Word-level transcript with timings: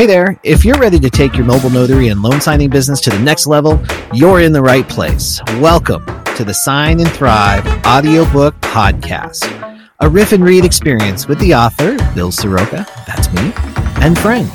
Hey 0.00 0.06
there, 0.06 0.40
if 0.42 0.64
you're 0.64 0.78
ready 0.78 0.98
to 0.98 1.10
take 1.10 1.34
your 1.34 1.44
mobile 1.44 1.68
notary 1.68 2.08
and 2.08 2.22
loan 2.22 2.40
signing 2.40 2.70
business 2.70 3.02
to 3.02 3.10
the 3.10 3.18
next 3.18 3.46
level, 3.46 3.78
you're 4.14 4.40
in 4.40 4.54
the 4.54 4.62
right 4.62 4.88
place. 4.88 5.42
Welcome 5.58 6.06
to 6.36 6.42
the 6.42 6.54
Sign 6.54 7.00
and 7.00 7.10
Thrive 7.10 7.66
audiobook 7.84 8.58
podcast, 8.62 9.44
a 10.00 10.08
riff 10.08 10.32
and 10.32 10.42
read 10.42 10.64
experience 10.64 11.28
with 11.28 11.38
the 11.38 11.54
author, 11.54 11.98
Bill 12.14 12.32
Soroka, 12.32 12.86
that's 13.06 13.30
me, 13.34 13.52
and 14.02 14.18
friends. 14.18 14.54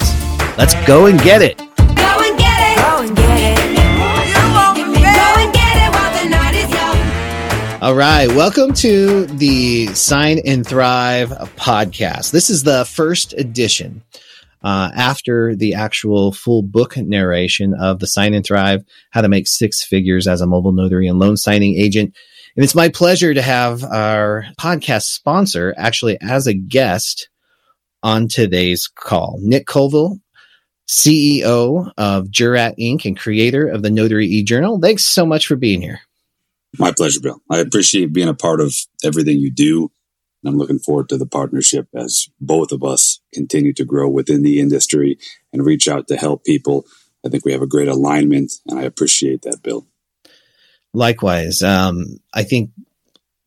Let's 0.58 0.74
go 0.88 1.06
and 1.06 1.22
get 1.22 1.44
it. 1.44 1.60
Go 1.60 1.64
and 1.64 2.40
get 2.40 2.72
it. 2.72 2.78
Go 2.80 3.02
and 3.04 3.16
get 3.16 3.40
it. 3.40 3.76
Go 3.78 5.42
and 5.44 5.54
get 5.54 5.78
it 5.78 5.94
while 5.94 6.24
the 6.24 6.28
night 6.28 6.56
is 6.56 6.72
young. 6.72 7.84
All 7.84 7.94
right, 7.94 8.28
welcome 8.30 8.74
to 8.74 9.28
the 9.28 9.94
Sign 9.94 10.40
and 10.44 10.66
Thrive 10.66 11.30
podcast. 11.56 12.32
This 12.32 12.50
is 12.50 12.64
the 12.64 12.84
first 12.86 13.34
edition 13.34 14.02
uh, 14.66 14.90
after 14.96 15.56
the 15.56 15.76
actual 15.76 16.32
full 16.32 16.64
book 16.64 16.98
narration 16.98 17.76
of 17.80 18.00
the 18.00 18.08
Sign 18.08 18.34
and 18.34 18.44
Thrive 18.44 18.84
How 19.12 19.22
to 19.22 19.30
Make 19.30 19.48
Six 19.48 19.84
Figures 19.84 20.28
as 20.28 20.42
a 20.42 20.48
Mobile 20.48 20.72
Notary 20.72 21.08
and 21.08 21.20
Loan 21.20 21.38
Signing 21.38 21.80
Agent. 21.80 22.16
And 22.56 22.64
it's 22.64 22.74
my 22.74 22.90
pleasure 22.90 23.32
to 23.36 23.44
have 23.44 23.84
our 23.84 24.48
podcast 24.60 25.04
sponsor 25.04 25.76
actually 25.78 26.18
as 26.20 26.48
a 26.48 26.56
guest 26.56 27.30
on 28.02 28.28
today's 28.28 28.88
call. 28.88 29.38
Nick 29.40 29.68
Colvill, 29.68 30.20
CEO 30.90 31.92
of 31.96 32.30
Jurat 32.30 32.74
Inc. 32.80 33.06
and 33.06 33.18
creator 33.18 33.68
of 33.68 33.84
the 33.84 33.92
Notary 33.92 34.26
e 34.26 34.44
Journal. 34.44 34.80
Thanks 34.82 35.06
so 35.06 35.28
much 35.28 35.46
for 35.46 35.56
being 35.56 35.82
here. 35.82 36.00
My 36.80 36.92
pleasure, 36.92 37.20
Bill. 37.22 37.40
I 37.52 37.60
appreciate 37.60 38.14
being 38.14 38.30
a 38.30 38.34
part 38.34 38.62
of 38.62 38.76
everything 39.04 39.38
you 39.38 39.52
do. 39.52 39.92
And 40.46 40.54
I'm 40.54 40.60
looking 40.60 40.78
forward 40.78 41.10
to 41.10 41.18
the 41.18 41.26
partnership 41.26 41.88
as 41.96 42.30
both 42.40 42.72
of 42.72 42.84
us 42.84 43.20
continue 43.34 43.74
to 43.74 43.84
grow 43.84 44.08
within 44.08 44.44
the 44.44 44.60
industry 44.60 45.18
and 45.52 45.66
reach 45.66 45.88
out 45.88 46.08
to 46.10 46.18
help 46.18 46.46
people. 46.46 46.86
I 47.26 47.30
think 47.30 47.44
we 47.44 47.52
have 47.52 47.64
a 47.64 47.68
great 47.68 47.88
alignment, 47.88 48.54
and 48.68 48.78
I 48.78 48.84
appreciate 48.84 49.42
that, 49.42 49.64
Bill. 49.64 49.88
Likewise, 50.94 51.64
um, 51.64 52.20
I 52.32 52.44
think 52.44 52.70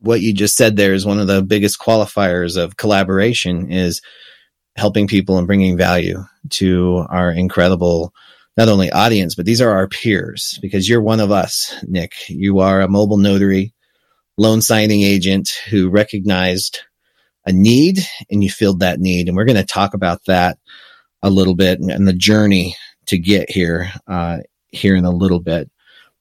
what 0.01 0.21
you 0.23 0.35
just 0.35 0.57
said 0.57 0.75
there 0.75 0.93
is 0.93 1.07
one 1.07 1.21
of 1.21 1.29
the 1.29 1.41
biggest 1.41 1.79
qualifiers 1.79 2.61
of 2.61 2.77
collaboration 2.77 3.71
is 3.71 4.03
helping 4.77 5.07
people 5.07 5.39
and 5.39 5.47
bringing 5.47 5.77
value 5.77 6.25
to 6.51 7.05
our 7.11 7.31
incredible 7.31 8.13
not 8.57 8.69
only 8.69 8.91
audience 8.91 9.35
but 9.35 9.45
these 9.45 9.61
are 9.61 9.73
our 9.73 9.89
peers 9.89 10.59
because 10.63 10.89
you're 10.89 11.03
one 11.03 11.19
of 11.19 11.33
us 11.33 11.75
nick 11.83 12.13
you 12.29 12.61
are 12.61 12.81
a 12.81 12.89
mobile 12.89 13.17
notary 13.17 13.75
loan 14.37 14.63
signing 14.63 15.03
agent 15.03 15.51
who 15.69 15.91
recognized 15.91 16.81
a 17.49 17.53
need 17.53 17.99
and 18.31 18.45
you 18.45 18.51
filled 18.51 18.81
that 18.81 19.01
need 19.01 19.27
and 19.27 19.37
we're 19.37 19.45
going 19.45 19.57
to 19.57 19.65
talk 19.65 19.95
about 19.95 20.25
that 20.27 20.59
a 21.23 21.31
little 21.31 21.57
bit 21.57 21.81
and, 21.81 21.91
and 21.91 22.07
the 22.07 22.13
journey 22.13 22.77
to 23.07 23.19
get 23.19 23.51
here 23.51 23.91
uh, 24.07 24.39
here 24.69 24.95
in 24.95 25.05
a 25.05 25.11
little 25.11 25.41
bit 25.41 25.71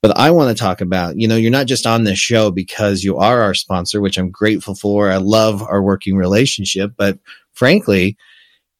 but 0.02 0.16
I 0.16 0.32
want 0.32 0.56
to 0.56 0.62
talk 0.62 0.82
about, 0.82 1.18
you 1.18 1.28
know, 1.28 1.36
you're 1.36 1.50
not 1.50 1.66
just 1.66 1.88
on 1.88 2.04
this 2.04 2.20
show 2.20 2.52
because 2.52 3.04
you 3.04 3.18
are 3.18 3.42
our 3.42 3.54
sponsor, 3.54 4.00
which 4.00 4.18
I'm 4.18 4.30
grateful 4.30 4.76
for. 4.76 5.12
I 5.12 5.18
love 5.18 5.64
our 5.64 5.82
working 5.82 6.16
relationship, 6.16 6.92
but 6.96 7.18
frankly, 7.54 8.16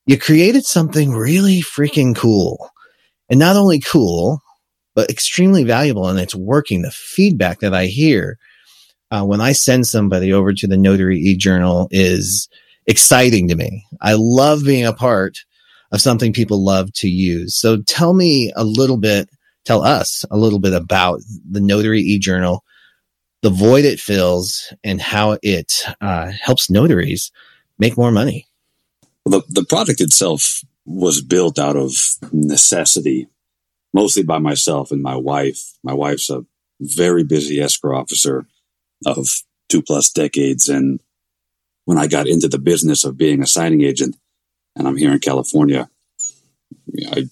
you 0.06 0.18
created 0.18 0.64
something 0.64 1.12
really 1.12 1.62
freaking 1.62 2.16
cool. 2.16 2.70
And 3.30 3.40
not 3.40 3.56
only 3.56 3.80
cool, 3.80 4.42
but 4.96 5.10
extremely 5.10 5.64
valuable. 5.64 6.08
And 6.08 6.20
it's 6.20 6.36
working. 6.36 6.82
The 6.82 6.92
feedback 6.92 7.60
that 7.60 7.74
I 7.74 7.88
hear 7.88 8.38
uh, 9.12 9.24
when 9.24 9.42
I 9.42 9.52
send 9.52 9.88
somebody 9.88 10.34
over 10.34 10.54
to 10.54 10.68
the 10.68 10.78
Notary 10.78 11.20
e 11.20 11.36
Journal 11.36 11.88
is 11.92 12.50
exciting 12.86 13.48
to 13.50 13.56
me. 13.56 13.86
I 14.02 14.16
love 14.18 14.64
being 14.64 14.86
a 14.86 14.94
part 14.94 15.40
of 15.92 16.02
something 16.02 16.34
people 16.34 16.64
love 16.64 16.92
to 16.94 17.08
use. 17.08 17.56
So 17.56 17.82
tell 17.82 18.14
me 18.14 18.52
a 18.56 18.64
little 18.64 18.98
bit 18.98 19.30
tell 19.68 19.84
us 19.84 20.24
a 20.32 20.38
little 20.38 20.60
bit 20.60 20.74
about 20.74 21.20
the 21.52 21.60
Notary 21.60 22.00
e-journal, 22.00 22.64
the 23.42 23.50
void 23.50 23.84
it 23.84 24.00
fills, 24.00 24.74
and 24.82 25.02
how 25.02 25.38
it 25.44 25.84
uh, 26.00 26.32
helps 26.42 26.70
notaries 26.70 27.32
make 27.78 27.98
more 27.98 28.12
money. 28.12 28.48
The, 29.26 29.44
the 29.50 29.66
product 29.66 30.00
itself 30.00 30.64
was 30.86 31.22
built 31.22 31.60
out 31.60 31.76
of 31.76 31.92
necessity, 32.32 33.28
mostly 33.94 34.24
by 34.24 34.40
myself 34.40 34.90
and 34.92 35.04
my 35.04 35.18
wife. 35.18 35.60
My 35.84 35.94
wife's 35.94 36.30
a 36.30 36.46
very 36.80 37.26
busy 37.26 37.60
escrow 37.60 38.00
officer 38.00 38.48
of 39.06 39.28
two 39.70 39.82
plus 39.82 40.12
decades. 40.12 40.70
And 40.70 41.00
when 41.86 41.98
I 41.98 42.08
got 42.08 42.28
into 42.28 42.48
the 42.48 42.60
business 42.60 43.04
of 43.04 43.18
being 43.18 43.42
a 43.42 43.48
signing 43.48 43.82
agent, 43.82 44.16
and 44.76 44.88
I'm 44.88 44.98
here 44.98 45.12
in 45.12 45.20
California, 45.20 45.90
I 47.12 47.30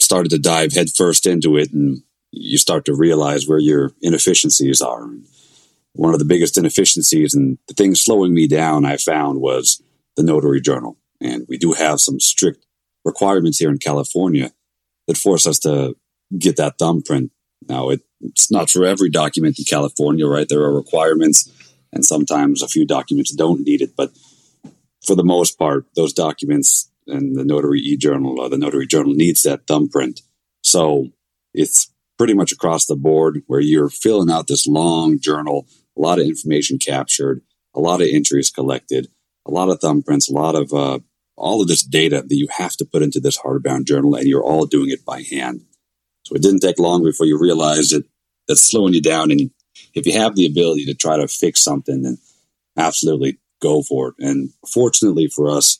started 0.00 0.30
to 0.30 0.38
dive 0.38 0.72
headfirst 0.72 1.26
into 1.26 1.56
it 1.56 1.72
and 1.72 2.02
you 2.30 2.58
start 2.58 2.84
to 2.84 2.94
realize 2.94 3.48
where 3.48 3.58
your 3.58 3.92
inefficiencies 4.02 4.80
are. 4.80 5.08
One 5.94 6.12
of 6.12 6.18
the 6.18 6.26
biggest 6.26 6.58
inefficiencies 6.58 7.34
and 7.34 7.58
the 7.66 7.74
thing 7.74 7.94
slowing 7.94 8.34
me 8.34 8.46
down 8.46 8.84
I 8.84 8.98
found 8.98 9.40
was 9.40 9.82
the 10.16 10.22
notary 10.22 10.60
journal. 10.60 10.98
And 11.20 11.46
we 11.48 11.56
do 11.56 11.72
have 11.72 12.00
some 12.00 12.20
strict 12.20 12.66
requirements 13.04 13.58
here 13.58 13.70
in 13.70 13.78
California 13.78 14.52
that 15.06 15.16
force 15.16 15.46
us 15.46 15.58
to 15.60 15.96
get 16.36 16.56
that 16.56 16.78
thumbprint. 16.78 17.32
Now, 17.68 17.90
it, 17.90 18.00
it's 18.20 18.50
not 18.50 18.70
for 18.70 18.84
every 18.84 19.10
document 19.10 19.58
in 19.58 19.64
California, 19.64 20.26
right? 20.26 20.48
There 20.48 20.62
are 20.62 20.74
requirements, 20.74 21.50
and 21.92 22.04
sometimes 22.04 22.62
a 22.62 22.68
few 22.68 22.86
documents 22.86 23.34
don't 23.34 23.60
need 23.60 23.82
it. 23.82 23.96
But 23.96 24.12
for 25.06 25.14
the 25.14 25.24
most 25.24 25.58
part, 25.58 25.86
those 25.94 26.12
documents 26.12 26.90
and 27.06 27.36
the 27.36 27.44
notary 27.44 27.80
e-journal 27.80 28.40
or 28.40 28.48
the 28.48 28.58
notary 28.58 28.86
journal 28.86 29.14
needs 29.14 29.42
that 29.42 29.66
thumbprint. 29.66 30.20
So 30.62 31.08
it's 31.54 31.92
pretty 32.18 32.34
much 32.34 32.52
across 32.52 32.86
the 32.86 32.96
board 32.96 33.42
where 33.46 33.60
you're 33.60 33.88
filling 33.88 34.30
out 34.30 34.46
this 34.48 34.66
long 34.66 35.20
journal, 35.20 35.66
a 35.96 36.00
lot 36.00 36.18
of 36.18 36.26
information 36.26 36.78
captured, 36.78 37.42
a 37.74 37.80
lot 37.80 38.00
of 38.00 38.08
entries 38.10 38.50
collected, 38.50 39.08
a 39.46 39.50
lot 39.50 39.68
of 39.68 39.78
thumbprints, 39.78 40.28
a 40.28 40.34
lot 40.34 40.54
of 40.54 40.72
uh, 40.72 40.98
all 41.36 41.62
of 41.62 41.68
this 41.68 41.82
data 41.82 42.24
that 42.26 42.36
you 42.36 42.48
have 42.56 42.76
to 42.76 42.84
put 42.84 43.02
into 43.02 43.20
this 43.20 43.38
hardbound 43.38 43.84
journal, 43.86 44.14
and 44.14 44.26
you're 44.26 44.44
all 44.44 44.66
doing 44.66 44.90
it 44.90 45.04
by 45.04 45.22
hand. 45.22 45.62
So 46.26 46.34
it 46.34 46.42
didn't 46.42 46.60
take 46.60 46.80
long 46.80 47.04
before 47.04 47.24
you 47.24 47.38
realized 47.38 47.94
that 47.94 48.04
that's 48.48 48.68
slowing 48.68 48.94
you 48.94 49.00
down. 49.00 49.30
And 49.30 49.50
if 49.94 50.06
you 50.06 50.12
have 50.14 50.34
the 50.34 50.46
ability 50.46 50.84
to 50.86 50.94
try 50.94 51.16
to 51.16 51.28
fix 51.28 51.62
something, 51.62 52.02
then 52.02 52.18
absolutely 52.76 53.38
go 53.62 53.82
for 53.82 54.08
it. 54.08 54.14
And 54.18 54.50
fortunately 54.72 55.28
for 55.28 55.48
us, 55.48 55.78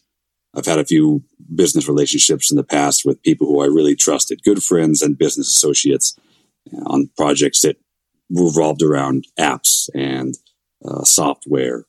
I've 0.54 0.66
had 0.66 0.78
a 0.78 0.84
few 0.84 1.24
business 1.52 1.88
relationships 1.88 2.50
in 2.50 2.56
the 2.56 2.62
past 2.62 3.04
with 3.04 3.22
people 3.22 3.48
who 3.48 3.60
I 3.60 3.66
really 3.66 3.96
trusted, 3.96 4.44
good 4.44 4.62
friends 4.62 5.02
and 5.02 5.18
business 5.18 5.48
associates 5.48 6.16
on 6.86 7.10
projects 7.16 7.62
that 7.62 7.76
revolved 8.30 8.82
around 8.82 9.26
apps 9.38 9.88
and 9.94 10.34
uh, 10.84 11.02
software. 11.02 11.86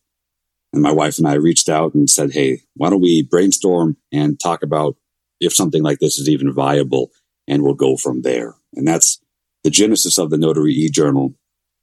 And 0.74 0.82
my 0.82 0.92
wife 0.92 1.20
and 1.20 1.28
I 1.28 1.34
reached 1.36 1.70
out 1.70 1.94
and 1.94 2.10
said, 2.10 2.32
Hey, 2.34 2.62
why 2.76 2.90
don't 2.90 3.02
we 3.02 3.22
brainstorm 3.22 3.98
and 4.12 4.40
talk 4.40 4.64
about 4.64 4.98
if 5.40 5.54
something 5.54 5.84
like 5.84 6.00
this 6.00 6.18
is 6.18 6.28
even 6.28 6.52
viable 6.52 7.12
and 7.48 7.64
we'll 7.64 7.74
go 7.74 7.98
from 7.98 8.22
there. 8.22 8.56
And 8.76 8.88
that's 8.88 9.20
the 9.64 9.70
genesis 9.70 10.18
of 10.18 10.30
the 10.30 10.38
Notary 10.38 10.74
e-journal. 10.74 11.34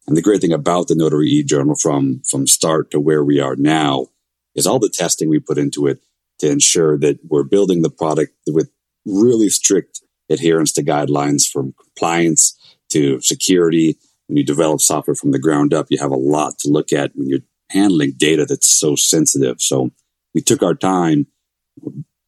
And 0.07 0.17
the 0.17 0.23
great 0.23 0.41
thing 0.41 0.53
about 0.53 0.89
the 0.89 0.95
Notary 0.95 1.29
e-journal 1.29 1.75
from, 1.75 2.23
from 2.29 2.47
start 2.47 2.91
to 2.91 3.01
where 3.01 3.25
we 3.25 3.41
are 3.41 3.57
now 3.57 4.09
is 4.55 4.67
all 4.67 4.79
the 4.79 4.89
testing 4.89 5.29
we 5.29 5.39
put 5.41 5.59
into 5.59 5.87
it 5.87 6.01
to 6.39 6.51
ensure 6.51 6.99
that 6.99 7.19
we're 7.29 7.43
building 7.45 7.83
the 7.83 7.91
product 7.91 8.35
with 8.47 8.71
really 9.05 9.49
strict 9.49 10.01
adherence 10.31 10.73
to 10.73 10.83
guidelines 10.83 11.49
from 11.51 11.75
compliance 11.81 12.59
to 12.91 13.21
security. 13.21 13.97
When 14.27 14.37
you 14.37 14.45
develop 14.45 14.81
software 14.81 15.15
from 15.15 15.33
the 15.33 15.39
ground 15.39 15.75
up, 15.75 15.87
you 15.91 15.99
have 15.99 16.11
a 16.11 16.17
lot 16.17 16.59
to 16.61 16.71
look 16.71 16.93
at 16.93 17.13
when 17.15 17.29
you're 17.29 17.41
handling 17.71 18.13
data 18.17 18.45
that's 18.47 18.79
so 18.79 18.97
sensitive. 18.97 19.61
So 19.61 19.91
we 20.35 20.41
took 20.41 20.63
our 20.63 20.75
time, 20.75 21.27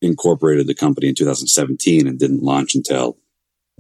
incorporated 0.02 0.66
the 0.66 0.74
company 0.74 1.08
in 1.08 1.14
2017 1.14 2.06
and 2.06 2.18
didn't 2.18 2.42
launch 2.42 2.74
until 2.74 3.16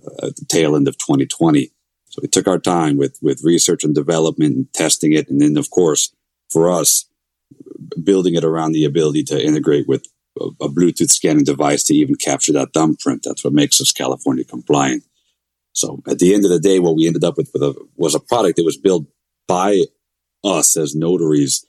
uh, 0.06 0.30
the 0.36 0.46
tail 0.48 0.76
end 0.76 0.88
of 0.88 0.98
2020. 0.98 1.70
So 2.06 2.20
we 2.22 2.28
took 2.28 2.48
our 2.48 2.58
time 2.58 2.96
with, 2.96 3.18
with 3.20 3.42
research 3.44 3.84
and 3.84 3.94
development 3.94 4.56
and 4.56 4.72
testing 4.72 5.12
it. 5.12 5.28
And 5.28 5.40
then, 5.40 5.56
of 5.56 5.70
course, 5.70 6.14
for 6.50 6.70
us, 6.70 7.08
building 8.02 8.34
it 8.34 8.44
around 8.44 8.72
the 8.72 8.84
ability 8.84 9.24
to 9.24 9.44
integrate 9.44 9.86
with 9.88 10.06
a 10.38 10.68
Bluetooth 10.68 11.10
scanning 11.10 11.44
device 11.44 11.82
to 11.84 11.94
even 11.94 12.14
capture 12.14 12.52
that 12.52 12.72
thumbprint. 12.74 13.22
That's 13.24 13.44
what 13.44 13.52
makes 13.52 13.80
us 13.80 13.92
California 13.92 14.44
compliant. 14.44 15.04
So 15.72 16.02
at 16.08 16.18
the 16.18 16.34
end 16.34 16.44
of 16.44 16.50
the 16.50 16.60
day, 16.60 16.78
what 16.78 16.96
we 16.96 17.06
ended 17.06 17.24
up 17.24 17.36
with, 17.36 17.50
with 17.52 17.62
a, 17.62 17.74
was 17.96 18.14
a 18.14 18.20
product 18.20 18.56
that 18.56 18.64
was 18.64 18.76
built 18.76 19.06
by 19.46 19.82
us 20.44 20.76
as 20.76 20.94
notaries 20.94 21.66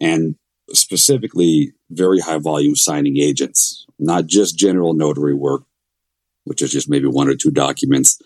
and 0.00 0.36
specifically 0.72 1.72
very 1.90 2.20
high 2.20 2.38
volume 2.38 2.76
signing 2.76 3.18
agents, 3.18 3.86
not 3.98 4.26
just 4.26 4.58
general 4.58 4.94
notary 4.94 5.34
work, 5.34 5.62
which 6.48 6.62
is 6.62 6.72
just 6.72 6.88
maybe 6.88 7.06
one 7.06 7.28
or 7.28 7.34
two 7.34 7.50
documents. 7.50 8.20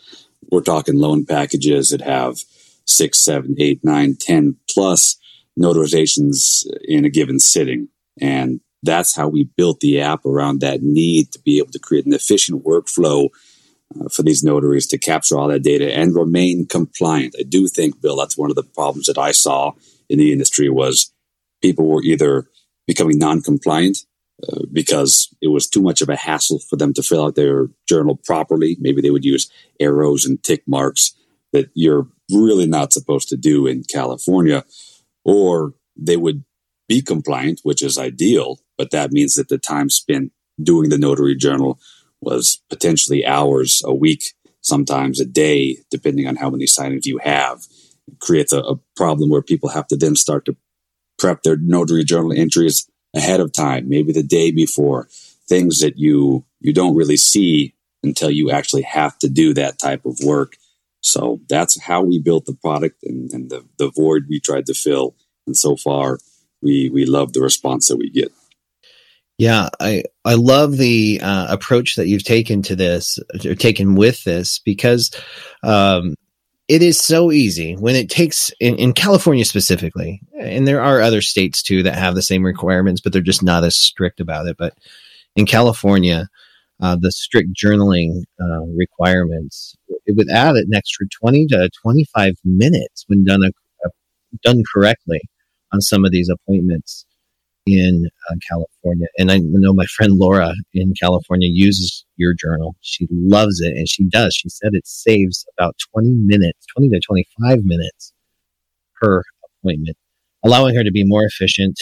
We're 0.51 0.63
talking 0.63 0.97
loan 0.97 1.27
packages 1.27 1.91
that 1.91 2.01
have 2.01 2.39
six, 2.85 3.25
seven, 3.25 3.55
eight, 3.59 3.81
nine, 3.85 4.17
ten 4.19 4.57
plus 4.71 5.17
notarizations 5.59 6.67
in 6.85 7.05
a 7.05 7.11
given 7.11 7.39
sitting. 7.39 7.89
And 8.21 8.61
that's 8.83 9.15
how 9.15 9.29
we 9.29 9.45
built 9.45 9.81
the 9.81 10.01
app 10.01 10.25
around 10.27 10.61
that 10.61 10.83
need 10.83 11.31
to 11.33 11.41
be 11.41 11.59
able 11.59 11.73
to 11.73 11.79
create 11.79 12.07
an 12.07 12.13
efficient 12.13 12.65
workflow 12.65 13.29
uh, 14.01 14.09
for 14.09 14.23
these 14.23 14.43
notaries 14.43 14.87
to 14.89 14.99
capture 14.99 15.39
all 15.39 15.49
that 15.49 15.63
data 15.63 15.95
and 15.95 16.15
remain 16.15 16.67
compliant. 16.67 17.35
I 17.39 17.43
do 17.43 17.69
think, 17.69 18.01
Bill, 18.01 18.17
that's 18.17 18.39
one 18.39 18.51
of 18.51 18.57
the 18.57 18.63
problems 18.63 19.07
that 19.07 19.19
I 19.19 19.33
saw 19.33 19.73
in 20.09 20.19
the 20.19 20.33
industry 20.33 20.69
was 20.69 21.13
people 21.61 21.87
were 21.87 22.03
either 22.03 22.49
becoming 22.87 23.19
non-compliant 23.19 23.99
because 24.73 25.35
it 25.41 25.49
was 25.49 25.69
too 25.69 25.83
much 25.83 26.01
of 26.01 26.09
a 26.09 26.17
hassle 26.17 26.59
for 26.59 26.77
them 26.77 26.93
to 26.95 27.03
fill 27.03 27.25
out 27.25 27.35
their 27.35 27.69
journal 27.89 28.19
properly. 28.25 28.77
Maybe 28.81 29.01
they 29.01 29.11
would 29.11 29.25
use 29.25 29.51
arrows 29.79 30.25
and 30.25 30.43
tick 30.43 30.63
marks 30.67 31.15
that 31.53 31.71
you're 31.75 32.09
really 32.31 32.67
not 32.67 32.93
supposed 32.93 33.29
to 33.29 33.37
do 33.37 33.67
in 33.67 33.85
California, 33.85 34.65
or 35.25 35.75
they 35.97 36.17
would 36.17 36.45
be 36.89 37.03
compliant, 37.03 37.61
which 37.63 37.83
is 37.83 37.99
ideal, 37.99 38.59
but 38.77 38.91
that 38.91 39.13
means 39.13 39.35
that 39.35 39.49
the 39.49 39.59
time 39.59 39.91
spent 39.91 40.33
doing 40.63 40.89
the 40.89 40.99
notary 40.99 41.37
journal 41.37 41.79
was 42.21 42.63
potentially 42.69 43.25
hours 43.25 43.83
a 43.85 43.95
week, 43.95 44.33
sometimes 44.61 45.21
a 45.21 45.25
day, 45.25 45.79
depending 45.91 46.27
on 46.27 46.37
how 46.37 46.51
many 46.51 46.65
signings 46.65 47.05
you 47.05 47.19
have. 47.19 47.63
It 48.09 48.19
creates 48.21 48.53
a, 48.53 48.61
a 48.61 48.77
problem 48.97 49.31
where 49.31 49.43
people 49.43 49.71
have 49.71 49.87
to 49.89 49.97
then 49.97 50.17
start 50.17 50.45
to 50.47 50.57
prep 51.19 51.43
their 51.43 51.57
notary 51.57 52.05
journal 52.05 52.33
entries 52.33 52.89
ahead 53.15 53.41
of 53.41 53.53
time, 53.53 53.89
maybe 53.89 54.13
the 54.13 54.23
day 54.23 54.51
before, 54.51 55.09
things 55.49 55.81
that 55.81 55.99
you 55.99 56.45
you 56.61 56.73
don't 56.73 56.97
really 56.97 57.17
see 57.17 57.75
until 58.03 58.31
you 58.31 58.51
actually 58.51 58.83
have 58.83 59.19
to 59.19 59.29
do 59.29 59.55
that 59.55 59.79
type 59.79 60.05
of 60.05 60.19
work. 60.25 60.57
So 61.01 61.41
that's 61.49 61.81
how 61.81 62.03
we 62.03 62.21
built 62.21 62.47
the 62.47 62.55
product 62.55 63.03
and, 63.03 63.31
and 63.33 63.51
the, 63.51 63.65
the 63.77 63.91
void 63.91 64.27
we 64.29 64.39
tried 64.41 64.67
to 64.67 64.75
fill. 64.75 65.17
And 65.47 65.57
so 65.57 65.77
far, 65.77 66.19
we 66.63 66.91
we 66.91 67.05
love 67.07 67.33
the 67.33 67.41
response 67.41 67.89
that 67.89 67.97
we 67.97 68.09
get. 68.11 68.33
Yeah, 69.39 69.69
I 69.81 70.05
I 70.25 70.35
love 70.35 70.77
the 70.77 71.21
uh, 71.23 71.47
approach 71.49 71.97
that 71.97 72.07
you've 72.07 72.23
taken 72.23 72.63
to 72.63 72.77
this, 72.77 73.19
or 73.45 73.57
taken 73.57 73.97
with 73.97 74.23
this, 74.23 74.61
because 74.61 75.11
um, 75.65 76.15
it 76.69 76.83
is 76.83 77.01
so 77.01 77.33
easy 77.33 77.75
when 77.75 77.97
it 77.97 78.09
takes 78.09 78.51
in, 78.61 78.77
in, 78.77 78.93
California 78.93 79.45
specifically, 79.45 80.21
and 80.39 80.67
there 80.67 80.81
are 80.81 81.01
other 81.01 81.21
states 81.21 81.63
too 81.63 81.83
that 81.83 81.97
have 81.97 82.15
the 82.15 82.23
same 82.23 82.45
requirements, 82.45 83.01
but 83.01 83.13
they're 83.13 83.23
just 83.23 83.43
not 83.43 83.65
as 83.65 83.77
strict 83.77 84.21
about 84.21 84.47
it. 84.47 84.57
But 84.59 84.75
in 85.37 85.47
California, 85.47 86.29
uh, 86.81 86.97
the 87.01 87.13
strict 87.13 87.51
journaling 87.55 88.23
uh, 88.41 88.63
requirements 88.77 89.75
it 90.07 90.17
would 90.17 90.31
add 90.31 90.57
an 90.57 90.71
extra 90.75 91.07
twenty 91.09 91.47
to 91.47 91.71
twenty 91.81 92.07
five 92.15 92.35
minutes 92.45 93.05
when 93.07 93.25
done 93.25 93.43
a, 93.43 93.49
a, 93.87 93.91
done 94.43 94.63
correctly 94.73 95.21
on 95.73 95.81
some 95.81 96.05
of 96.05 96.11
these 96.11 96.29
appointments 96.29 97.07
in 97.67 98.09
uh, 98.31 98.35
California. 98.49 99.07
And 99.19 99.31
I 99.31 99.39
know 99.43 99.73
my 99.73 99.87
friend 99.87 100.15
Laura 100.15 100.53
in 100.75 100.95
California 101.01 101.49
uses 101.51 102.05
your 102.17 102.35
journal. 102.35 102.75
She 102.81 103.07
loves 103.11 103.61
it 103.61 103.77
and 103.77 103.89
she 103.89 104.05
does. 104.05 104.35
She 104.35 104.49
said 104.49 104.71
it 104.73 104.87
saves 104.87 105.45
about 105.57 105.77
20 105.93 106.11
minutes, 106.11 106.67
20 106.77 106.89
to 106.91 107.01
25 107.01 107.59
minutes 107.65 108.13
per 109.01 109.23
appointment, 109.61 109.97
allowing 110.45 110.75
her 110.75 110.85
to 110.85 110.91
be 110.91 111.05
more 111.05 111.25
efficient, 111.25 111.79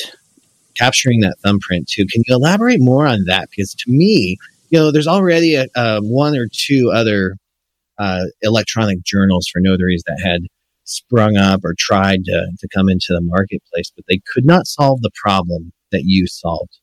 capturing 0.77 1.21
that 1.21 1.37
thumbprint 1.43 1.88
too. 1.88 2.06
Can 2.06 2.23
you 2.27 2.35
elaborate 2.35 2.81
more 2.81 3.06
on 3.06 3.25
that? 3.27 3.49
Because 3.50 3.75
to 3.75 3.91
me, 3.91 4.37
you 4.71 4.79
know, 4.79 4.93
there's 4.93 5.09
already 5.09 5.55
a, 5.56 5.67
a 5.77 6.00
one 6.00 6.37
or 6.37 6.47
two 6.53 6.91
other 6.94 7.37
uh, 7.99 8.25
electronic 8.43 9.03
journals 9.05 9.49
for 9.53 9.61
notaries 9.61 10.03
that 10.06 10.21
had 10.23 10.43
sprung 10.91 11.37
up 11.37 11.61
or 11.65 11.75
tried 11.79 12.25
to, 12.25 12.51
to 12.59 12.69
come 12.75 12.89
into 12.89 13.09
the 13.11 13.21
marketplace, 13.21 13.93
but 13.95 14.05
they 14.09 14.21
could 14.33 14.45
not 14.45 14.67
solve 14.67 15.01
the 15.03 15.11
problem 15.15 15.73
that 15.93 16.03
you 16.05 16.27
solved 16.27 16.79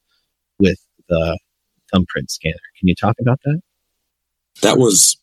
with 0.60 0.80
the 1.10 1.38
thumbprint 1.92 2.32
scanner. 2.32 2.56
Can 2.80 2.88
you 2.88 2.96
talk 2.96 3.16
about 3.20 3.40
that? 3.46 3.62
That 4.62 4.78
was 4.78 5.18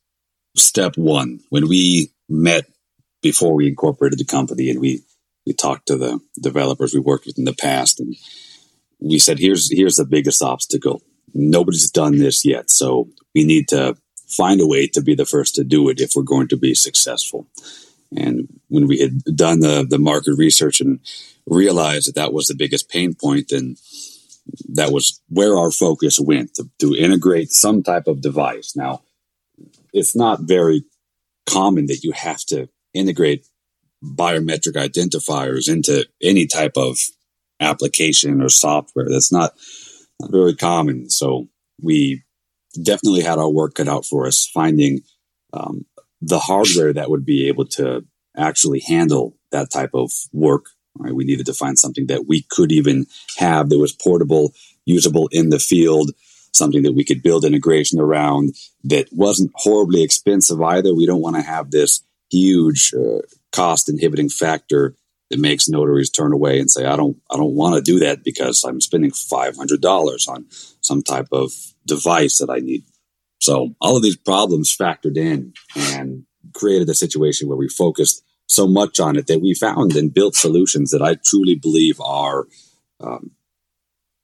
step 0.57 0.97
one 0.97 1.41
when 1.51 1.69
we 1.69 2.13
met 2.29 2.67
before 3.23 3.55
we 3.55 3.67
incorporated 3.67 4.19
the 4.19 4.25
company 4.25 4.71
and 4.71 4.81
we 4.81 5.03
we 5.47 5.53
talked 5.53 5.87
to 5.87 5.97
the 5.97 6.21
developers 6.41 6.95
we 6.95 7.01
worked 7.01 7.27
with 7.27 7.39
in 7.39 7.45
the 7.45 7.55
past 7.55 8.01
and 8.01 8.15
we 9.01 9.19
said 9.19 9.39
here's 9.39 9.69
here's 9.73 9.97
the 9.97 10.07
biggest 10.07 10.43
obstacle 10.43 11.03
nobody's 11.35 11.91
done 11.91 12.19
this 12.19 12.45
yet 12.45 12.71
so 12.71 13.09
we 13.35 13.45
need 13.45 13.67
to 13.69 13.97
find 14.29 14.61
a 14.61 14.67
way 14.67 14.87
to 14.87 15.03
be 15.03 15.15
the 15.15 15.27
first 15.27 15.55
to 15.57 15.65
do 15.65 15.89
it 15.89 16.01
if 16.01 16.13
we're 16.15 16.23
going 16.23 16.49
to 16.49 16.57
be 16.57 16.75
successful 16.75 17.47
and 18.17 18.49
when 18.69 18.87
we 18.87 18.99
had 18.99 19.23
done 19.37 19.61
the, 19.61 19.87
the 19.89 19.99
market 19.99 20.35
research 20.37 20.81
and 20.81 21.01
realized 21.47 22.09
that 22.09 22.15
that 22.15 22.33
was 22.33 22.47
the 22.47 22.55
biggest 22.55 22.89
pain 22.89 23.15
point, 23.15 23.49
then 23.51 23.77
that 24.73 24.93
was 24.93 25.21
where 25.29 25.57
our 25.57 25.71
focus 25.71 26.19
went 26.21 26.55
to, 26.55 26.69
to 26.79 26.95
integrate 26.95 27.51
some 27.51 27.83
type 27.83 28.07
of 28.07 28.21
device. 28.21 28.75
Now, 28.77 29.03
it's 29.93 30.15
not 30.15 30.41
very 30.43 30.85
common 31.47 31.87
that 31.87 32.03
you 32.05 32.13
have 32.13 32.45
to 32.47 32.69
integrate 32.93 33.47
biometric 34.03 34.75
identifiers 34.75 35.69
into 35.73 36.07
any 36.23 36.47
type 36.47 36.77
of 36.77 36.99
application 37.61 38.43
or 38.43 38.49
software. 38.49 39.07
That's 39.09 39.33
not, 39.33 39.53
not 40.21 40.31
very 40.31 40.55
common. 40.55 41.11
So 41.11 41.49
we 41.81 42.23
definitely 42.83 43.23
had 43.23 43.39
our 43.39 43.49
work 43.49 43.75
cut 43.75 43.89
out 43.89 44.05
for 44.05 44.27
us 44.27 44.49
finding 44.53 45.01
um, 45.53 45.87
the 46.29 46.39
hardware 46.39 46.93
that 46.93 47.11
would 47.11 47.25
be 47.25 47.49
able 47.49 47.67
to 47.67 48.05
actually 48.37 48.81
handle 48.81 49.37
that 49.51 49.71
type 49.71 49.91
of 49.95 50.11
work. 50.33 50.67
Right? 50.97 51.15
We 51.15 51.25
needed 51.25 51.47
to 51.47 51.55
find 51.55 51.79
something 51.79 52.07
that 52.07 52.27
we 52.27 52.47
could 52.51 52.73
even 52.73 53.07
have 53.37 53.69
that 53.69 53.79
was 53.79 53.93
portable, 53.93 54.53
usable 54.87 55.29
in 55.33 55.51
the 55.51 55.59
field, 55.59 56.13
something 56.53 56.83
that 56.83 56.95
we 56.95 57.05
could 57.05 57.23
build 57.23 57.45
integration 57.45 58.01
around 58.01 58.55
that 58.85 59.09
wasn't 59.13 59.53
horribly 59.57 60.03
expensive 60.03 60.61
either. 60.63 60.95
We 60.95 61.07
don't 61.07 61.21
want 61.21 61.37
to 61.37 61.43
have 61.43 61.71
this 61.71 62.03
huge 62.31 62.93
uh, 62.95 63.21
cost 63.53 63.89
inhibiting 63.89 64.29
factor 64.29 64.95
that 65.31 65.41
makes 65.41 65.69
notaries 65.69 66.11
turn 66.11 66.33
away 66.33 66.61
and 66.61 66.71
say, 66.71 66.85
I 66.85 66.97
don't, 66.97 67.17
I 67.31 67.37
don't 67.37 67.55
want 67.55 67.75
to 67.75 67.81
do 67.83 67.99
that 68.01 68.25
because 68.25 68.65
I'm 68.65 68.81
spending 68.81 69.11
$500 69.11 70.29
on 70.29 70.47
some 70.81 71.03
type 71.03 71.29
of 71.33 71.53
device 71.87 72.39
that 72.39 72.51
I 72.51 72.59
need 72.59 72.85
so 73.45 73.75
all 73.79 73.97
of 73.97 74.03
these 74.03 74.17
problems 74.17 74.75
factored 74.75 75.19
in 75.19 75.53
and 75.77 76.25
created 76.55 76.89
a 76.89 76.95
situation 76.95 77.47
where 77.47 77.59
we 77.59 77.69
focused 77.69 78.25
so 78.47 78.67
much 78.67 78.99
on 78.99 79.17
it 79.17 79.27
that 79.27 79.43
we 79.43 79.53
found 79.53 79.95
and 79.97 80.15
built 80.15 80.35
solutions 80.35 80.91
that 80.91 81.03
I 81.03 81.17
truly 81.23 81.55
believe 81.55 82.01
are 82.01 82.47
um, 83.01 83.33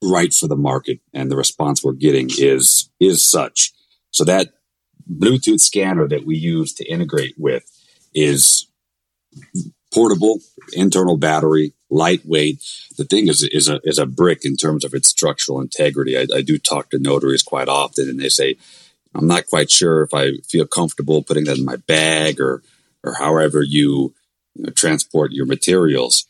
right 0.03 0.33
for 0.33 0.49
the 0.49 0.57
market, 0.57 1.01
and 1.13 1.31
the 1.31 1.37
response 1.37 1.85
we're 1.85 1.93
getting 1.93 2.31
is 2.39 2.91
is 2.99 3.29
such. 3.29 3.73
So 4.11 4.25
that 4.25 4.55
Bluetooth 5.11 5.61
scanner 5.61 6.09
that 6.09 6.25
we 6.25 6.37
use 6.37 6.73
to 6.75 6.91
integrate 6.91 7.35
with 7.37 7.65
is 8.15 8.69
portable, 9.93 10.39
internal 10.73 11.19
battery, 11.19 11.75
lightweight. 11.91 12.63
The 12.97 13.05
thing 13.05 13.29
is 13.29 13.43
is 13.43 13.69
a 13.69 13.81
is 13.85 13.99
a 13.99 14.07
brick 14.07 14.45
in 14.45 14.57
terms 14.57 14.83
of 14.83 14.95
its 14.95 15.09
structural 15.09 15.61
integrity. 15.61 16.17
I, 16.17 16.27
I 16.35 16.41
do 16.41 16.57
talk 16.57 16.89
to 16.91 16.99
notaries 16.99 17.43
quite 17.43 17.69
often, 17.69 18.09
and 18.09 18.19
they 18.19 18.31
say 18.31 18.57
I'm 19.15 19.27
not 19.27 19.47
quite 19.47 19.71
sure 19.71 20.03
if 20.03 20.15
I 20.15 20.33
feel 20.49 20.67
comfortable 20.67 21.23
putting 21.23 21.45
that 21.45 21.59
in 21.59 21.65
my 21.65 21.77
bag 21.77 22.41
or 22.41 22.63
or 23.03 23.15
however 23.15 23.63
you, 23.63 24.15
you 24.55 24.65
know, 24.65 24.71
transport 24.71 25.33
your 25.33 25.47
materials. 25.47 26.27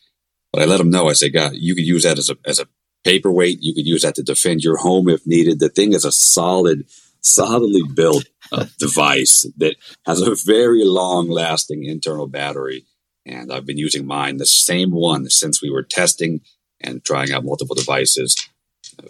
But 0.53 0.63
I 0.63 0.65
let 0.65 0.79
them 0.79 0.91
know. 0.91 1.09
I 1.09 1.15
say, 1.15 1.29
God, 1.29 1.53
you 1.55 1.75
could 1.75 1.87
use 1.87 2.05
that 2.05 2.19
as 2.19 2.31
a 2.31 2.37
as 2.47 2.59
a 2.59 2.67
paperweight. 3.05 3.59
You 3.61 3.75
could 3.75 3.87
use 3.87 4.03
that 4.03 4.15
to 4.17 4.23
defend 4.23 4.63
your 4.63 4.79
home 4.79 5.09
if 5.09 5.27
needed. 5.27 5.59
The 5.59 5.69
thing 5.69 5.93
is 5.93 6.05
a 6.05 6.13
solid, 6.13 6.87
solidly 7.21 7.83
built 7.95 8.27
uh, 8.53 8.67
device 8.79 9.47
that 9.59 9.77
has 10.07 10.21
a 10.23 10.35
very 10.35 10.85
long 10.85 11.29
lasting 11.29 11.85
internal 11.85 12.27
battery. 12.27 12.85
And 13.27 13.53
I've 13.53 13.67
been 13.67 13.79
using 13.79 14.07
mine, 14.07 14.39
the 14.39 14.47
same 14.47 14.91
one, 14.91 15.29
since 15.29 15.63
we 15.63 15.71
were 15.71 15.83
testing 15.83 16.41
and 16.81 17.05
trying 17.05 17.33
out 17.33 17.45
multiple 17.45 17.77
devices 17.77 18.35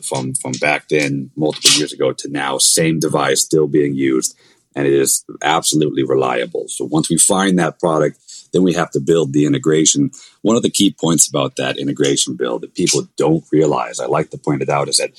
from 0.02 0.34
from 0.34 0.52
back 0.60 0.88
then, 0.88 1.30
multiple 1.36 1.70
years 1.72 1.92
ago, 1.92 2.12
to 2.12 2.28
now, 2.28 2.58
same 2.58 2.98
device 2.98 3.40
still 3.40 3.66
being 3.66 3.94
used, 3.94 4.36
and 4.74 4.86
it 4.86 4.92
is 4.92 5.24
absolutely 5.42 6.02
reliable. 6.02 6.68
So 6.68 6.84
once 6.84 7.10
we 7.10 7.18
find 7.18 7.58
that 7.58 7.78
product, 7.78 8.18
then 8.52 8.62
we 8.62 8.74
have 8.74 8.90
to 8.92 9.00
build 9.00 9.32
the 9.32 9.46
integration. 9.46 10.10
One 10.42 10.56
of 10.56 10.62
the 10.62 10.70
key 10.70 10.94
points 10.98 11.28
about 11.28 11.56
that 11.56 11.78
integration 11.78 12.36
build 12.36 12.62
that 12.62 12.74
people 12.74 13.08
don't 13.16 13.44
realize, 13.52 14.00
I 14.00 14.06
like 14.06 14.30
to 14.30 14.38
point 14.38 14.62
it 14.62 14.68
out, 14.68 14.88
is 14.88 14.96
that 14.98 15.12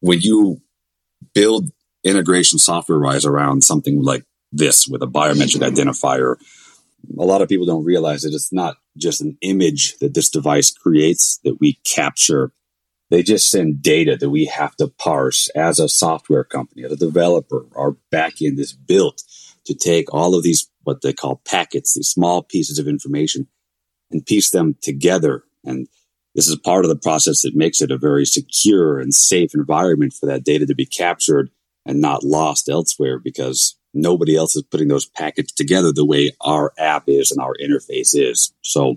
when 0.00 0.20
you 0.20 0.60
build 1.34 1.70
integration 2.04 2.58
software 2.58 2.98
wise 2.98 3.24
around 3.24 3.62
something 3.62 4.02
like 4.02 4.24
this 4.50 4.86
with 4.86 5.02
a 5.02 5.06
biometric 5.06 5.62
identifier, 5.62 6.36
a 7.18 7.24
lot 7.24 7.42
of 7.42 7.48
people 7.48 7.66
don't 7.66 7.84
realize 7.84 8.22
that 8.22 8.34
it's 8.34 8.52
not 8.52 8.76
just 8.96 9.20
an 9.20 9.36
image 9.40 9.96
that 9.98 10.14
this 10.14 10.28
device 10.28 10.70
creates 10.70 11.40
that 11.44 11.58
we 11.60 11.78
capture 11.84 12.52
they 13.12 13.22
just 13.22 13.50
send 13.50 13.82
data 13.82 14.16
that 14.16 14.30
we 14.30 14.46
have 14.46 14.74
to 14.76 14.88
parse 14.88 15.50
as 15.50 15.78
a 15.78 15.86
software 15.86 16.44
company, 16.44 16.82
as 16.82 16.92
a 16.92 16.96
developer. 16.96 17.66
Our 17.76 17.94
backend 18.10 18.58
is 18.58 18.72
built 18.72 19.22
to 19.66 19.74
take 19.74 20.14
all 20.14 20.34
of 20.34 20.42
these, 20.42 20.70
what 20.84 21.02
they 21.02 21.12
call 21.12 21.42
packets, 21.46 21.92
these 21.92 22.08
small 22.08 22.42
pieces 22.42 22.78
of 22.78 22.88
information 22.88 23.48
and 24.10 24.24
piece 24.24 24.50
them 24.50 24.76
together. 24.80 25.44
And 25.62 25.88
this 26.34 26.48
is 26.48 26.56
part 26.56 26.86
of 26.86 26.88
the 26.88 26.96
process 26.96 27.42
that 27.42 27.54
makes 27.54 27.82
it 27.82 27.90
a 27.90 27.98
very 27.98 28.24
secure 28.24 28.98
and 28.98 29.12
safe 29.12 29.54
environment 29.54 30.14
for 30.14 30.24
that 30.24 30.42
data 30.42 30.64
to 30.64 30.74
be 30.74 30.86
captured 30.86 31.50
and 31.84 32.00
not 32.00 32.24
lost 32.24 32.70
elsewhere 32.70 33.18
because 33.18 33.76
nobody 33.92 34.34
else 34.36 34.56
is 34.56 34.62
putting 34.62 34.88
those 34.88 35.04
packets 35.04 35.52
together 35.52 35.92
the 35.92 36.06
way 36.06 36.30
our 36.40 36.72
app 36.78 37.04
is 37.08 37.30
and 37.30 37.42
our 37.42 37.52
interface 37.62 38.14
is. 38.14 38.54
So 38.62 38.96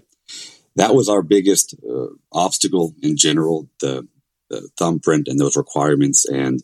that 0.75 0.93
was 0.93 1.09
our 1.09 1.21
biggest 1.21 1.75
uh, 1.89 2.07
obstacle 2.31 2.93
in 3.01 3.15
general, 3.17 3.69
the, 3.79 4.07
the 4.49 4.69
thumbprint 4.77 5.27
and 5.27 5.39
those 5.39 5.55
requirements. 5.55 6.25
And 6.25 6.61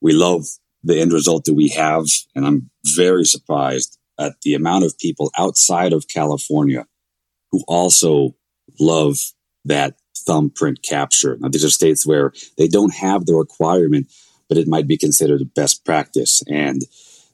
we 0.00 0.12
love 0.12 0.44
the 0.84 1.00
end 1.00 1.12
result 1.12 1.44
that 1.44 1.54
we 1.54 1.68
have. 1.70 2.06
And 2.34 2.46
I'm 2.46 2.70
very 2.84 3.24
surprised 3.24 3.98
at 4.18 4.40
the 4.42 4.54
amount 4.54 4.84
of 4.84 4.98
people 4.98 5.30
outside 5.36 5.92
of 5.92 6.08
California 6.08 6.86
who 7.50 7.64
also 7.66 8.34
love 8.78 9.18
that 9.64 9.96
thumbprint 10.16 10.82
capture. 10.82 11.36
Now, 11.40 11.48
these 11.48 11.64
are 11.64 11.70
states 11.70 12.06
where 12.06 12.32
they 12.56 12.68
don't 12.68 12.94
have 12.94 13.26
the 13.26 13.34
requirement, 13.34 14.08
but 14.48 14.58
it 14.58 14.68
might 14.68 14.86
be 14.86 14.96
considered 14.96 15.54
best 15.54 15.84
practice. 15.84 16.42
And 16.48 16.82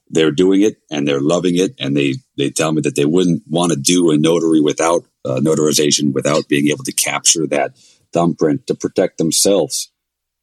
they're 0.09 0.31
doing 0.31 0.61
it 0.61 0.77
and 0.89 1.07
they're 1.07 1.21
loving 1.21 1.57
it. 1.57 1.75
And 1.79 1.95
they, 1.95 2.15
they 2.37 2.49
tell 2.49 2.71
me 2.71 2.81
that 2.81 2.95
they 2.95 3.05
wouldn't 3.05 3.43
want 3.47 3.71
to 3.71 3.79
do 3.79 4.11
a 4.11 4.17
notary 4.17 4.61
without 4.61 5.05
uh, 5.25 5.39
notarization, 5.39 6.13
without 6.13 6.47
being 6.47 6.67
able 6.67 6.83
to 6.83 6.93
capture 6.93 7.47
that 7.47 7.75
thumbprint 8.13 8.67
to 8.67 8.75
protect 8.75 9.17
themselves. 9.17 9.91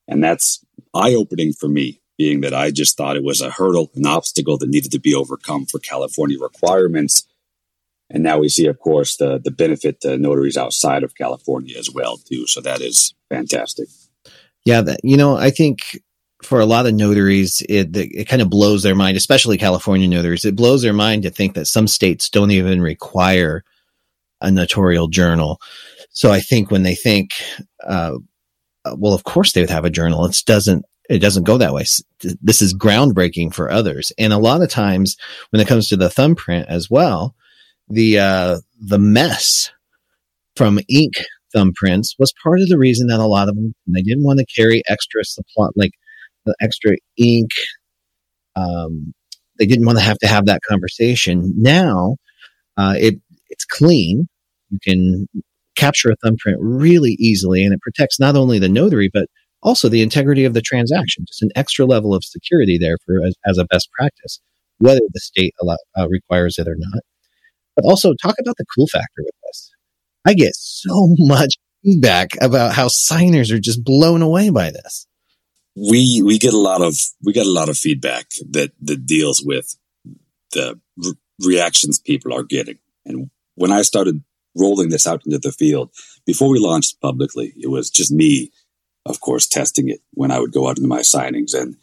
And 0.08 0.22
that's 0.22 0.64
eye 0.92 1.14
opening 1.14 1.52
for 1.52 1.68
me, 1.68 2.00
being 2.18 2.42
that 2.42 2.52
I 2.52 2.70
just 2.70 2.96
thought 2.96 3.16
it 3.16 3.24
was 3.24 3.40
a 3.40 3.50
hurdle, 3.50 3.90
an 3.94 4.06
obstacle 4.06 4.58
that 4.58 4.68
needed 4.68 4.90
to 4.92 5.00
be 5.00 5.14
overcome 5.14 5.66
for 5.66 5.78
California 5.78 6.38
requirements. 6.38 7.26
And 8.10 8.22
now 8.22 8.38
we 8.38 8.50
see, 8.50 8.66
of 8.66 8.78
course, 8.78 9.16
the, 9.16 9.40
the 9.42 9.50
benefit 9.50 10.02
to 10.02 10.18
notaries 10.18 10.58
outside 10.58 11.02
of 11.02 11.14
California 11.14 11.78
as 11.78 11.90
well, 11.90 12.18
too. 12.18 12.46
So 12.46 12.60
that 12.60 12.82
is 12.82 13.14
fantastic. 13.30 13.88
Yeah, 14.66 14.82
that, 14.82 15.00
you 15.02 15.16
know, 15.16 15.36
I 15.36 15.50
think 15.50 16.02
for 16.42 16.60
a 16.60 16.66
lot 16.66 16.86
of 16.86 16.94
notaries, 16.94 17.62
it 17.68 17.96
it 17.96 18.28
kind 18.28 18.42
of 18.42 18.50
blows 18.50 18.82
their 18.82 18.94
mind, 18.94 19.16
especially 19.16 19.56
California 19.56 20.08
notaries. 20.08 20.44
It 20.44 20.56
blows 20.56 20.82
their 20.82 20.92
mind 20.92 21.22
to 21.22 21.30
think 21.30 21.54
that 21.54 21.66
some 21.66 21.86
states 21.86 22.28
don't 22.28 22.50
even 22.50 22.82
require 22.82 23.64
a 24.42 24.50
notarial 24.50 25.08
journal. 25.08 25.60
So 26.10 26.30
I 26.30 26.40
think 26.40 26.70
when 26.70 26.82
they 26.82 26.94
think, 26.94 27.30
uh, 27.86 28.18
well, 28.96 29.14
of 29.14 29.24
course 29.24 29.52
they 29.52 29.60
would 29.60 29.70
have 29.70 29.84
a 29.84 29.90
journal. 29.90 30.24
It 30.26 30.36
doesn't 30.46 30.84
it 31.08 31.18
doesn't 31.18 31.44
go 31.44 31.58
that 31.58 31.74
way. 31.74 31.84
This 32.40 32.62
is 32.62 32.74
groundbreaking 32.74 33.54
for 33.54 33.70
others, 33.70 34.12
and 34.18 34.32
a 34.32 34.38
lot 34.38 34.62
of 34.62 34.70
times 34.70 35.16
when 35.50 35.60
it 35.60 35.68
comes 35.68 35.88
to 35.88 35.96
the 35.96 36.10
thumbprint 36.10 36.68
as 36.68 36.90
well, 36.90 37.34
the 37.88 38.18
uh, 38.18 38.58
the 38.80 38.98
mess 38.98 39.70
from 40.56 40.80
ink 40.88 41.14
thumbprints 41.54 42.14
was 42.18 42.32
part 42.42 42.60
of 42.60 42.68
the 42.68 42.78
reason 42.78 43.08
that 43.08 43.20
a 43.20 43.26
lot 43.26 43.48
of 43.48 43.54
them 43.54 43.74
they 43.86 44.02
didn't 44.02 44.24
want 44.24 44.38
to 44.38 44.46
carry 44.46 44.82
extra 44.88 45.24
supply 45.24 45.68
like 45.76 45.92
the 46.44 46.54
extra 46.60 46.96
ink. 47.16 47.50
Um, 48.56 49.14
they 49.58 49.66
didn't 49.66 49.86
want 49.86 49.98
to 49.98 50.04
have 50.04 50.18
to 50.18 50.26
have 50.26 50.46
that 50.46 50.62
conversation. 50.68 51.52
Now, 51.56 52.16
uh, 52.76 52.94
it 52.98 53.14
it's 53.48 53.64
clean. 53.64 54.28
You 54.72 54.78
can 54.82 55.28
capture 55.76 56.10
a 56.10 56.16
thumbprint 56.16 56.58
really 56.60 57.12
easily, 57.18 57.64
and 57.64 57.72
it 57.72 57.80
protects 57.80 58.18
not 58.18 58.36
only 58.36 58.58
the 58.58 58.68
notary 58.68 59.10
but 59.12 59.26
also 59.62 59.88
the 59.88 60.02
integrity 60.02 60.44
of 60.44 60.54
the 60.54 60.60
transaction. 60.60 61.24
Just 61.28 61.42
an 61.42 61.50
extra 61.54 61.86
level 61.86 62.14
of 62.14 62.24
security 62.24 62.78
there 62.78 62.96
for 63.06 63.24
as, 63.24 63.36
as 63.46 63.58
a 63.58 63.64
best 63.66 63.88
practice, 63.96 64.40
whether 64.78 65.00
the 65.12 65.20
state 65.20 65.54
allow, 65.62 65.76
uh, 65.96 66.08
requires 66.08 66.58
it 66.58 66.66
or 66.66 66.74
not. 66.76 67.02
But 67.76 67.84
also 67.84 68.12
talk 68.20 68.34
about 68.40 68.56
the 68.58 68.66
cool 68.74 68.88
factor 68.88 69.18
with 69.18 69.34
this. 69.46 69.70
I 70.26 70.34
get 70.34 70.54
so 70.56 71.14
much 71.18 71.54
feedback 71.84 72.30
about 72.40 72.74
how 72.74 72.88
signers 72.88 73.52
are 73.52 73.60
just 73.60 73.84
blown 73.84 74.22
away 74.22 74.50
by 74.50 74.70
this 74.70 75.06
we 75.76 76.22
we 76.24 76.38
get 76.38 76.52
a 76.52 76.58
lot 76.58 76.82
of 76.82 76.96
we 77.22 77.32
get 77.32 77.46
a 77.46 77.50
lot 77.50 77.68
of 77.68 77.78
feedback 77.78 78.26
that 78.50 78.72
that 78.80 79.06
deals 79.06 79.42
with 79.44 79.76
the 80.52 80.78
re- 80.96 81.14
reactions 81.40 81.98
people 81.98 82.32
are 82.32 82.42
getting. 82.42 82.78
And 83.04 83.30
when 83.54 83.72
I 83.72 83.82
started 83.82 84.22
rolling 84.56 84.90
this 84.90 85.06
out 85.06 85.24
into 85.24 85.38
the 85.38 85.52
field, 85.52 85.90
before 86.26 86.50
we 86.50 86.58
launched 86.58 87.00
publicly, 87.00 87.52
it 87.60 87.68
was 87.68 87.90
just 87.90 88.12
me, 88.12 88.50
of 89.06 89.20
course, 89.20 89.46
testing 89.46 89.88
it 89.88 90.00
when 90.14 90.30
I 90.30 90.38
would 90.38 90.52
go 90.52 90.68
out 90.68 90.78
into 90.78 90.88
my 90.88 91.00
signings. 91.00 91.54
And 91.54 91.76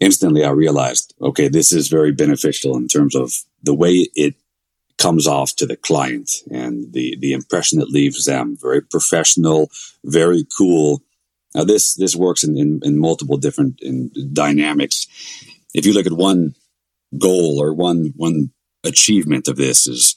instantly 0.00 0.44
I 0.44 0.50
realized, 0.50 1.14
okay, 1.20 1.48
this 1.48 1.72
is 1.72 1.88
very 1.88 2.12
beneficial 2.12 2.76
in 2.76 2.88
terms 2.88 3.14
of 3.14 3.32
the 3.62 3.74
way 3.74 4.08
it 4.14 4.34
comes 4.98 5.26
off 5.26 5.56
to 5.56 5.66
the 5.66 5.76
client 5.76 6.30
and 6.50 6.92
the, 6.92 7.16
the 7.20 7.32
impression 7.32 7.80
it 7.80 7.88
leaves 7.88 8.24
them. 8.24 8.56
Very 8.60 8.82
professional, 8.82 9.70
very 10.04 10.46
cool 10.56 11.02
now 11.54 11.64
this 11.64 11.94
this 11.94 12.14
works 12.14 12.44
in, 12.44 12.56
in, 12.56 12.80
in 12.82 12.98
multiple 12.98 13.36
different 13.36 13.80
in 13.80 14.10
dynamics. 14.32 15.06
If 15.74 15.86
you 15.86 15.92
look 15.92 16.06
at 16.06 16.12
one 16.12 16.54
goal 17.18 17.60
or 17.60 17.72
one 17.72 18.12
one 18.16 18.50
achievement 18.84 19.48
of 19.48 19.56
this 19.56 19.86
is 19.86 20.16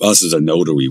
us 0.00 0.24
as 0.24 0.32
a 0.32 0.40
notary, 0.40 0.88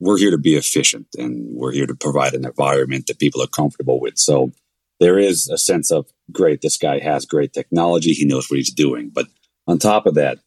we're 0.00 0.18
here 0.18 0.30
to 0.30 0.38
be 0.38 0.56
efficient 0.56 1.06
and 1.16 1.54
we're 1.54 1.72
here 1.72 1.86
to 1.86 1.94
provide 1.94 2.34
an 2.34 2.44
environment 2.44 3.06
that 3.06 3.18
people 3.18 3.42
are 3.42 3.48
comfortable 3.48 4.00
with. 4.00 4.18
So 4.18 4.52
there 5.00 5.18
is 5.18 5.48
a 5.48 5.58
sense 5.58 5.90
of 5.90 6.06
great, 6.30 6.60
this 6.60 6.76
guy 6.76 6.98
has 7.00 7.24
great 7.24 7.52
technology, 7.52 8.12
he 8.12 8.24
knows 8.24 8.50
what 8.50 8.58
he's 8.58 8.72
doing. 8.72 9.10
But 9.12 9.26
on 9.66 9.78
top 9.78 10.06
of 10.06 10.14
that, 10.14 10.38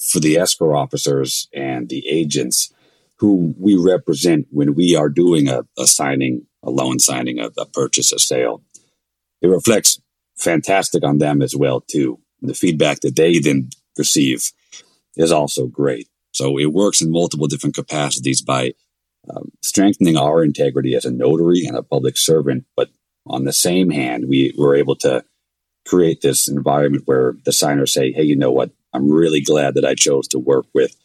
for 0.00 0.20
the 0.20 0.36
escrow 0.36 0.76
officers 0.76 1.48
and 1.52 1.88
the 1.88 2.06
agents 2.08 2.72
who 3.18 3.54
we 3.56 3.76
represent 3.76 4.48
when 4.50 4.74
we 4.74 4.96
are 4.96 5.08
doing 5.08 5.48
a, 5.48 5.64
a 5.78 5.86
signing 5.86 6.46
a 6.62 6.70
loan 6.70 6.98
signing, 6.98 7.38
a, 7.38 7.50
a 7.58 7.66
purchase, 7.66 8.12
a 8.12 8.18
sale. 8.18 8.62
It 9.40 9.48
reflects 9.48 10.00
fantastic 10.36 11.04
on 11.04 11.18
them 11.18 11.42
as 11.42 11.56
well 11.56 11.80
too. 11.80 12.20
The 12.40 12.54
feedback 12.54 13.00
that 13.00 13.16
they 13.16 13.38
then 13.38 13.70
receive 13.98 14.50
is 15.16 15.32
also 15.32 15.66
great. 15.66 16.08
So 16.42 16.58
it 16.58 16.72
works 16.72 17.00
in 17.00 17.12
multiple 17.12 17.46
different 17.46 17.76
capacities 17.76 18.42
by 18.42 18.74
um, 19.30 19.52
strengthening 19.62 20.16
our 20.16 20.42
integrity 20.42 20.96
as 20.96 21.04
a 21.04 21.10
notary 21.12 21.64
and 21.66 21.76
a 21.76 21.84
public 21.84 22.18
servant. 22.18 22.64
But 22.74 22.90
on 23.26 23.44
the 23.44 23.52
same 23.52 23.90
hand, 23.90 24.24
we 24.28 24.52
were 24.58 24.74
able 24.74 24.96
to 24.96 25.24
create 25.86 26.20
this 26.20 26.48
environment 26.48 27.04
where 27.06 27.34
the 27.44 27.52
signers 27.52 27.92
say, 27.92 28.10
Hey, 28.10 28.24
you 28.24 28.34
know 28.34 28.50
what? 28.50 28.72
I'm 28.92 29.08
really 29.08 29.40
glad 29.40 29.74
that 29.74 29.84
I 29.84 29.94
chose 29.94 30.26
to 30.28 30.38
work 30.40 30.66
with 30.74 30.96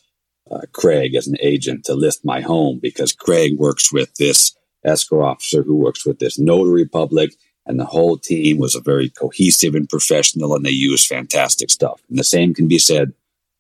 uh, 0.50 0.62
Craig 0.74 1.14
as 1.14 1.28
an 1.28 1.38
agent 1.40 1.86
to 1.86 1.94
list 1.94 2.26
my 2.26 2.42
home 2.42 2.80
because 2.82 3.14
Craig 3.14 3.60
works 3.60 3.94
with 3.94 4.16
this 4.16 4.58
escrow 4.84 5.24
officer 5.24 5.62
who 5.62 5.76
works 5.76 6.04
with 6.04 6.18
this 6.18 6.40
notary 6.40 6.88
public, 6.88 7.32
and 7.68 7.80
the 7.80 7.86
whole 7.86 8.18
team 8.18 8.58
was 8.58 8.74
a 8.74 8.82
very 8.82 9.10
cohesive 9.10 9.76
and 9.76 9.88
professional, 9.88 10.56
and 10.56 10.66
they 10.66 10.72
used 10.72 11.08
fantastic 11.08 11.70
stuff. 11.70 12.02
And 12.10 12.18
the 12.18 12.24
same 12.24 12.56
can 12.56 12.68
be 12.68 12.80
said 12.80 13.14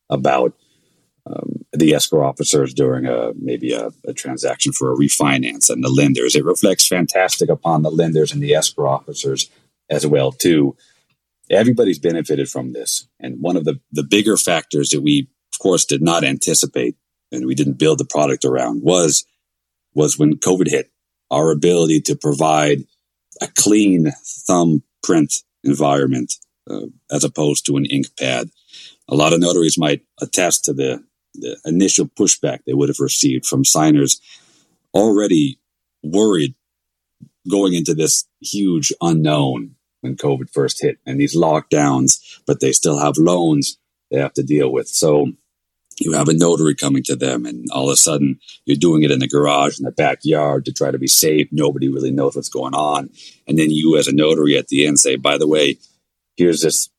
about 0.09 0.55
um, 1.27 1.65
the 1.73 1.93
escrow 1.93 2.25
officers 2.25 2.73
during 2.73 3.05
a 3.05 3.33
maybe 3.35 3.73
a, 3.73 3.89
a, 4.05 4.13
transaction 4.13 4.71
for 4.71 4.91
a 4.91 4.95
refinance 4.95 5.69
and 5.69 5.83
the 5.83 5.89
lenders. 5.89 6.35
It 6.35 6.45
reflects 6.45 6.87
fantastic 6.87 7.49
upon 7.49 7.81
the 7.81 7.91
lenders 7.91 8.31
and 8.31 8.41
the 8.41 8.53
escrow 8.53 8.89
officers 8.89 9.49
as 9.89 10.07
well 10.07 10.31
too. 10.31 10.75
Everybody's 11.49 11.99
benefited 11.99 12.49
from 12.49 12.73
this, 12.73 13.07
and 13.19 13.41
one 13.41 13.57
of 13.57 13.65
the 13.65 13.79
the 13.91 14.03
bigger 14.03 14.37
factors 14.37 14.89
that 14.89 15.01
we, 15.01 15.29
of 15.53 15.59
course, 15.59 15.85
did 15.85 16.01
not 16.01 16.23
anticipate 16.23 16.95
and 17.31 17.45
we 17.45 17.55
didn't 17.55 17.79
build 17.79 17.97
the 17.97 18.05
product 18.05 18.45
around 18.45 18.83
was 18.83 19.25
was 19.93 20.17
when 20.17 20.37
COVID 20.37 20.69
hit 20.69 20.91
our 21.31 21.51
ability 21.51 22.01
to 22.01 22.15
provide 22.15 22.79
a 23.41 23.47
clean 23.47 24.11
thumbprint 24.47 25.33
environment 25.63 26.33
uh, 26.69 26.87
as 27.11 27.23
opposed 27.23 27.65
to 27.65 27.77
an 27.77 27.85
ink 27.85 28.07
pad. 28.17 28.49
A 29.09 29.15
lot 29.15 29.33
of 29.33 29.39
notaries 29.39 29.77
might 29.77 30.01
attest 30.21 30.65
to 30.65 30.73
the, 30.73 31.03
the 31.37 31.57
initial 31.65 32.05
pushback 32.05 32.59
they 32.65 32.73
would 32.73 32.89
have 32.89 32.99
received 32.99 33.45
from 33.45 33.65
signers 33.65 34.19
already 34.93 35.59
worried 36.03 36.55
going 37.49 37.73
into 37.73 37.93
this 37.93 38.27
huge 38.41 38.91
unknown 39.01 39.75
when 40.01 40.15
COVID 40.15 40.49
first 40.51 40.81
hit 40.81 40.97
and 41.05 41.19
these 41.19 41.35
lockdowns, 41.35 42.19
but 42.45 42.59
they 42.59 42.71
still 42.71 42.99
have 42.99 43.17
loans 43.17 43.77
they 44.11 44.19
have 44.19 44.33
to 44.33 44.43
deal 44.43 44.71
with. 44.71 44.87
So 44.87 45.27
you 45.99 46.13
have 46.13 46.29
a 46.29 46.33
notary 46.33 46.75
coming 46.75 47.03
to 47.03 47.15
them 47.15 47.45
and 47.45 47.67
all 47.71 47.89
of 47.89 47.93
a 47.93 47.97
sudden 47.97 48.39
you're 48.65 48.77
doing 48.77 49.03
it 49.03 49.11
in 49.11 49.19
the 49.19 49.27
garage 49.27 49.79
in 49.79 49.85
the 49.85 49.91
backyard 49.91 50.65
to 50.65 50.71
try 50.71 50.91
to 50.91 50.99
be 50.99 51.07
safe. 51.07 51.47
Nobody 51.51 51.89
really 51.89 52.11
knows 52.11 52.35
what's 52.35 52.49
going 52.49 52.75
on. 52.75 53.09
And 53.47 53.57
then 53.57 53.71
you 53.71 53.97
as 53.97 54.07
a 54.07 54.15
notary 54.15 54.57
at 54.57 54.67
the 54.67 54.85
end 54.85 54.99
say 54.99 55.15
by 55.15 55.37
the 55.37 55.47
way 55.47 55.77
here's 56.35 56.61
this 56.61 56.89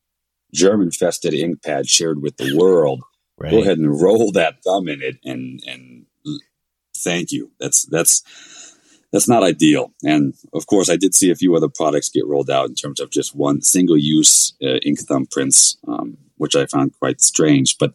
germ 0.52 0.83
infested 0.83 1.35
ink 1.35 1.62
pad 1.62 1.88
shared 1.88 2.21
with 2.23 2.37
the 2.38 2.57
world 2.57 3.02
right. 3.38 3.50
go 3.50 3.61
ahead 3.62 3.78
and 3.78 4.00
roll 4.00 4.33
that 4.33 4.62
thumb 4.62 4.88
in 4.88 5.02
it 5.02 5.18
and 5.25 5.62
and 5.66 6.07
thank 6.97 7.30
you 7.33 7.50
that's 7.61 7.85
that's 7.87 8.23
that's 9.12 9.28
not 9.28 9.42
ideal 9.42 9.92
and 10.02 10.35
of 10.52 10.66
course 10.66 10.90
i 10.90 10.97
did 10.97 11.14
see 11.14 11.30
a 11.30 11.37
few 11.37 11.57
other 11.57 11.68
products 11.68 12.11
get 12.11 12.26
rolled 12.26 12.50
out 12.50 12.68
in 12.68 12.75
terms 12.75 13.00
of 13.00 13.11
just 13.11 13.35
one 13.35 13.62
single 13.62 13.97
use 13.97 14.54
uh, 14.62 14.78
ink 14.83 14.99
thumbprints 15.00 15.76
um, 15.87 16.16
which 16.37 16.57
i 16.57 16.66
found 16.66 16.92
quite 16.99 17.21
strange 17.21 17.76
but 17.78 17.95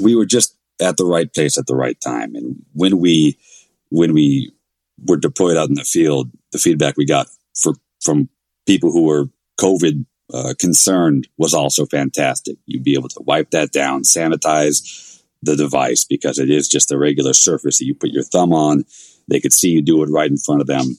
we 0.00 0.14
were 0.14 0.26
just 0.26 0.56
at 0.80 0.96
the 0.96 1.04
right 1.04 1.32
place 1.32 1.58
at 1.58 1.66
the 1.66 1.76
right 1.76 2.00
time. 2.00 2.34
And 2.34 2.64
when 2.72 2.98
we 2.98 3.38
when 3.90 4.12
we 4.12 4.52
were 5.06 5.16
deployed 5.16 5.56
out 5.56 5.68
in 5.68 5.74
the 5.74 5.84
field, 5.84 6.30
the 6.52 6.58
feedback 6.58 6.96
we 6.96 7.04
got 7.04 7.26
for, 7.60 7.74
from 8.00 8.28
people 8.66 8.92
who 8.92 9.02
were 9.02 9.28
COVID 9.60 10.06
uh, 10.32 10.54
concerned 10.58 11.28
was 11.38 11.54
also 11.54 11.86
fantastic. 11.86 12.56
You'd 12.66 12.84
be 12.84 12.94
able 12.94 13.08
to 13.10 13.22
wipe 13.22 13.50
that 13.50 13.72
down, 13.72 14.02
sanitize 14.02 15.22
the 15.42 15.56
device 15.56 16.04
because 16.04 16.38
it 16.38 16.50
is 16.50 16.68
just 16.68 16.92
a 16.92 16.98
regular 16.98 17.32
surface 17.32 17.78
that 17.78 17.86
you 17.86 17.94
put 17.94 18.10
your 18.10 18.22
thumb 18.22 18.52
on. 18.52 18.84
They 19.28 19.40
could 19.40 19.52
see 19.52 19.70
you 19.70 19.82
do 19.82 20.02
it 20.02 20.10
right 20.10 20.30
in 20.30 20.36
front 20.36 20.60
of 20.60 20.66
them. 20.66 20.98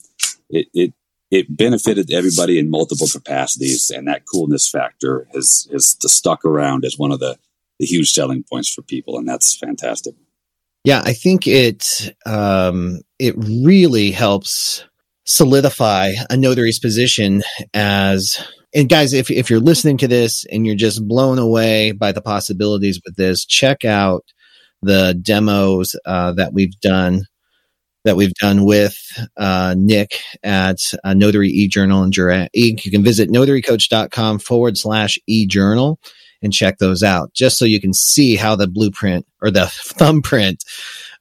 It, 0.49 0.67
it, 0.73 0.93
it 1.29 1.55
benefited 1.55 2.11
everybody 2.11 2.59
in 2.59 2.69
multiple 2.69 3.07
capacities, 3.07 3.89
and 3.89 4.07
that 4.07 4.23
coolness 4.25 4.69
factor 4.69 5.27
has, 5.33 5.67
has 5.71 5.95
stuck 6.05 6.43
around 6.43 6.83
as 6.83 6.97
one 6.97 7.11
of 7.11 7.19
the, 7.19 7.37
the 7.79 7.85
huge 7.85 8.11
selling 8.11 8.43
points 8.43 8.71
for 8.71 8.81
people, 8.81 9.17
and 9.17 9.27
that's 9.27 9.57
fantastic. 9.57 10.15
Yeah, 10.83 11.01
I 11.05 11.13
think 11.13 11.47
it 11.47 12.13
um, 12.25 13.01
it 13.19 13.35
really 13.37 14.11
helps 14.11 14.83
solidify 15.25 16.13
a 16.29 16.35
notary's 16.35 16.79
position 16.79 17.43
as 17.73 18.43
and 18.73 18.89
guys 18.89 19.13
if, 19.13 19.29
if 19.29 19.49
you're 19.49 19.59
listening 19.59 19.97
to 19.97 20.07
this 20.07 20.45
and 20.45 20.65
you're 20.65 20.75
just 20.75 21.07
blown 21.07 21.39
away 21.39 21.91
by 21.91 22.11
the 22.11 22.21
possibilities 22.21 22.99
with 23.05 23.15
this 23.15 23.45
check 23.45 23.85
out 23.85 24.23
the 24.81 25.17
demos 25.21 25.95
uh, 26.05 26.31
that 26.33 26.53
we've 26.53 26.79
done 26.81 27.25
that 28.03 28.15
we've 28.15 28.33
done 28.35 28.65
with 28.65 28.97
uh, 29.37 29.75
nick 29.77 30.19
at 30.43 30.79
uh, 31.03 31.13
notary 31.13 31.49
ejournal 31.49 32.03
and 32.03 32.13
jurat 32.13 32.49
inc 32.55 32.83
you 32.85 32.91
can 32.91 33.03
visit 33.03 33.29
notarycoach.com 33.29 34.39
forward 34.39 34.77
slash 34.77 35.17
ejournal 35.29 35.99
and 36.41 36.53
check 36.53 36.79
those 36.79 37.03
out 37.03 37.33
just 37.33 37.57
so 37.57 37.65
you 37.65 37.79
can 37.79 37.93
see 37.93 38.35
how 38.35 38.55
the 38.55 38.67
blueprint 38.67 39.25
or 39.41 39.51
the 39.51 39.67
thumbprint 39.71 40.63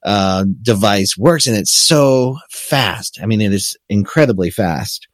uh, 0.02 0.44
device 0.62 1.16
works. 1.16 1.46
And 1.46 1.56
it's 1.56 1.72
so 1.72 2.38
fast. 2.50 3.18
I 3.22 3.26
mean, 3.26 3.40
it 3.40 3.52
is 3.52 3.76
incredibly 3.88 4.50
fast 4.50 5.06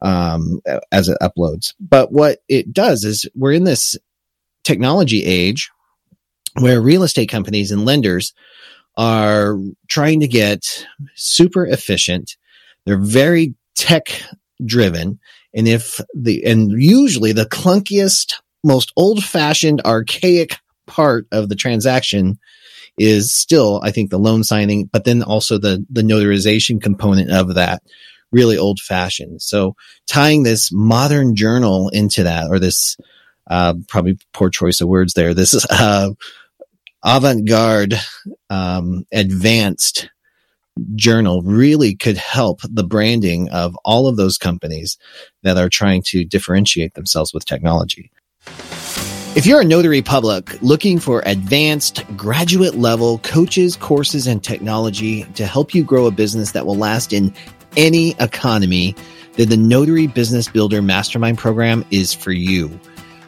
um, 0.00 0.60
as 0.92 1.08
it 1.08 1.18
uploads. 1.20 1.74
But 1.80 2.12
what 2.12 2.40
it 2.48 2.72
does 2.72 3.04
is 3.04 3.28
we're 3.34 3.52
in 3.52 3.64
this 3.64 3.96
technology 4.64 5.24
age 5.24 5.70
where 6.60 6.80
real 6.80 7.02
estate 7.02 7.28
companies 7.28 7.70
and 7.70 7.84
lenders 7.84 8.34
are 8.96 9.56
trying 9.88 10.20
to 10.20 10.28
get 10.28 10.86
super 11.14 11.64
efficient. 11.64 12.36
They're 12.84 12.98
very 12.98 13.54
tech 13.76 14.08
driven. 14.64 15.20
And 15.54 15.68
if 15.68 16.00
the, 16.14 16.44
and 16.44 16.70
usually 16.82 17.32
the 17.32 17.46
clunkiest 17.46 18.34
most 18.64 18.92
old 18.96 19.22
fashioned, 19.22 19.80
archaic 19.84 20.56
part 20.86 21.26
of 21.30 21.48
the 21.48 21.54
transaction 21.54 22.38
is 22.98 23.32
still, 23.32 23.80
I 23.84 23.92
think, 23.92 24.10
the 24.10 24.18
loan 24.18 24.42
signing, 24.42 24.90
but 24.92 25.04
then 25.04 25.22
also 25.22 25.58
the, 25.58 25.86
the 25.88 26.02
notarization 26.02 26.82
component 26.82 27.30
of 27.30 27.54
that 27.54 27.82
really 28.32 28.58
old 28.58 28.80
fashioned. 28.80 29.42
So 29.42 29.74
tying 30.06 30.42
this 30.42 30.70
modern 30.72 31.34
journal 31.34 31.88
into 31.90 32.22
that, 32.22 32.50
or 32.50 32.58
this, 32.58 32.96
uh, 33.48 33.74
probably 33.88 34.18
poor 34.32 34.50
choice 34.50 34.80
of 34.80 34.88
words 34.88 35.14
there. 35.14 35.34
This 35.34 35.66
uh, 35.70 36.10
avant-garde, 37.04 37.94
um, 38.50 39.06
advanced 39.12 40.10
journal 40.94 41.42
really 41.42 41.94
could 41.94 42.16
help 42.16 42.60
the 42.62 42.84
branding 42.84 43.48
of 43.50 43.76
all 43.84 44.06
of 44.06 44.16
those 44.16 44.38
companies 44.38 44.96
that 45.42 45.56
are 45.56 45.68
trying 45.68 46.02
to 46.02 46.24
differentiate 46.24 46.94
themselves 46.94 47.34
with 47.34 47.44
technology. 47.44 48.10
If 49.36 49.46
you're 49.46 49.60
a 49.60 49.64
notary 49.64 50.02
public 50.02 50.60
looking 50.62 50.98
for 50.98 51.22
advanced 51.24 52.04
graduate 52.16 52.74
level 52.74 53.18
coaches, 53.18 53.76
courses, 53.76 54.26
and 54.26 54.42
technology 54.42 55.24
to 55.34 55.46
help 55.46 55.74
you 55.74 55.84
grow 55.84 56.06
a 56.06 56.10
business 56.10 56.52
that 56.52 56.66
will 56.66 56.76
last 56.76 57.12
in 57.12 57.32
any 57.78 58.10
economy, 58.18 58.94
then 59.36 59.48
the 59.48 59.56
Notary 59.56 60.08
Business 60.08 60.48
Builder 60.48 60.82
Mastermind 60.82 61.38
program 61.38 61.84
is 61.90 62.12
for 62.12 62.32
you. 62.32 62.78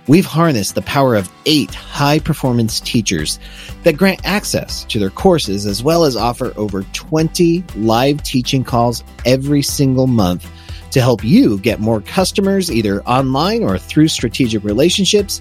We've 0.09 0.27
harnessed 0.27 0.75
the 0.75 0.83
power 0.83 1.15
of 1.15 1.31
eight 1.47 1.73
high 1.73 2.19
performance 2.19 2.81
teachers 2.81 3.39
that 3.85 3.97
grant 3.97 4.21
access 4.25 4.85
to 4.85 4.99
their 4.99 5.11
courses 5.11 5.67
as 5.67 5.85
well 5.85 6.05
as 6.05 6.17
offer 6.17 6.53
over 6.57 6.83
20 6.93 7.65
live 7.77 8.23
teaching 8.25 8.65
calls 8.65 9.05
every 9.25 9.63
single 9.63 10.09
month 10.09 10.51
to 10.91 11.01
help 11.01 11.23
you 11.23 11.59
get 11.59 11.79
more 11.79 12.01
customers 12.01 12.73
either 12.73 13.05
online 13.05 13.63
or 13.63 13.79
through 13.79 14.09
strategic 14.09 14.65
relationships 14.65 15.41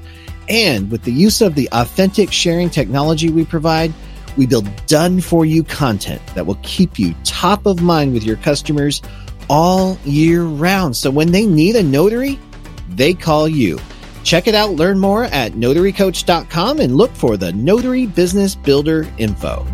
and 0.50 0.92
with 0.92 1.04
the 1.04 1.12
use 1.12 1.42
of 1.42 1.56
the 1.56 1.70
authentic 1.72 2.32
sharing 2.32 2.70
technology 2.70 3.30
we 3.30 3.46
provide, 3.46 3.94
we 4.40 4.48
build 4.48 4.68
done 4.88 5.20
for 5.20 5.46
you 5.46 5.66
content 5.66 6.22
that 6.34 6.46
will 6.46 6.58
keep 6.64 6.98
you 6.98 7.14
top 7.26 7.66
of 7.66 7.82
mind 7.82 8.14
with 8.14 8.24
your 8.24 8.38
customers 8.38 9.02
all 9.50 9.98
year 10.06 10.44
round. 10.44 10.96
So 10.96 11.12
when 11.12 11.34
they 11.34 11.46
need 11.46 11.76
a 11.76 11.84
notary, 11.84 12.40
they 12.88 13.14
call 13.14 13.50
you. 13.50 13.78
Check 14.24 14.48
it 14.48 14.56
out, 14.56 14.72
learn 14.72 14.98
more 14.98 15.26
at 15.26 15.52
notarycoach.com 15.54 16.80
and 16.80 16.96
look 16.96 17.12
for 17.12 17.36
the 17.36 17.52
Notary 17.52 18.06
Business 18.06 18.56
Builder 18.56 19.06
info. 19.18 19.66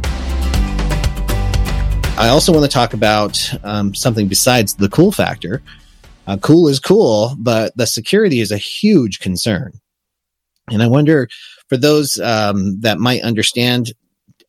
I 2.17 2.29
also 2.29 2.51
want 2.51 2.65
to 2.65 2.71
talk 2.71 2.93
about 2.93 3.39
um, 3.63 3.93
something 3.93 4.27
besides 4.27 4.73
the 4.73 4.89
cool 4.89 5.11
factor. 5.11 5.61
Uh, 6.25 6.37
cool 6.37 6.69
is 6.69 6.79
cool, 6.79 7.35
but 7.37 7.77
the 7.77 7.85
security 7.85 8.39
is 8.39 8.51
a 8.51 8.57
huge 8.57 9.19
concern. 9.19 9.73
And 10.71 10.81
I 10.81 10.87
wonder 10.87 11.29
for 11.69 11.77
those 11.77 12.19
um, 12.19 12.79
that 12.81 12.97
might 12.97 13.21
understand 13.21 13.93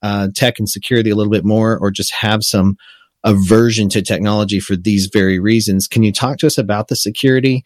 uh, 0.03 0.29
tech 0.35 0.59
and 0.59 0.69
security 0.69 1.11
a 1.11 1.15
little 1.15 1.33
bit 1.33 1.45
more, 1.45 1.79
or 1.79 1.91
just 1.91 2.13
have 2.15 2.43
some 2.43 2.77
aversion 3.25 3.89
to 3.91 4.03
technology 4.03 4.61
for 4.61 4.77
these 4.77 5.11
very 5.13 5.39
reasons, 5.39 5.89
can 5.89 6.03
you 6.03 6.13
talk 6.13 6.39
to 6.39 6.47
us 6.47 6.57
about 6.57 6.89
the 6.89 6.97
security 6.97 7.65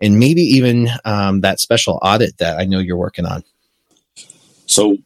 and 0.00 0.18
maybe 0.18 0.42
even 0.42 0.88
um, 1.04 1.40
that 1.40 1.60
special 1.60 1.98
audit 2.02 2.38
that 2.38 2.58
I 2.60 2.64
know 2.64 2.78
you're 2.78 2.96
working 2.96 3.26
on? 3.26 3.42
So 4.66 4.98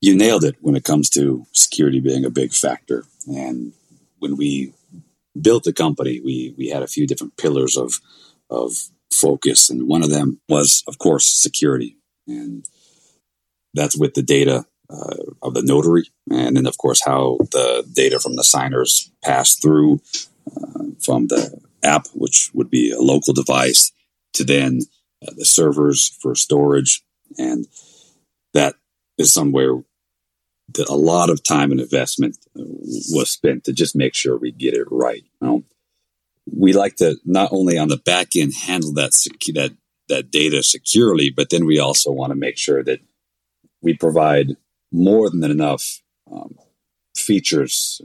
you 0.00 0.16
nailed 0.16 0.44
it 0.44 0.56
when 0.60 0.74
it 0.74 0.84
comes 0.84 1.08
to 1.10 1.46
security 1.52 2.00
being 2.00 2.24
a 2.24 2.30
big 2.30 2.52
factor. 2.52 3.04
And 3.28 3.72
when 4.18 4.36
we 4.36 4.74
built 5.40 5.64
the 5.64 5.72
company, 5.72 6.20
we 6.20 6.54
we 6.58 6.68
had 6.68 6.82
a 6.82 6.88
few 6.88 7.06
different 7.06 7.36
pillars 7.36 7.76
of 7.76 8.00
of 8.50 8.72
focus. 9.12 9.70
And 9.70 9.88
one 9.88 10.02
of 10.02 10.10
them 10.10 10.40
was, 10.48 10.82
of 10.86 10.98
course, 10.98 11.32
security. 11.32 11.96
And 12.26 12.64
that's 13.72 13.96
with 13.96 14.14
the 14.14 14.22
data 14.22 14.66
uh, 14.90 15.16
of 15.42 15.54
the 15.54 15.62
notary. 15.62 16.10
And 16.30 16.56
then, 16.56 16.66
of 16.66 16.78
course, 16.78 17.02
how 17.04 17.38
the 17.52 17.86
data 17.92 18.18
from 18.18 18.36
the 18.36 18.44
signers 18.44 19.10
pass 19.24 19.54
through 19.56 20.00
uh, 20.56 20.84
from 21.04 21.26
the 21.28 21.60
app, 21.82 22.06
which 22.14 22.50
would 22.54 22.70
be 22.70 22.90
a 22.90 23.00
local 23.00 23.34
device, 23.34 23.92
to 24.34 24.44
then 24.44 24.80
uh, 25.26 25.32
the 25.36 25.44
servers 25.44 26.16
for 26.20 26.34
storage. 26.34 27.02
And 27.38 27.66
that 28.54 28.74
is 29.18 29.32
somewhere 29.32 29.82
that 30.74 30.88
a 30.88 30.94
lot 30.94 31.30
of 31.30 31.42
time 31.42 31.70
and 31.70 31.80
investment 31.80 32.36
uh, 32.58 32.62
was 33.10 33.30
spent 33.30 33.64
to 33.64 33.72
just 33.72 33.96
make 33.96 34.14
sure 34.14 34.36
we 34.36 34.52
get 34.52 34.74
it 34.74 34.86
right. 34.90 35.24
We 36.52 36.72
like 36.72 36.96
to 36.96 37.16
not 37.24 37.52
only 37.52 37.76
on 37.76 37.88
the 37.88 37.96
back 37.96 38.28
end 38.36 38.54
handle 38.54 38.92
that 38.94 39.12
secu- 39.12 39.54
that 39.54 39.72
that 40.08 40.30
data 40.30 40.62
securely, 40.62 41.30
but 41.30 41.50
then 41.50 41.66
we 41.66 41.80
also 41.80 42.12
want 42.12 42.30
to 42.30 42.36
make 42.36 42.56
sure 42.56 42.82
that 42.84 43.00
we 43.82 43.94
provide 43.94 44.56
more 44.96 45.30
than 45.30 45.44
enough 45.44 46.02
um, 46.30 46.56
features, 47.16 48.00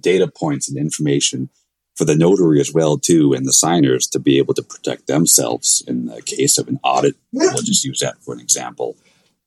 data 0.00 0.26
points, 0.28 0.68
and 0.68 0.78
information 0.78 1.50
for 1.94 2.04
the 2.04 2.16
notary 2.16 2.60
as 2.60 2.72
well 2.72 2.98
too, 2.98 3.32
and 3.32 3.46
the 3.46 3.52
signers 3.52 4.06
to 4.08 4.18
be 4.18 4.38
able 4.38 4.54
to 4.54 4.62
protect 4.62 5.06
themselves 5.06 5.82
in 5.86 6.06
the 6.06 6.22
case 6.22 6.58
of 6.58 6.68
an 6.68 6.78
audit. 6.82 7.16
We'll 7.32 7.62
just 7.62 7.84
use 7.84 8.00
that 8.00 8.22
for 8.22 8.34
an 8.34 8.40
example. 8.40 8.96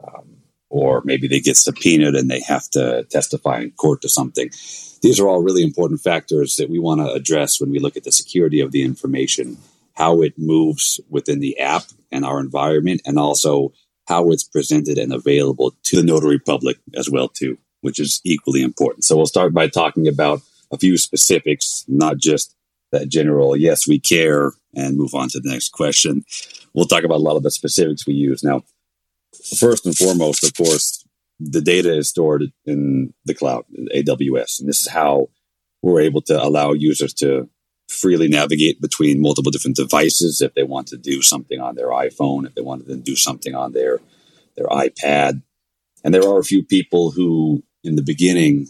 Um, 0.04 0.38
or 0.70 1.02
maybe 1.04 1.28
they 1.28 1.40
get 1.40 1.58
subpoenaed 1.58 2.16
and 2.16 2.30
they 2.30 2.42
have 2.42 2.70
to 2.72 3.04
testify 3.10 3.60
in 3.60 3.72
court 3.72 4.02
to 4.02 4.10
something 4.10 4.52
these 5.02 5.20
are 5.20 5.28
all 5.28 5.42
really 5.42 5.64
important 5.64 6.02
factors 6.02 6.56
that 6.56 6.70
we 6.70 6.80
want 6.80 7.02
to 7.02 7.12
address 7.12 7.60
when 7.60 7.72
we 7.72 7.80
look 7.80 7.98
at 7.98 8.04
the 8.04 8.12
security 8.12 8.60
of 8.60 8.72
the 8.72 8.84
information, 8.84 9.58
how 9.94 10.22
it 10.22 10.34
moves 10.38 11.00
within 11.10 11.40
the 11.40 11.60
app 11.60 11.84
and 12.12 12.26
our 12.26 12.40
environment, 12.40 13.02
and 13.06 13.18
also 13.18 13.74
how 14.10 14.32
it's 14.32 14.44
presented 14.44 14.98
and 14.98 15.14
available 15.14 15.76
to 15.84 15.98
the 15.98 16.04
notary 16.04 16.40
public 16.40 16.78
as 16.96 17.10
well 17.10 17.30
too, 17.30 17.58
which 17.82 18.00
is 18.00 18.20
equally 18.26 18.64
important. 18.64 19.06
So 19.06 19.16
we'll 19.16 19.28
start 19.28 19.54
by 19.54 19.68
talking 19.68 20.08
about 20.08 20.42
a 20.72 20.78
few 20.78 20.98
specifics, 20.98 21.86
not 21.88 22.18
just 22.18 22.56
that 22.92 23.08
general, 23.08 23.56
yes, 23.56 23.88
we 23.88 24.00
care, 24.00 24.52
and 24.76 24.98
move 24.98 25.14
on 25.14 25.30
to 25.30 25.40
the 25.40 25.52
next 25.52 25.70
question. 25.70 26.26
We'll 26.74 26.86
talk 26.86 27.04
about 27.04 27.18
a 27.18 27.28
lot 27.28 27.38
of 27.38 27.44
the 27.44 27.52
specifics 27.52 28.08
we 28.08 28.16
use. 28.16 28.44
Now, 28.44 28.64
first 29.60 29.86
and 29.86 29.96
foremost, 29.96 30.44
of 30.44 30.56
course, 30.56 31.06
the 31.40 31.62
data 31.62 31.96
is 31.96 32.10
stored 32.10 32.52
in 32.66 33.14
the 33.26 33.36
cloud, 33.36 33.66
AWS. 33.96 34.60
And 34.60 34.68
this 34.68 34.82
is 34.82 34.88
how 34.88 35.30
we're 35.84 36.02
able 36.02 36.22
to 36.24 36.44
allow 36.44 36.74
users 36.74 37.14
to 37.16 37.48
freely 37.90 38.28
navigate 38.28 38.80
between 38.80 39.22
multiple 39.22 39.52
different 39.52 39.76
devices 39.76 40.42
if 40.42 40.54
they 40.54 40.64
want 40.64 40.88
to 40.88 40.98
do 40.98 41.22
something 41.22 41.60
on 41.60 41.76
their 41.76 41.88
iPhone, 41.88 42.46
if 42.46 42.56
they 42.56 42.62
want 42.62 42.88
to 42.88 42.96
do 42.96 43.16
something 43.16 43.56
on 43.56 43.74
their, 43.74 44.00
their 44.56 44.68
iPad. 44.68 45.42
And 46.04 46.14
there 46.14 46.28
are 46.28 46.40
a 46.40 46.44
few 46.44 46.64
people 46.64 47.12
who, 47.12 47.64
in 47.84 47.96
the 47.96 48.04
beginning, 48.04 48.68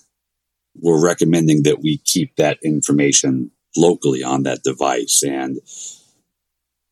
we're 0.76 1.04
recommending 1.04 1.64
that 1.64 1.82
we 1.82 1.98
keep 1.98 2.36
that 2.38 2.58
information 2.64 3.52
locally 3.76 4.24
on 4.24 4.44
that 4.44 4.64
device. 4.64 5.22
And 5.26 5.60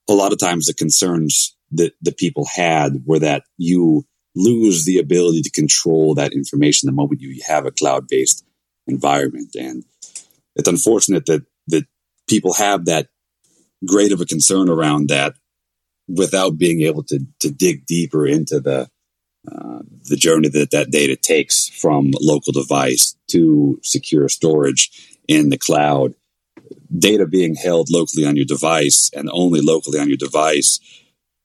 a 0.10 0.14
lot 0.14 0.34
of 0.34 0.40
times 0.40 0.66
the 0.66 0.74
concerns 0.74 1.56
that 1.72 1.94
the 2.02 2.12
people 2.12 2.46
had 2.56 3.04
were 3.06 3.20
that 3.20 3.44
you 3.58 4.06
lose 4.36 4.86
the 4.86 5.00
ability 5.00 5.42
to 5.42 5.50
control 5.50 6.14
that 6.16 6.34
information 6.34 6.88
the 6.88 6.94
moment 6.94 7.22
you 7.22 7.42
have 7.48 7.66
a 7.66 7.72
cloud 7.72 8.08
based 8.08 8.46
environment. 8.86 9.56
And 9.56 9.84
it's 10.56 10.68
unfortunate 10.68 11.26
that, 11.26 11.46
that 11.68 11.86
people 12.28 12.54
have 12.54 12.86
that 12.86 13.08
great 13.86 14.12
of 14.12 14.22
a 14.22 14.26
concern 14.26 14.70
around 14.70 15.10
that 15.10 15.34
without 16.08 16.58
being 16.58 16.82
able 16.82 17.04
to, 17.04 17.20
to 17.40 17.52
dig 17.52 17.86
deeper 17.86 18.26
into 18.26 18.60
the, 18.60 18.90
uh, 19.52 19.80
the 20.04 20.16
journey 20.16 20.50
that 20.50 20.72
that 20.72 20.92
data 20.92 21.16
takes 21.16 21.68
from 21.70 22.12
local 22.22 22.54
device 22.54 23.16
to 23.28 23.80
secure 23.84 24.30
storage 24.30 25.20
in 25.28 25.50
the 25.50 25.58
cloud. 25.58 26.14
Data 26.98 27.26
being 27.26 27.56
held 27.56 27.90
locally 27.92 28.26
on 28.26 28.36
your 28.36 28.46
device 28.46 29.10
and 29.14 29.30
only 29.34 29.60
locally 29.62 30.00
on 30.00 30.08
your 30.08 30.18
device 30.18 30.80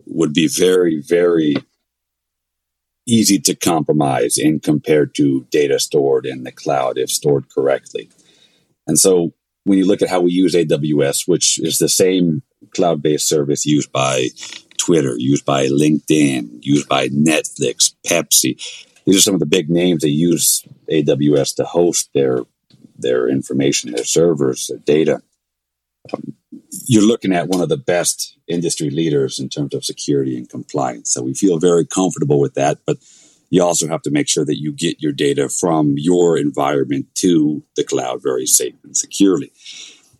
would 0.07 0.33
be 0.33 0.49
very, 0.49 1.01
very 1.01 1.57
easy 3.07 3.39
to 3.41 3.55
compromise 3.55 4.39
in 4.39 4.61
compared 4.61 5.15
to 5.17 5.47
data 5.51 5.79
stored 5.79 6.25
in 6.25 6.45
the 6.45 6.53
cloud 6.53 6.99
if 6.99 7.11
stored 7.11 7.49
correctly. 7.49 8.09
And 8.87 8.99
so 8.99 9.33
when 9.65 9.79
you 9.79 9.87
look 9.87 10.03
at 10.03 10.09
how 10.09 10.21
we 10.21 10.33
use 10.33 10.55
AWS, 10.55 11.27
which 11.27 11.59
is 11.59 11.79
the 11.79 11.89
same 11.89 12.43
cloud 12.75 13.03
based 13.03 13.29
service 13.29 13.65
used 13.65 13.93
by 13.93 14.29
Twitter, 14.77 15.15
used 15.17 15.45
by 15.45 15.67
LinkedIn, 15.67 16.59
used 16.63 16.89
by 16.89 17.09
Netflix, 17.09 17.95
Pepsi, 18.07 18.57
these 19.05 19.17
are 19.17 19.21
some 19.21 19.35
of 19.35 19.41
the 19.41 19.47
big 19.47 19.69
names 19.69 20.03
that 20.03 20.11
use 20.11 20.65
AWS 20.91 21.57
to 21.57 21.65
host 21.65 22.11
their 22.15 22.41
their 22.97 23.29
information, 23.29 23.93
their 23.93 24.05
servers, 24.05 24.69
their 24.69 24.79
data. 24.79 25.23
Um, 26.13 26.35
you're 26.87 27.07
looking 27.07 27.33
at 27.33 27.49
one 27.49 27.61
of 27.61 27.69
the 27.69 27.77
best 27.77 28.37
industry 28.47 28.91
leaders 28.91 29.39
in 29.39 29.49
terms 29.49 29.75
of 29.75 29.85
security 29.85 30.37
and 30.37 30.49
compliance. 30.49 31.13
So 31.13 31.23
we 31.23 31.35
feel 31.35 31.59
very 31.59 31.85
comfortable 31.85 32.39
with 32.41 32.55
that, 32.55 32.79
but 32.87 32.99
you 33.53 33.63
also 33.63 33.87
have 33.87 34.01
to 34.01 34.11
make 34.11 34.31
sure 34.31 34.47
that 34.47 34.59
you 34.59 34.73
get 34.73 35.03
your 35.03 35.13
data 35.13 35.47
from 35.47 35.97
your 35.99 36.39
environment 36.39 37.15
to 37.17 37.63
the 37.77 37.85
cloud 37.85 38.23
very 38.23 38.47
safe 38.47 38.75
and 38.83 38.97
securely. 38.97 39.53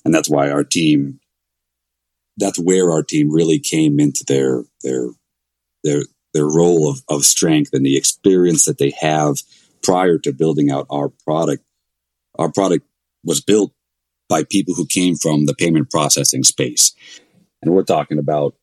And 0.05 0.15
that's 0.15 0.29
why 0.29 0.51
our 0.51 0.65
team, 0.65 1.19
that's 2.37 2.59
where 2.59 2.91
our 2.91 3.03
team 3.03 3.33
really 3.33 3.59
came 3.59 3.99
into 3.99 4.23
their, 4.29 4.65
their, 4.83 5.07
their, 5.83 6.03
their 6.35 6.45
role 6.45 6.91
of, 6.91 7.03
of 7.09 7.25
strength 7.25 7.71
and 7.73 7.87
the 7.87 7.97
experience 7.97 8.67
that 8.67 8.77
they 8.77 8.93
have 9.01 9.37
prior 9.83 10.19
to 10.19 10.33
building 10.35 10.71
out 10.71 10.87
our 10.91 11.09
product. 11.25 11.65
Our 12.39 12.53
product 12.53 12.87
was 13.25 13.41
built 13.41 13.73
by 14.29 14.45
people 14.45 14.75
who 14.75 14.85
came 14.85 15.17
from 15.17 15.47
the 15.47 15.55
payment 15.55 15.91
processing 15.91 16.45
space. 16.45 16.93
And 17.63 17.73
we're 17.73 17.83
talking 17.85 18.19
about 18.19 18.57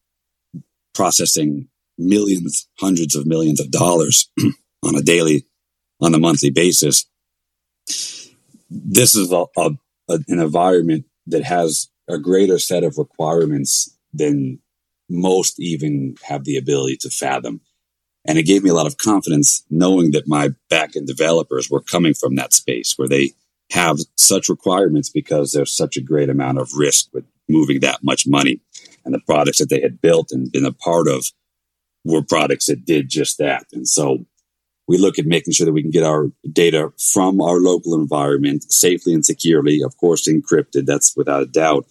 processing 0.94 1.70
millions, 2.00 2.68
hundreds 2.80 3.16
of 3.16 3.28
millions 3.28 3.60
of 3.60 3.70
dollars 3.70 4.30
on 4.84 4.96
a 4.96 5.02
daily, 5.02 5.46
on 6.02 6.16
a 6.16 6.20
monthly 6.20 6.50
basis. 6.50 7.06
This 8.70 9.16
is 9.16 9.32
a, 9.32 9.46
a, 9.58 9.72
an 10.08 10.24
environment 10.40 11.06
that 11.28 11.44
has 11.44 11.90
a 12.08 12.18
greater 12.18 12.58
set 12.58 12.84
of 12.84 12.98
requirements 12.98 13.96
than 14.14 14.60
most 15.10 15.60
even 15.60 16.16
have 16.24 16.44
the 16.44 16.58
ability 16.58 16.98
to 16.98 17.10
fathom. 17.10 17.62
And 18.26 18.38
it 18.38 18.44
gave 18.44 18.64
me 18.64 18.70
a 18.70 18.76
lot 18.76 18.88
of 18.88 18.98
confidence 18.98 19.64
knowing 19.70 20.12
that 20.12 20.28
my 20.28 20.50
backend 20.72 21.08
developers 21.08 21.70
were 21.70 21.82
coming 21.82 22.14
from 22.14 22.36
that 22.36 22.54
space 22.54 22.94
where 22.98 23.08
they 23.08 23.34
have 23.72 24.00
such 24.16 24.50
requirements 24.50 25.10
because 25.10 25.52
there's 25.52 25.76
such 25.76 25.98
a 25.98 26.02
great 26.02 26.30
amount 26.30 26.58
of 26.58 26.74
risk 26.76 27.10
with 27.14 27.26
moving 27.48 27.80
that 27.80 28.04
much 28.04 28.28
money. 28.28 28.60
And 29.06 29.14
the 29.14 29.20
products 29.20 29.60
that 29.60 29.70
they 29.70 29.82
had 29.82 30.02
built 30.02 30.32
and 30.32 30.52
been 30.52 30.66
a 30.66 30.74
part 30.74 31.08
of 31.08 31.32
were 32.04 32.22
products 32.22 32.68
that 32.68 32.86
did 32.86 33.10
just 33.10 33.38
that. 33.38 33.66
And 33.74 33.88
so 33.88 34.26
we 34.88 34.98
look 34.98 35.20
at 35.20 35.26
making 35.26 35.54
sure 35.54 35.66
that 35.66 35.74
we 35.74 35.82
can 35.82 35.92
get 35.92 36.04
our 36.04 36.32
data 36.52 36.92
from 37.14 37.42
our 37.42 37.58
local 37.58 37.94
environment 37.94 38.72
safely 38.72 39.14
and 39.14 39.26
securely, 39.26 39.82
of 39.84 39.96
course, 39.98 40.28
encrypted. 40.28 40.86
That's 40.86 41.16
without 41.16 41.44
a 41.44 41.48
doubt. 41.48 41.86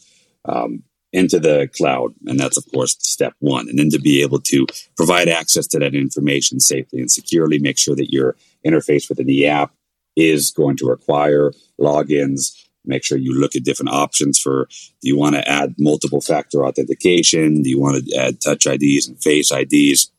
Um, 0.44 0.82
into 1.12 1.38
the 1.38 1.68
cloud. 1.76 2.14
And 2.26 2.38
that's, 2.38 2.56
of 2.56 2.64
course, 2.72 2.96
step 3.00 3.34
one. 3.38 3.68
And 3.68 3.78
then 3.78 3.90
to 3.90 4.00
be 4.00 4.22
able 4.22 4.40
to 4.40 4.66
provide 4.96 5.28
access 5.28 5.66
to 5.68 5.78
that 5.78 5.94
information 5.94 6.60
safely 6.60 7.00
and 7.00 7.10
securely, 7.10 7.58
make 7.58 7.78
sure 7.78 7.96
that 7.96 8.12
your 8.12 8.36
interface 8.66 9.08
within 9.08 9.26
the 9.26 9.46
app 9.46 9.72
is 10.16 10.50
going 10.50 10.76
to 10.78 10.86
require 10.86 11.52
logins. 11.80 12.52
Make 12.84 13.04
sure 13.04 13.18
you 13.18 13.38
look 13.38 13.54
at 13.54 13.64
different 13.64 13.90
options 13.90 14.38
for 14.38 14.68
do 15.00 15.08
you 15.08 15.16
want 15.16 15.34
to 15.34 15.48
add 15.48 15.74
multiple 15.78 16.20
factor 16.20 16.64
authentication? 16.64 17.62
Do 17.62 17.70
you 17.70 17.80
want 17.80 18.04
to 18.04 18.16
add 18.16 18.40
touch 18.40 18.66
IDs 18.66 19.08
and 19.08 19.22
face 19.22 19.50
IDs? 19.52 20.10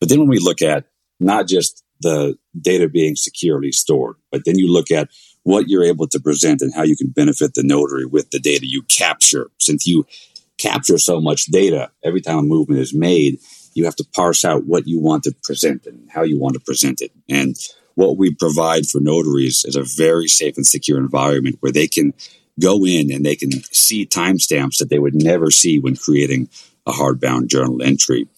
But 0.00 0.08
then 0.08 0.20
when 0.20 0.28
we 0.28 0.38
look 0.38 0.62
at 0.62 0.84
not 1.20 1.48
just 1.48 1.82
the 2.00 2.36
data 2.58 2.88
being 2.88 3.16
securely 3.16 3.72
stored, 3.72 4.16
but 4.30 4.42
then 4.44 4.58
you 4.58 4.70
look 4.70 4.90
at 4.90 5.08
what 5.42 5.68
you're 5.68 5.84
able 5.84 6.08
to 6.08 6.20
present 6.20 6.60
and 6.60 6.74
how 6.74 6.82
you 6.82 6.96
can 6.96 7.08
benefit 7.08 7.54
the 7.54 7.62
notary 7.62 8.04
with 8.04 8.30
the 8.30 8.38
data 8.38 8.66
you 8.66 8.82
capture. 8.82 9.48
Since 9.58 9.86
you 9.86 10.06
capture 10.58 10.98
so 10.98 11.20
much 11.20 11.46
data, 11.46 11.90
every 12.02 12.20
time 12.20 12.38
a 12.38 12.42
movement 12.42 12.80
is 12.80 12.92
made, 12.92 13.38
you 13.74 13.84
have 13.84 13.96
to 13.96 14.06
parse 14.14 14.44
out 14.44 14.66
what 14.66 14.86
you 14.86 14.98
want 14.98 15.22
to 15.24 15.34
present 15.42 15.86
and 15.86 16.10
how 16.10 16.22
you 16.22 16.38
want 16.38 16.54
to 16.54 16.60
present 16.60 17.00
it. 17.00 17.12
And 17.28 17.56
what 17.96 18.16
we 18.16 18.32
provide 18.32 18.86
for 18.86 19.00
notaries 19.00 19.64
is 19.64 19.74
a 19.74 19.82
very 19.82 20.28
safe 20.28 20.56
and 20.56 20.66
secure 20.66 20.98
environment 20.98 21.56
where 21.60 21.72
they 21.72 21.88
can 21.88 22.14
go 22.60 22.86
in 22.86 23.10
and 23.10 23.24
they 23.24 23.34
can 23.34 23.50
see 23.72 24.06
timestamps 24.06 24.78
that 24.78 24.90
they 24.90 24.98
would 24.98 25.14
never 25.14 25.50
see 25.50 25.78
when 25.78 25.96
creating 25.96 26.48
a 26.86 26.92
hardbound 26.92 27.48
journal 27.48 27.82
entry. 27.82 28.28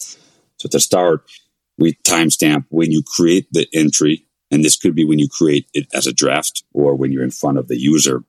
So 0.59 0.69
to 0.69 0.81
start, 0.81 1.29
we 1.77 1.95
timestamp 2.05 2.67
when 2.71 2.91
you 2.93 3.03
create 3.03 3.47
the 3.53 3.67
entry, 3.75 4.27
and 4.51 4.65
this 4.65 4.77
could 4.77 4.95
be 4.95 5.05
when 5.05 5.19
you 5.19 5.29
create 5.29 5.69
it 5.75 5.87
as 5.93 6.07
a 6.07 6.13
draft 6.13 6.63
or 6.73 6.95
when 6.95 7.13
you're 7.13 7.25
in 7.25 7.31
front 7.31 7.59
of 7.59 7.69
the 7.69 7.79
user. 7.79 8.25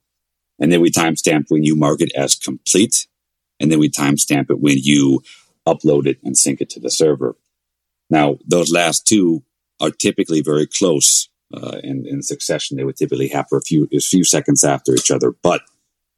And 0.60 0.72
then 0.72 0.82
we 0.82 0.92
timestamp 0.92 1.46
when 1.50 1.64
you 1.64 1.76
mark 1.76 2.02
it 2.02 2.12
as 2.16 2.36
complete, 2.36 3.08
and 3.60 3.72
then 3.72 3.80
we 3.80 3.90
timestamp 3.90 4.50
it 4.50 4.60
when 4.60 4.78
you 4.80 5.22
upload 5.68 6.08
it 6.08 6.18
and 6.24 6.36
sync 6.36 6.60
it 6.60 6.70
to 6.72 6.80
the 6.80 6.92
server. 6.92 7.36
Now, 8.10 8.40
those 8.48 8.72
last 8.72 9.08
two 9.08 9.44
are 9.80 9.92
typically 9.92 10.42
very 10.42 10.68
close 10.68 11.30
uh, 11.54 11.80
in, 11.84 12.06
in 12.06 12.22
succession. 12.22 12.78
They 12.78 12.84
would 12.84 12.98
typically 12.98 13.28
happen 13.28 13.58
a 13.58 13.62
few 13.62 13.88
a 13.94 14.00
few 14.00 14.24
seconds 14.24 14.64
after 14.64 14.94
each 14.94 15.12
other. 15.12 15.34
But 15.44 15.62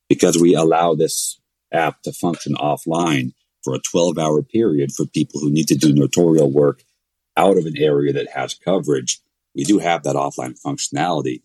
because 0.10 0.38
we 0.38 0.56
allow 0.56 0.94
this 0.96 1.40
app 1.72 2.02
to 2.04 2.12
function 2.12 2.54
offline 2.56 3.34
for 3.64 3.76
a 3.76 3.80
12 3.80 4.18
hour 4.18 4.42
period 4.42 4.92
for 4.92 5.06
people 5.06 5.40
who 5.40 5.52
need 5.52 5.68
to 5.68 5.76
do 5.76 5.94
notarial 5.94 6.52
work 6.52 6.84
out 7.38 7.58
of 7.58 7.66
an 7.66 7.78
area 7.78 8.12
that 8.14 8.30
has 8.32 8.54
coverage, 8.54 9.20
we 9.56 9.64
do 9.64 9.80
have 9.80 10.04
that 10.04 10.16
offline 10.16 10.60
functionality. 10.62 11.42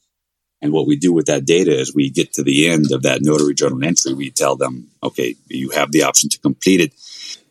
And 0.63 0.73
what 0.73 0.87
we 0.87 0.97
do 0.97 1.13
with 1.13 1.27
that 1.27 1.45
data 1.45 1.79
is 1.79 1.95
we 1.95 2.11
get 2.11 2.33
to 2.35 2.43
the 2.43 2.69
end 2.69 2.91
of 2.91 3.03
that 3.03 3.21
notary 3.23 3.55
journal 3.55 3.85
entry. 3.85 4.15
We 4.15 4.31
tell 4.31 4.57
them, 4.57 4.89
okay, 5.03 5.37
you 5.49 5.71
have 5.71 5.93
the 5.93 6.03
option 6.03 6.31
to 6.31 6.41
complete 6.41 6.81
it. 6.81 6.93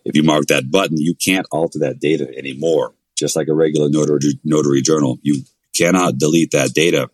If 0.03 0.15
you 0.15 0.23
mark 0.23 0.47
that 0.47 0.71
button, 0.71 0.97
you 0.97 1.13
can't 1.13 1.47
alter 1.51 1.79
that 1.79 1.99
data 1.99 2.27
anymore 2.35 2.93
just 3.15 3.35
like 3.35 3.47
a 3.47 3.53
regular 3.53 3.89
notary, 3.89 4.19
notary 4.43 4.81
journal. 4.81 5.19
You 5.21 5.43
cannot 5.75 6.17
delete 6.17 6.51
that 6.51 6.73
data 6.73 7.09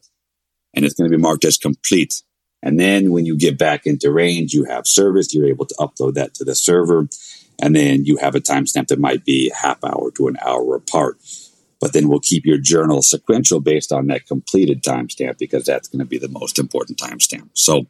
and 0.74 0.86
it's 0.86 0.94
going 0.94 1.10
to 1.10 1.16
be 1.16 1.22
marked 1.22 1.46
as 1.46 1.58
complete. 1.58 2.24
And 2.64 2.80
then 2.80 3.12
when 3.12 3.26
you 3.26 3.38
get 3.38 3.58
back 3.58 3.86
into 3.86 4.12
range, 4.12 4.54
you 4.54 4.66
have 4.66 4.86
service, 4.86 5.34
you're 5.34 5.48
able 5.48 5.66
to 5.66 5.76
upload 5.76 6.14
that 6.14 6.34
to 6.36 6.44
the 6.44 6.56
server. 6.56 7.08
And 7.62 7.76
then 7.76 8.06
you 8.06 8.18
have 8.18 8.36
a 8.36 8.40
timestamp 8.40 8.88
that 8.88 9.00
might 9.00 9.26
be 9.26 9.52
half 9.56 9.84
hour 9.84 10.12
to 10.12 10.28
an 10.28 10.38
hour 10.46 10.76
apart 10.76 11.18
but 11.82 11.94
then 11.94 12.08
we'll 12.08 12.20
keep 12.20 12.46
your 12.46 12.60
journal 12.60 13.02
sequential 13.02 13.60
based 13.60 13.92
on 13.92 14.06
that 14.08 14.28
completed 14.28 14.84
timestamp 14.84 15.40
because 15.40 15.66
that's 15.66 15.88
going 15.88 16.00
to 16.00 16.06
be 16.06 16.20
the 16.20 16.30
most 16.30 16.60
important 16.60 17.00
timestamp. 17.00 17.50
So 17.54 17.88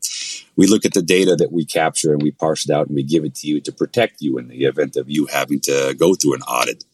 we 0.56 0.66
look 0.66 0.86
at 0.86 0.94
the 0.94 1.02
data 1.02 1.36
that 1.36 1.52
we 1.52 1.66
capture 1.66 2.14
and 2.14 2.22
we 2.22 2.32
parse 2.32 2.68
it 2.68 2.74
out 2.74 2.88
and 2.88 2.96
we 2.96 3.04
give 3.04 3.26
it 3.26 3.36
to 3.36 3.48
you 3.48 3.60
to 3.60 3.72
protect 3.72 4.22
you 4.22 4.38
in 4.38 4.48
the 4.48 4.64
event 4.64 4.96
of 4.96 5.10
you 5.10 5.26
having 5.26 5.60
to 5.62 5.94
go 6.00 6.16
through 6.16 6.36
an 6.36 6.42
audit. 6.44 6.86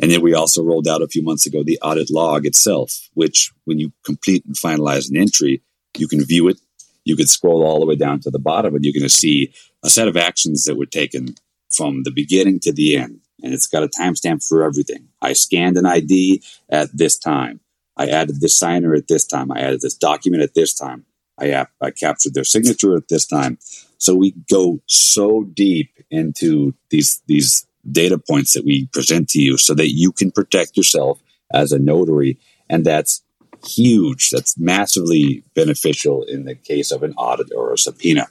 And 0.00 0.12
then 0.12 0.22
we 0.22 0.34
also 0.34 0.62
rolled 0.62 0.86
out 0.86 1.02
a 1.02 1.08
few 1.08 1.22
months 1.22 1.46
ago 1.46 1.64
the 1.64 1.80
audit 1.82 2.10
log 2.10 2.46
itself, 2.46 3.08
which 3.14 3.52
when 3.64 3.80
you 3.80 3.92
complete 4.04 4.44
and 4.46 4.54
finalize 4.54 5.10
an 5.10 5.16
entry, 5.16 5.62
you 5.98 6.06
can 6.06 6.24
view 6.24 6.48
it. 6.48 6.60
You 7.04 7.16
can 7.16 7.26
scroll 7.26 7.64
all 7.64 7.80
the 7.80 7.86
way 7.86 7.96
down 7.96 8.20
to 8.20 8.30
the 8.30 8.38
bottom 8.38 8.74
and 8.74 8.84
you're 8.84 8.92
going 8.92 9.02
to 9.02 9.08
see 9.08 9.52
a 9.82 9.90
set 9.90 10.06
of 10.06 10.16
actions 10.16 10.64
that 10.64 10.76
were 10.76 10.86
taken 10.86 11.34
from 11.72 12.04
the 12.04 12.12
beginning 12.12 12.60
to 12.60 12.72
the 12.72 12.96
end 12.96 13.20
and 13.42 13.52
it's 13.52 13.66
got 13.66 13.82
a 13.82 13.88
timestamp 13.88 14.46
for 14.46 14.62
everything. 14.62 15.08
I 15.20 15.32
scanned 15.32 15.76
an 15.76 15.86
ID 15.86 16.42
at 16.68 16.96
this 16.96 17.18
time. 17.18 17.60
I 17.96 18.08
added 18.08 18.40
this 18.40 18.58
signer 18.58 18.94
at 18.94 19.08
this 19.08 19.26
time. 19.26 19.50
I 19.50 19.60
added 19.60 19.80
this 19.80 19.94
document 19.94 20.42
at 20.42 20.54
this 20.54 20.74
time. 20.74 21.04
I, 21.38 21.66
I 21.80 21.90
captured 21.90 22.34
their 22.34 22.44
signature 22.44 22.96
at 22.96 23.08
this 23.08 23.26
time. 23.26 23.58
So 23.98 24.14
we 24.14 24.34
go 24.50 24.80
so 24.86 25.44
deep 25.44 25.90
into 26.10 26.74
these 26.90 27.22
these 27.26 27.66
data 27.90 28.18
points 28.18 28.52
that 28.54 28.64
we 28.64 28.86
present 28.86 29.28
to 29.30 29.40
you 29.40 29.58
so 29.58 29.74
that 29.74 29.90
you 29.90 30.12
can 30.12 30.30
protect 30.30 30.76
yourself 30.76 31.22
as 31.52 31.72
a 31.72 31.78
notary. 31.78 32.38
And 32.68 32.84
that's 32.84 33.22
huge. 33.64 34.30
That's 34.30 34.58
massively 34.58 35.44
beneficial 35.54 36.22
in 36.24 36.44
the 36.44 36.54
case 36.54 36.90
of 36.90 37.02
an 37.02 37.14
audit 37.14 37.48
or 37.54 37.72
a 37.72 37.78
subpoena. 37.78 38.26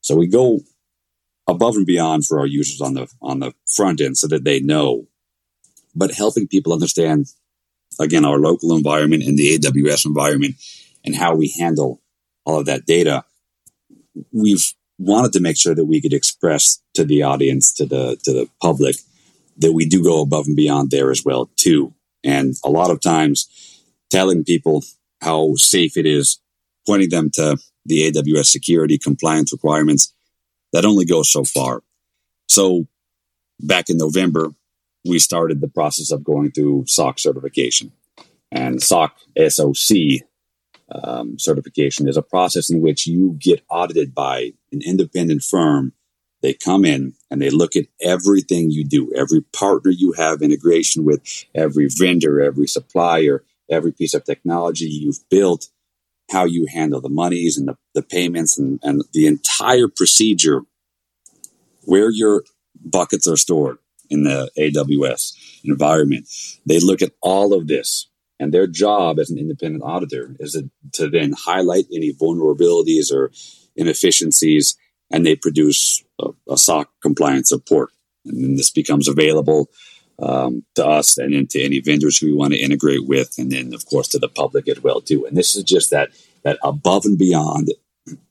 So 0.00 0.16
we 0.16 0.26
go 0.26 0.60
above 1.46 1.76
and 1.76 1.86
beyond 1.86 2.26
for 2.26 2.38
our 2.38 2.46
users 2.46 2.80
on 2.80 2.94
the 2.94 3.08
on 3.22 3.40
the 3.40 3.52
front 3.66 4.00
end 4.00 4.18
so 4.18 4.26
that 4.28 4.44
they 4.44 4.60
know, 4.60 5.06
but 5.94 6.14
helping 6.14 6.48
people 6.48 6.72
understand 6.72 7.26
again 8.00 8.24
our 8.24 8.38
local 8.38 8.76
environment 8.76 9.22
and 9.22 9.38
the 9.38 9.58
AWS 9.58 10.06
environment 10.06 10.56
and 11.04 11.14
how 11.14 11.34
we 11.34 11.54
handle 11.58 12.00
all 12.44 12.58
of 12.58 12.66
that 12.66 12.86
data. 12.86 13.24
We've 14.32 14.64
wanted 14.98 15.32
to 15.32 15.40
make 15.40 15.58
sure 15.58 15.74
that 15.74 15.84
we 15.84 16.00
could 16.00 16.14
express 16.14 16.80
to 16.94 17.04
the 17.04 17.22
audience, 17.22 17.72
to 17.74 17.86
the 17.86 18.16
to 18.24 18.32
the 18.32 18.48
public, 18.60 18.96
that 19.58 19.72
we 19.72 19.86
do 19.86 20.02
go 20.02 20.22
above 20.22 20.46
and 20.46 20.56
beyond 20.56 20.90
there 20.90 21.10
as 21.10 21.22
well 21.24 21.50
too. 21.56 21.94
And 22.24 22.54
a 22.64 22.70
lot 22.70 22.90
of 22.90 23.00
times, 23.00 23.48
telling 24.10 24.44
people 24.44 24.82
how 25.20 25.54
safe 25.56 25.96
it 25.96 26.06
is, 26.06 26.40
pointing 26.86 27.10
them 27.10 27.30
to 27.34 27.56
the 27.84 28.10
AWS 28.10 28.46
security 28.46 28.98
compliance 28.98 29.52
requirements, 29.52 30.12
that 30.76 30.84
only 30.84 31.06
goes 31.06 31.32
so 31.32 31.42
far. 31.42 31.82
So 32.48 32.86
back 33.58 33.88
in 33.88 33.96
November, 33.96 34.52
we 35.06 35.18
started 35.18 35.62
the 35.62 35.68
process 35.68 36.10
of 36.10 36.22
going 36.22 36.50
through 36.50 36.84
SOC 36.86 37.18
certification. 37.18 37.92
And 38.52 38.82
SOC 38.82 39.16
SOC 39.48 39.96
um, 40.92 41.38
certification 41.38 42.06
is 42.08 42.18
a 42.18 42.22
process 42.22 42.70
in 42.70 42.82
which 42.82 43.06
you 43.06 43.38
get 43.38 43.64
audited 43.70 44.14
by 44.14 44.52
an 44.70 44.82
independent 44.84 45.42
firm. 45.42 45.94
They 46.42 46.52
come 46.52 46.84
in 46.84 47.14
and 47.30 47.40
they 47.40 47.48
look 47.48 47.74
at 47.74 47.86
everything 48.02 48.70
you 48.70 48.84
do, 48.84 49.10
every 49.16 49.40
partner 49.40 49.90
you 49.90 50.12
have 50.12 50.42
integration 50.42 51.06
with, 51.06 51.22
every 51.54 51.88
vendor, 51.88 52.38
every 52.38 52.66
supplier, 52.66 53.42
every 53.70 53.92
piece 53.92 54.12
of 54.12 54.24
technology 54.24 54.84
you've 54.84 55.26
built, 55.30 55.70
how 56.30 56.44
you 56.44 56.66
handle 56.72 57.00
the 57.00 57.08
monies 57.08 57.56
and 57.56 57.68
the, 57.68 57.76
the 57.94 58.02
payments 58.02 58.58
and, 58.58 58.80
and 58.82 59.02
the 59.12 59.26
entire 59.26 59.88
procedure 59.88 60.62
where 61.82 62.10
your 62.10 62.44
buckets 62.84 63.26
are 63.26 63.36
stored 63.36 63.78
in 64.10 64.24
the 64.24 64.50
AWS 64.58 65.60
environment. 65.64 66.28
They 66.64 66.80
look 66.80 67.02
at 67.02 67.12
all 67.20 67.54
of 67.54 67.66
this 67.66 68.08
and 68.38 68.52
their 68.52 68.66
job 68.66 69.18
as 69.18 69.30
an 69.30 69.38
independent 69.38 69.82
auditor 69.82 70.36
is 70.38 70.60
to 70.92 71.08
then 71.08 71.32
highlight 71.32 71.86
any 71.92 72.12
vulnerabilities 72.12 73.12
or 73.12 73.30
inefficiencies, 73.76 74.76
and 75.10 75.24
they 75.24 75.36
produce 75.36 76.02
a, 76.20 76.30
a 76.48 76.58
SOC 76.58 76.90
compliance 77.00 77.52
report. 77.52 77.90
And 78.24 78.58
this 78.58 78.70
becomes 78.70 79.08
available 79.08 79.70
um, 80.18 80.64
to 80.74 80.86
us 80.86 81.18
and 81.18 81.34
then 81.34 81.46
to 81.48 81.62
any 81.62 81.80
vendors 81.80 82.18
who 82.18 82.26
we 82.26 82.32
want 82.32 82.52
to 82.54 82.60
integrate 82.60 83.06
with, 83.06 83.34
and 83.38 83.50
then 83.50 83.74
of 83.74 83.86
course 83.86 84.08
to 84.08 84.18
the 84.18 84.28
public 84.28 84.68
as 84.68 84.82
well 84.82 85.00
too. 85.00 85.26
And 85.26 85.36
this 85.36 85.54
is 85.54 85.64
just 85.64 85.90
that 85.90 86.10
that 86.42 86.58
above 86.62 87.04
and 87.04 87.18
beyond 87.18 87.72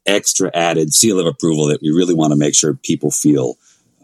extra 0.05 0.49
added 0.53 0.93
seal 0.93 1.19
of 1.19 1.25
approval 1.25 1.67
that 1.67 1.81
we 1.81 1.89
really 1.89 2.13
want 2.13 2.31
to 2.31 2.39
make 2.39 2.55
sure 2.55 2.73
people 2.73 3.11
feel 3.11 3.55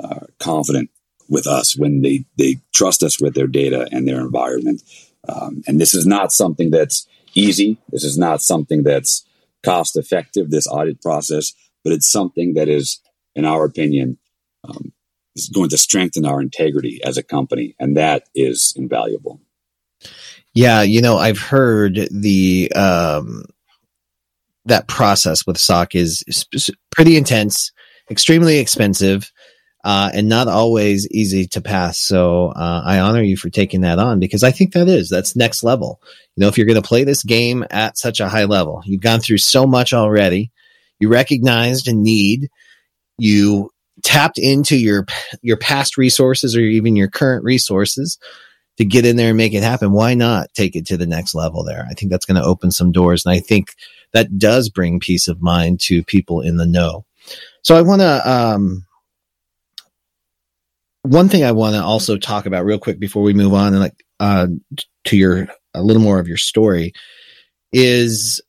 uh, 0.04 0.26
confident 0.40 0.90
with 1.30 1.48
us 1.48 1.78
when 1.78 2.02
they 2.02 2.26
they 2.38 2.58
trust 2.74 3.04
us 3.04 3.22
with 3.22 3.34
their 3.34 3.48
data 3.48 3.88
and 3.92 4.08
their 4.08 4.20
environment. 4.20 4.84
Um, 5.28 5.64
and 5.68 5.80
this 5.80 5.94
is 5.94 6.06
not 6.06 6.32
something 6.32 6.72
that's 6.72 7.08
easy. 7.34 7.78
This 7.90 8.04
is 8.04 8.18
not 8.18 8.42
something 8.42 8.84
that's 8.84 9.26
cost 9.64 9.96
effective. 9.96 10.50
This 10.50 10.68
audit 10.68 11.02
process, 11.02 11.54
but 11.84 11.94
it's 11.94 12.12
something 12.12 12.56
that 12.56 12.68
is, 12.68 13.00
in 13.36 13.46
our 13.46 13.64
opinion, 13.64 14.18
is 15.36 15.50
going 15.50 15.70
to 15.70 15.78
strengthen 15.78 16.26
our 16.26 16.42
integrity 16.42 17.00
as 17.04 17.18
a 17.18 17.24
company, 17.24 17.76
and 17.80 17.98
that 17.98 18.24
is 18.36 18.74
invaluable. 18.76 19.40
Yeah, 20.54 20.82
you 20.82 21.02
know, 21.02 21.18
I've 21.18 21.40
heard 21.40 22.08
the 22.12 22.72
um, 22.74 23.46
that 24.66 24.88
process 24.88 25.46
with 25.48 25.58
SOC 25.58 25.96
is 25.96 26.24
pretty 26.92 27.16
intense, 27.16 27.72
extremely 28.10 28.58
expensive, 28.58 29.32
uh, 29.84 30.12
and 30.14 30.30
not 30.30 30.48
always 30.48 31.08
easy 31.10 31.48
to 31.48 31.62
pass. 31.62 31.98
So 32.00 32.48
uh, 32.50 32.84
I 32.86 33.00
honor 33.00 33.22
you 33.22 33.38
for 33.38 33.50
taking 33.50 33.82
that 33.82 34.00
on 34.00 34.20
because 34.20 34.44
I 34.44 34.52
think 34.52 34.74
that 34.74 34.88
is 34.88 35.10
that's 35.10 35.36
next 35.36 35.64
level. 35.64 36.02
You 36.36 36.42
know, 36.42 36.48
if 36.48 36.58
you're 36.58 36.68
going 36.68 36.82
to 36.82 36.88
play 36.88 37.04
this 37.04 37.24
game 37.24 37.66
at 37.72 37.98
such 37.98 38.20
a 38.20 38.30
high 38.30 38.46
level, 38.46 38.82
you've 38.86 39.02
gone 39.02 39.22
through 39.22 39.40
so 39.40 39.66
much 39.66 39.94
already. 39.94 40.52
You 41.00 41.10
recognized 41.10 41.88
a 41.88 41.94
need. 41.94 42.50
You 43.18 43.72
tapped 44.04 44.38
into 44.38 44.78
your 44.78 45.06
your 45.42 45.58
past 45.58 45.98
resources 45.98 46.56
or 46.56 46.62
even 46.62 46.96
your 46.96 47.10
current 47.10 47.44
resources 47.44 48.18
to 48.78 48.86
get 48.86 49.06
in 49.06 49.16
there 49.16 49.30
and 49.30 49.38
make 49.38 49.54
it 49.54 49.64
happen. 49.64 49.92
Why 49.92 50.14
not 50.14 50.54
take 50.54 50.76
it 50.76 50.86
to 50.88 50.98
the 50.98 51.06
next 51.06 51.36
level 51.36 51.64
there? 51.64 51.86
I 51.90 51.94
think 51.94 52.12
that's 52.12 52.26
going 52.26 52.42
to 52.42 52.48
open 52.48 52.72
some 52.72 52.92
doors, 52.92 53.26
and 53.26 53.34
I 53.34 53.40
think 53.40 53.76
that 54.14 54.38
does 54.38 54.70
bring 54.70 55.00
peace 55.00 55.28
of 55.28 55.42
mind 55.42 55.80
to 55.82 56.04
people 56.04 56.42
in 56.42 56.58
the 56.58 56.66
know. 56.66 57.06
So 57.64 57.76
I 57.76 57.82
want 57.82 58.02
to 58.02 58.30
um, 58.30 58.86
one 61.04 61.30
thing 61.30 61.44
I 61.44 61.52
want 61.52 61.76
to 61.76 61.84
also 61.84 62.18
talk 62.18 62.46
about 62.46 62.66
real 62.66 62.80
quick 62.80 63.00
before 63.00 63.24
we 63.24 63.34
move 63.34 63.54
on 63.54 63.74
and 63.74 63.80
like 63.80 64.04
uh, 64.20 64.48
to 65.06 65.18
your 65.18 65.48
a 65.74 65.82
little 65.82 66.02
more 66.02 66.20
of 66.20 66.28
your 66.28 66.38
story 66.38 66.94
is 67.72 68.42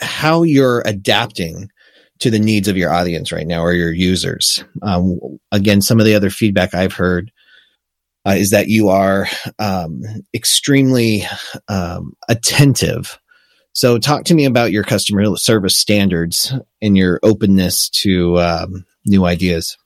how 0.00 0.42
you're 0.42 0.82
adapting 0.86 1.70
to 2.18 2.30
the 2.30 2.38
needs 2.38 2.68
of 2.68 2.76
your 2.76 2.92
audience 2.92 3.32
right 3.32 3.46
now 3.46 3.62
or 3.62 3.72
your 3.72 3.92
users. 3.92 4.64
Um, 4.82 5.18
again, 5.52 5.82
some 5.82 6.00
of 6.00 6.06
the 6.06 6.14
other 6.14 6.30
feedback 6.30 6.74
I've 6.74 6.94
heard 6.94 7.30
uh, 8.26 8.34
is 8.36 8.50
that 8.50 8.68
you 8.68 8.88
are 8.88 9.28
um, 9.58 10.02
extremely 10.34 11.22
um, 11.68 12.14
attentive. 12.28 13.18
So, 13.72 13.98
talk 13.98 14.24
to 14.24 14.34
me 14.34 14.46
about 14.46 14.72
your 14.72 14.82
customer 14.82 15.36
service 15.36 15.76
standards 15.76 16.52
and 16.80 16.96
your 16.96 17.20
openness 17.22 17.90
to 17.90 18.38
um, 18.38 18.86
new 19.04 19.26
ideas. 19.26 19.76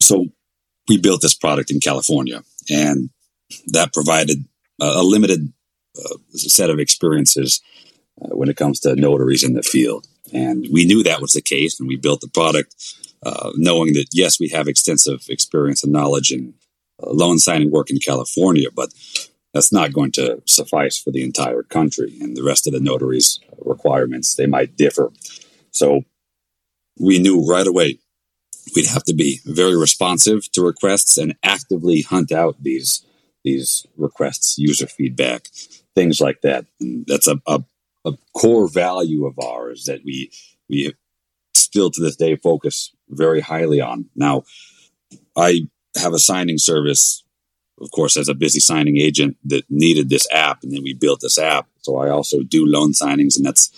So, 0.00 0.26
we 0.88 0.98
built 0.98 1.20
this 1.20 1.34
product 1.34 1.70
in 1.70 1.80
California, 1.80 2.42
and 2.70 3.10
that 3.68 3.92
provided 3.92 4.44
a, 4.80 4.86
a 4.86 5.02
limited 5.02 5.52
uh, 5.98 6.16
set 6.32 6.70
of 6.70 6.78
experiences 6.78 7.60
uh, 8.22 8.28
when 8.34 8.48
it 8.48 8.56
comes 8.56 8.80
to 8.80 8.96
notaries 8.96 9.44
in 9.44 9.52
the 9.52 9.62
field. 9.62 10.06
And 10.32 10.66
we 10.72 10.84
knew 10.84 11.02
that 11.02 11.20
was 11.20 11.32
the 11.32 11.42
case, 11.42 11.78
and 11.78 11.88
we 11.88 11.96
built 11.96 12.20
the 12.20 12.28
product 12.28 12.74
uh, 13.22 13.50
knowing 13.56 13.94
that 13.94 14.06
yes, 14.12 14.38
we 14.38 14.48
have 14.50 14.68
extensive 14.68 15.26
experience 15.28 15.82
and 15.82 15.92
knowledge 15.92 16.30
in 16.30 16.54
uh, 17.02 17.10
loan 17.10 17.38
signing 17.38 17.70
work 17.70 17.90
in 17.90 17.98
California, 17.98 18.68
but 18.74 18.90
that's 19.52 19.72
not 19.72 19.92
going 19.92 20.12
to 20.12 20.42
suffice 20.46 20.98
for 20.98 21.10
the 21.10 21.22
entire 21.22 21.62
country 21.62 22.16
and 22.20 22.36
the 22.36 22.42
rest 22.42 22.66
of 22.66 22.72
the 22.72 22.80
notaries' 22.80 23.40
requirements. 23.58 24.34
They 24.34 24.46
might 24.46 24.76
differ. 24.76 25.12
So 25.70 26.02
we 26.98 27.18
knew 27.18 27.44
right 27.44 27.66
away 27.66 27.98
we'd 28.74 28.86
have 28.86 29.04
to 29.04 29.14
be 29.14 29.40
very 29.44 29.76
responsive 29.76 30.50
to 30.52 30.62
requests 30.62 31.16
and 31.16 31.36
actively 31.42 32.02
hunt 32.02 32.32
out 32.32 32.62
these 32.62 33.04
these 33.44 33.86
requests, 33.96 34.58
user 34.58 34.88
feedback, 34.88 35.48
things 35.94 36.20
like 36.20 36.40
that. 36.42 36.66
And 36.80 37.06
that's 37.06 37.28
a, 37.28 37.40
a, 37.46 37.62
a 38.06 38.12
core 38.34 38.68
value 38.68 39.26
of 39.26 39.38
ours 39.38 39.84
that 39.84 40.00
we 40.04 40.30
we 40.68 40.94
still 41.54 41.90
to 41.90 42.00
this 42.00 42.16
day 42.16 42.36
focus 42.36 42.94
very 43.08 43.40
highly 43.40 43.80
on. 43.80 44.06
Now, 44.14 44.44
I 45.36 45.68
have 45.96 46.12
a 46.12 46.18
signing 46.18 46.58
service, 46.58 47.24
of 47.80 47.90
course, 47.90 48.16
as 48.16 48.28
a 48.28 48.34
busy 48.34 48.60
signing 48.60 48.96
agent 48.96 49.36
that 49.44 49.64
needed 49.68 50.08
this 50.08 50.26
app, 50.32 50.62
and 50.62 50.72
then 50.72 50.82
we 50.82 50.94
built 50.94 51.20
this 51.20 51.38
app. 51.38 51.66
So 51.82 51.98
I 51.98 52.10
also 52.10 52.42
do 52.42 52.64
loan 52.66 52.92
signings, 52.92 53.36
and 53.36 53.44
that's 53.44 53.70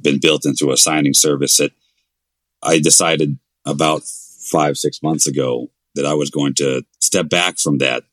been 0.00 0.18
built 0.18 0.44
into 0.44 0.70
a 0.70 0.76
signing 0.76 1.14
service 1.14 1.56
that 1.58 1.72
I 2.62 2.78
decided 2.78 3.38
about 3.64 4.02
five, 4.04 4.76
six 4.76 5.02
months 5.02 5.26
ago 5.26 5.70
that 5.94 6.06
I 6.06 6.14
was 6.14 6.30
going 6.30 6.54
to 6.54 6.84
step 7.00 7.28
back 7.28 7.58
from 7.58 7.78
that, 7.78 8.04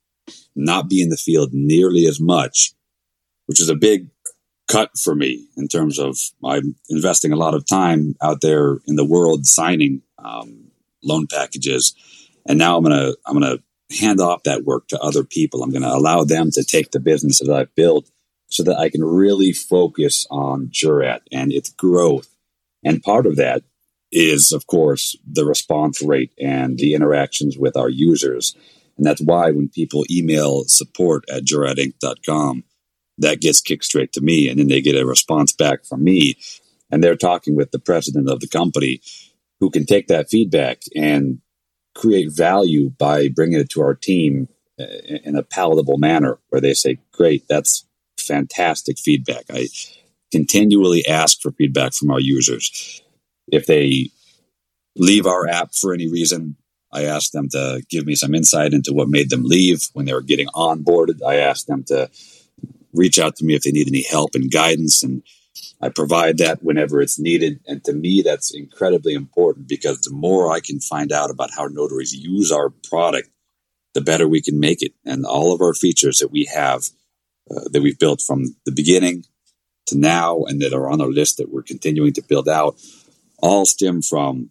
not 0.55 0.89
be 0.89 1.01
in 1.01 1.09
the 1.09 1.17
field 1.17 1.49
nearly 1.53 2.05
as 2.05 2.19
much, 2.19 2.73
which 3.45 3.61
is 3.61 3.69
a 3.69 3.75
big 3.75 4.09
cut 4.67 4.97
for 4.97 5.15
me 5.15 5.47
in 5.57 5.67
terms 5.67 5.99
of 5.99 6.17
I'm 6.43 6.75
investing 6.89 7.31
a 7.31 7.37
lot 7.37 7.53
of 7.53 7.65
time 7.65 8.15
out 8.21 8.41
there 8.41 8.77
in 8.87 8.95
the 8.95 9.05
world 9.05 9.45
signing 9.45 10.01
um, 10.17 10.71
loan 11.03 11.27
packages, 11.27 11.93
and 12.47 12.57
now 12.57 12.77
I'm 12.77 12.83
gonna 12.83 13.13
I'm 13.25 13.33
gonna 13.33 13.59
hand 13.99 14.19
off 14.19 14.43
that 14.43 14.63
work 14.63 14.87
to 14.89 14.99
other 14.99 15.23
people. 15.23 15.63
I'm 15.63 15.71
gonna 15.71 15.93
allow 15.93 16.23
them 16.23 16.49
to 16.51 16.63
take 16.63 16.91
the 16.91 16.99
business 16.99 17.39
that 17.39 17.53
I've 17.53 17.73
built 17.75 18.09
so 18.47 18.63
that 18.63 18.77
I 18.77 18.89
can 18.89 19.03
really 19.03 19.51
focus 19.51 20.25
on 20.29 20.69
Jurat 20.71 21.21
and 21.31 21.51
its 21.51 21.69
growth. 21.69 22.27
And 22.83 23.01
part 23.01 23.25
of 23.25 23.35
that 23.37 23.63
is, 24.11 24.51
of 24.51 24.67
course, 24.67 25.17
the 25.29 25.45
response 25.45 26.01
rate 26.01 26.31
and 26.39 26.77
the 26.77 26.93
interactions 26.93 27.57
with 27.57 27.75
our 27.75 27.89
users. 27.89 28.55
And 28.97 29.05
that's 29.05 29.21
why 29.21 29.51
when 29.51 29.67
people 29.67 30.05
email 30.09 30.63
support 30.65 31.25
at 31.29 31.43
juratinc.com, 31.43 32.63
that 33.17 33.41
gets 33.41 33.61
kicked 33.61 33.85
straight 33.85 34.11
to 34.13 34.21
me. 34.21 34.49
And 34.49 34.59
then 34.59 34.67
they 34.67 34.81
get 34.81 34.97
a 34.97 35.05
response 35.05 35.51
back 35.51 35.85
from 35.85 36.03
me. 36.03 36.37
And 36.91 37.03
they're 37.03 37.15
talking 37.15 37.55
with 37.55 37.71
the 37.71 37.79
president 37.79 38.29
of 38.29 38.39
the 38.39 38.47
company 38.47 39.01
who 39.59 39.69
can 39.69 39.85
take 39.85 40.07
that 40.07 40.29
feedback 40.29 40.81
and 40.95 41.39
create 41.95 42.31
value 42.31 42.89
by 42.89 43.29
bringing 43.29 43.59
it 43.59 43.69
to 43.69 43.81
our 43.81 43.95
team 43.95 44.49
uh, 44.79 44.85
in 45.23 45.35
a 45.35 45.43
palatable 45.43 45.97
manner 45.97 46.39
where 46.49 46.61
they 46.61 46.73
say, 46.73 46.97
great, 47.11 47.47
that's, 47.47 47.85
fantastic 48.25 48.97
feedback. 48.97 49.45
I 49.49 49.67
continually 50.31 51.05
ask 51.07 51.41
for 51.41 51.51
feedback 51.51 51.93
from 51.93 52.11
our 52.11 52.19
users. 52.19 53.01
If 53.47 53.67
they 53.67 54.09
leave 54.95 55.27
our 55.27 55.47
app 55.47 55.75
for 55.75 55.93
any 55.93 56.09
reason, 56.09 56.55
I 56.91 57.03
ask 57.03 57.31
them 57.31 57.49
to 57.49 57.83
give 57.89 58.05
me 58.05 58.15
some 58.15 58.33
insight 58.33 58.73
into 58.73 58.93
what 58.93 59.09
made 59.09 59.29
them 59.29 59.43
leave 59.43 59.81
when 59.93 60.05
they 60.05 60.13
were 60.13 60.21
getting 60.21 60.47
onboarded. 60.47 61.21
I 61.25 61.35
ask 61.37 61.65
them 61.65 61.83
to 61.87 62.09
reach 62.95 63.19
out 63.19 63.35
to 63.37 63.45
me 63.45 63.55
if 63.55 63.63
they 63.63 63.71
need 63.71 63.87
any 63.87 64.03
help 64.03 64.31
and 64.33 64.51
guidance, 64.51 65.03
and 65.03 65.23
I 65.81 65.89
provide 65.89 66.37
that 66.39 66.63
whenever 66.63 67.01
it's 67.01 67.19
needed. 67.19 67.59
And 67.67 67.83
to 67.85 67.93
me, 67.93 68.21
that's 68.21 68.53
incredibly 68.53 69.13
important 69.13 69.67
because 69.67 70.01
the 70.01 70.13
more 70.13 70.51
I 70.51 70.59
can 70.59 70.79
find 70.79 71.11
out 71.11 71.29
about 71.29 71.51
how 71.55 71.65
notaries 71.65 72.13
use 72.13 72.51
our 72.51 72.69
product, 72.69 73.29
the 73.93 74.01
better 74.01 74.27
we 74.27 74.41
can 74.41 74.59
make 74.59 74.81
it. 74.81 74.93
And 75.05 75.25
all 75.25 75.53
of 75.53 75.61
our 75.61 75.73
features 75.73 76.17
that 76.19 76.31
we 76.31 76.45
have 76.53 76.83
uh, 77.49 77.69
that 77.71 77.81
we've 77.81 77.99
built 77.99 78.21
from 78.21 78.55
the 78.65 78.71
beginning 78.71 79.25
to 79.87 79.97
now 79.97 80.43
and 80.45 80.61
that 80.61 80.73
are 80.73 80.89
on 80.89 81.01
our 81.01 81.11
list 81.11 81.37
that 81.37 81.51
we're 81.51 81.61
continuing 81.61 82.13
to 82.13 82.23
build 82.23 82.49
out 82.49 82.75
all 83.37 83.65
stem 83.65 84.01
from 84.01 84.49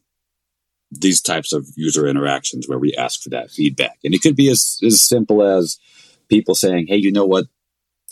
these 0.91 1.21
types 1.21 1.53
of 1.53 1.67
user 1.75 2.07
interactions 2.07 2.69
where 2.69 2.79
we 2.79 2.95
ask 2.95 3.21
for 3.21 3.31
that 3.31 3.51
feedback. 3.51 3.99
And 4.05 4.15
it 4.15 4.23
could 4.23 4.37
be 4.37 4.49
as, 4.49 4.79
as 4.85 5.03
simple 5.03 5.43
as 5.43 5.79
people 6.29 6.55
saying, 6.55 6.87
Hey, 6.87 6.97
you 6.97 7.11
know 7.11 7.27
what? 7.27 7.47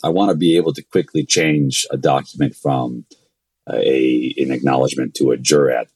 I 0.03 0.09
want 0.09 0.29
to 0.29 0.37
be 0.37 0.57
able 0.57 0.73
to 0.73 0.83
quickly 0.83 1.25
change 1.25 1.85
a 1.91 1.97
document 1.97 2.55
from 2.55 3.05
a, 3.71 4.35
an 4.37 4.51
acknowledgement 4.51 5.15
to 5.15 5.31
a 5.31 5.37
jurat. 5.37 5.87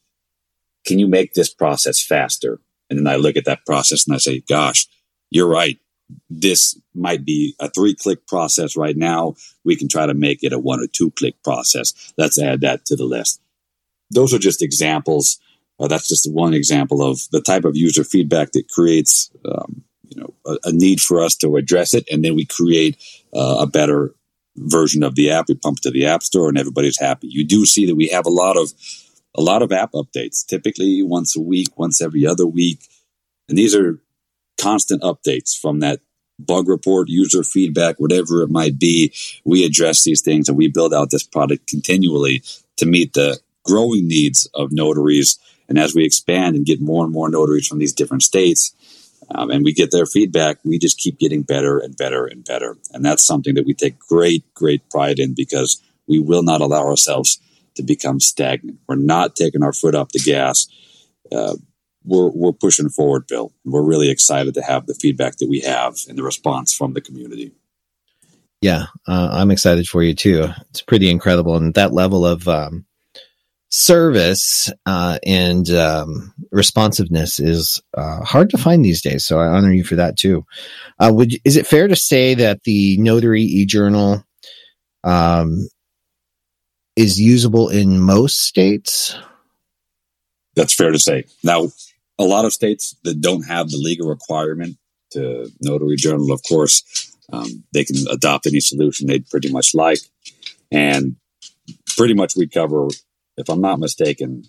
Can 0.86 1.00
you 1.00 1.08
make 1.08 1.34
this 1.34 1.54
process 1.54 2.02
faster? 2.02 2.60
And 2.90 2.98
then 2.98 3.08
I 3.08 3.18
look 3.18 3.36
at 3.36 3.46
that 3.46 3.66
process 3.66 4.08
and 4.08 4.16
I 4.16 4.20
say, 4.20 4.42
gosh, 4.48 4.88
you're 5.30 5.50
right. 5.50 5.78
This 6.30 6.80
might 6.96 7.26
be 7.26 7.54
a 7.60 7.70
three 7.70 7.94
click 7.94 8.26
process 8.28 8.78
right 8.78 8.96
now. 8.96 9.36
We 9.66 9.76
can 9.76 9.90
try 9.90 10.06
to 10.06 10.14
make 10.14 10.42
it 10.42 10.54
a 10.54 10.60
one 10.60 10.80
or 10.80 10.88
two 10.88 11.12
click 11.12 11.36
process. 11.44 12.14
Let's 12.18 12.40
add 12.40 12.62
that 12.62 12.86
to 12.86 12.96
the 12.96 13.04
list. 13.04 13.42
Those 14.10 14.34
are 14.34 14.40
just 14.40 14.62
examples 14.62 15.38
uh, 15.80 15.88
that's 15.88 16.08
just 16.08 16.32
one 16.32 16.54
example 16.54 17.04
of 17.04 17.22
the 17.32 17.42
type 17.42 17.66
of 17.66 17.76
user 17.76 18.04
feedback 18.04 18.52
that 18.52 18.70
creates, 18.70 19.32
um, 19.46 19.84
you 20.10 20.22
know, 20.22 20.34
a, 20.46 20.70
a, 20.70 20.72
need 20.72 21.02
for 21.02 21.22
us 21.22 21.36
to 21.38 21.58
address 21.58 21.94
it, 21.94 22.08
and 22.12 22.24
then 22.24 22.36
we 22.36 22.46
create 22.46 22.98
uh, 23.34 23.58
a 23.62 23.68
better 23.68 24.14
version 24.56 25.04
of 25.04 25.16
the 25.16 25.32
app. 25.32 25.46
We 25.48 25.56
pump 25.56 25.78
it 25.78 25.84
to 25.84 25.92
the 25.92 26.06
app 26.06 26.24
store, 26.24 26.50
and 26.50 26.58
everybody's 26.58 27.00
happy. 27.00 27.28
You 27.28 27.46
do 27.46 27.66
see 27.66 27.86
that 27.86 27.96
we 27.96 28.08
have 28.10 28.26
a 28.26 28.32
lot 28.32 28.58
of 28.58 28.72
a 29.36 29.42
lot 29.42 29.62
of 29.62 29.72
app 29.72 29.92
updates, 29.92 30.46
typically 30.46 31.04
once 31.04 31.36
a 31.36 31.42
week, 31.42 31.78
once 31.78 32.02
every 32.02 32.26
other 32.26 32.48
week, 32.48 32.80
and 33.50 33.58
these 33.58 33.76
are 33.76 34.00
constant 34.60 35.04
updates 35.04 35.58
from 35.58 35.80
that 35.82 36.00
bug 36.40 36.68
report, 36.68 37.10
user 37.10 37.44
feedback, 37.44 38.00
whatever 38.00 38.42
it 38.44 38.50
might 38.50 38.80
be. 38.80 39.14
We 39.44 39.66
address 39.66 40.04
these 40.04 40.22
things 40.22 40.50
and 40.50 40.58
we 40.58 40.68
build 40.68 40.94
out 40.94 41.10
this 41.10 41.24
product 41.24 41.68
continually 41.68 42.44
to 42.78 42.86
meet 42.86 43.14
the 43.14 43.40
growing 43.64 44.08
needs 44.08 44.48
of 44.54 44.72
notaries 44.72 45.40
and 45.70 45.78
as 45.78 45.94
we 45.94 46.06
expand 46.06 46.56
and 46.56 46.66
get 46.66 46.82
more 46.82 47.04
and 47.04 47.14
more 47.14 47.30
notaries 47.30 47.68
from 47.68 47.80
these 47.80 47.94
different 47.94 48.24
states, 48.24 48.74
um, 49.30 49.52
and 49.52 49.64
we 49.64 49.74
get 49.74 49.92
their 49.92 50.06
feedback, 50.06 50.58
we 50.64 50.80
just 50.80 50.98
keep 50.98 51.20
getting 51.20 51.42
better 51.42 51.80
and 51.80 51.96
better 51.98 52.26
and 52.26 52.46
better. 52.46 52.78
And 52.94 53.04
that's 53.04 53.26
something 53.26 53.56
that 53.56 53.66
we 53.66 53.74
take 53.74 54.00
great, 54.00 54.44
great 54.54 54.90
pride 54.90 55.20
in 55.20 55.34
because 55.36 55.82
we 56.08 56.20
will 56.20 56.44
not 56.44 56.62
allow 56.62 56.88
ourselves 56.88 57.40
to 57.76 57.84
become 57.84 58.20
stagnant. 58.20 58.80
We're 58.88 58.96
not 58.96 59.36
taking 59.36 59.64
our 59.64 59.74
foot 59.74 59.96
off 59.96 60.10
the 60.10 60.20
gas. 60.20 60.68
Uh, 61.32 61.56
we're, 62.04 62.30
we're 62.30 62.54
pushing 62.54 62.90
forward, 62.90 63.28
Bill. 63.28 63.52
We're 63.66 63.84
really 63.84 64.10
excited 64.10 64.54
to 64.54 64.62
have 64.62 64.88
the 64.88 64.96
feedback 64.96 65.38
that 65.38 65.50
we 65.50 65.60
have 65.62 65.98
and 66.08 66.18
the 66.18 66.24
response 66.24 66.74
from 66.74 66.94
the 66.94 67.02
community. 67.02 67.52
Yeah, 68.62 68.86
uh, 69.08 69.30
I'm 69.34 69.52
excited 69.52 69.88
for 69.88 70.02
you 70.02 70.16
too. 70.16 70.48
It's 70.72 70.82
pretty 70.82 71.12
incredible. 71.12 71.56
And 71.58 71.74
that 71.76 71.94
level 71.94 72.26
of 72.26 72.48
um, 72.48 72.87
service 73.70 74.72
uh, 74.86 75.20
and 75.26 75.70
um, 75.72 76.34
responsiveness 76.52 77.40
is 77.40 77.82
uh, 77.96 78.24
hard 78.24 78.50
to 78.52 78.58
find 78.58 78.84
these 78.84 79.02
days. 79.02 79.26
So 79.26 79.40
I 79.40 79.48
honor 79.48 79.72
you 79.72 79.84
for 79.84 79.96
that 79.96 80.18
too. 80.18 80.46
Uh, 81.00 81.12
would 81.14 81.34
is 81.44 81.58
it 81.58 81.68
fair 81.68 81.88
to 81.88 81.96
say 81.96 82.34
that 82.36 82.64
the 82.64 82.98
Notary 82.98 83.46
eJournal 83.46 84.24
um, 85.04 85.68
is 86.96 87.20
usable 87.20 87.70
in 87.70 88.00
most 88.00 88.42
states? 88.42 89.18
That's 90.56 90.74
fair 90.74 90.92
to 90.92 91.00
say. 91.00 91.26
Now, 91.44 91.68
a 92.18 92.24
lot 92.24 92.46
of 92.46 92.54
states 92.54 92.96
that 93.04 93.22
don't 93.22 93.44
have 93.44 93.70
the 93.70 93.78
legal 93.78 94.10
requirement 94.10 94.78
to 95.12 95.52
Notary 95.62 95.96
Journal, 95.98 96.32
of 96.32 96.42
course, 96.50 97.16
um, 97.32 97.64
they 97.74 97.84
can 97.84 97.96
adopt 98.10 98.48
any 98.48 98.60
solution 98.60 99.08
they'd 99.08 99.30
pretty 99.30 99.52
much 99.52 99.76
like, 99.76 100.00
and 100.72 101.18
pretty 101.96 102.16
much 102.16 102.36
we 102.36 102.48
cover 102.48 102.88
if 103.38 103.50
I'm 103.50 103.62
not 103.62 103.80
mistaken, 103.80 104.44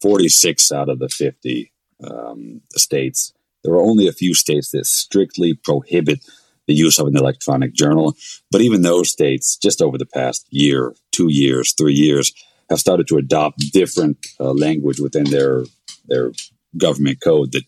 46 0.00 0.72
out 0.72 0.88
of 0.88 0.98
the 0.98 1.08
50 1.08 1.72
um, 2.02 2.60
states. 2.76 3.32
There 3.64 3.74
are 3.74 3.82
only 3.82 4.06
a 4.06 4.12
few 4.12 4.34
states 4.34 4.70
that 4.70 4.86
strictly 4.86 5.54
prohibit 5.54 6.20
the 6.68 6.74
use 6.74 6.98
of 6.98 7.08
an 7.08 7.16
electronic 7.16 7.74
journal. 7.74 8.14
But 8.52 8.60
even 8.60 8.82
those 8.82 9.10
states, 9.10 9.56
just 9.56 9.82
over 9.82 9.98
the 9.98 10.06
past 10.06 10.46
year, 10.50 10.94
two 11.10 11.28
years, 11.28 11.74
three 11.76 11.94
years, 11.94 12.32
have 12.70 12.78
started 12.78 13.08
to 13.08 13.16
adopt 13.16 13.72
different 13.72 14.24
uh, 14.38 14.52
language 14.52 15.00
within 15.00 15.24
their 15.24 15.64
their 16.06 16.32
government 16.76 17.20
code 17.20 17.52
that 17.52 17.64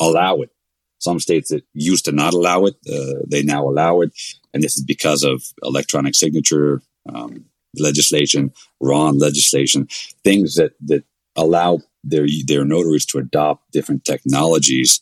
allow 0.00 0.36
it. 0.36 0.50
Some 0.98 1.20
states 1.20 1.50
that 1.50 1.64
used 1.74 2.04
to 2.06 2.12
not 2.12 2.32
allow 2.32 2.64
it, 2.66 2.74
uh, 2.90 3.24
they 3.28 3.42
now 3.42 3.68
allow 3.68 4.00
it, 4.00 4.12
and 4.54 4.62
this 4.62 4.76
is 4.76 4.84
because 4.84 5.22
of 5.24 5.42
electronic 5.62 6.14
signature 6.14 6.80
um, 7.12 7.46
legislation, 7.78 8.52
RON 8.80 9.18
legislation, 9.18 9.88
things 10.24 10.56
that, 10.56 10.72
that 10.80 11.04
allow 11.36 11.78
their, 12.04 12.26
their 12.46 12.64
notaries 12.64 13.06
to 13.06 13.18
adopt 13.18 13.70
different 13.72 14.04
technologies. 14.04 15.00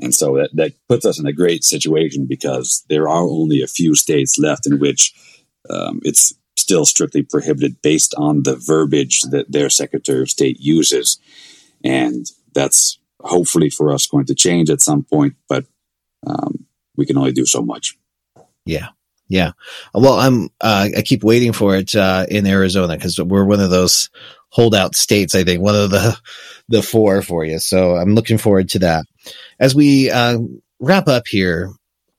And 0.00 0.14
so 0.14 0.36
that, 0.36 0.50
that 0.54 0.72
puts 0.88 1.06
us 1.06 1.18
in 1.18 1.26
a 1.26 1.32
great 1.32 1.64
situation 1.64 2.26
because 2.26 2.84
there 2.88 3.08
are 3.08 3.24
only 3.24 3.62
a 3.62 3.66
few 3.66 3.94
states 3.94 4.38
left 4.38 4.66
in 4.66 4.78
which 4.78 5.14
um, 5.70 6.00
it's 6.02 6.34
still 6.56 6.84
strictly 6.84 7.22
prohibited 7.22 7.80
based 7.82 8.14
on 8.16 8.42
the 8.42 8.56
verbiage 8.56 9.22
that 9.30 9.50
their 9.50 9.70
Secretary 9.70 10.22
of 10.22 10.30
State 10.30 10.58
uses. 10.60 11.18
And 11.84 12.26
that's 12.54 12.98
hopefully 13.20 13.70
for 13.70 13.92
us 13.92 14.06
going 14.06 14.26
to 14.26 14.34
change 14.34 14.70
at 14.70 14.80
some 14.80 15.02
point, 15.02 15.34
but 15.48 15.64
um, 16.26 16.66
we 16.96 17.06
can 17.06 17.16
only 17.16 17.32
do 17.32 17.46
so 17.46 17.62
much. 17.62 17.96
Yeah. 18.64 18.88
Yeah. 19.28 19.52
Well, 19.92 20.14
I'm, 20.14 20.48
uh, 20.60 20.88
I 20.96 21.02
keep 21.02 21.24
waiting 21.24 21.52
for 21.52 21.76
it, 21.76 21.94
uh, 21.94 22.26
in 22.28 22.46
Arizona 22.46 22.94
because 22.96 23.18
we're 23.18 23.44
one 23.44 23.60
of 23.60 23.70
those 23.70 24.08
holdout 24.50 24.94
states, 24.94 25.34
I 25.34 25.44
think, 25.44 25.60
one 25.60 25.74
of 25.74 25.90
the, 25.90 26.16
the 26.68 26.82
four 26.82 27.22
for 27.22 27.44
you. 27.44 27.58
So 27.58 27.96
I'm 27.96 28.14
looking 28.14 28.38
forward 28.38 28.68
to 28.70 28.80
that. 28.80 29.04
As 29.58 29.74
we, 29.74 30.10
uh, 30.10 30.38
wrap 30.78 31.08
up 31.08 31.26
here, 31.26 31.70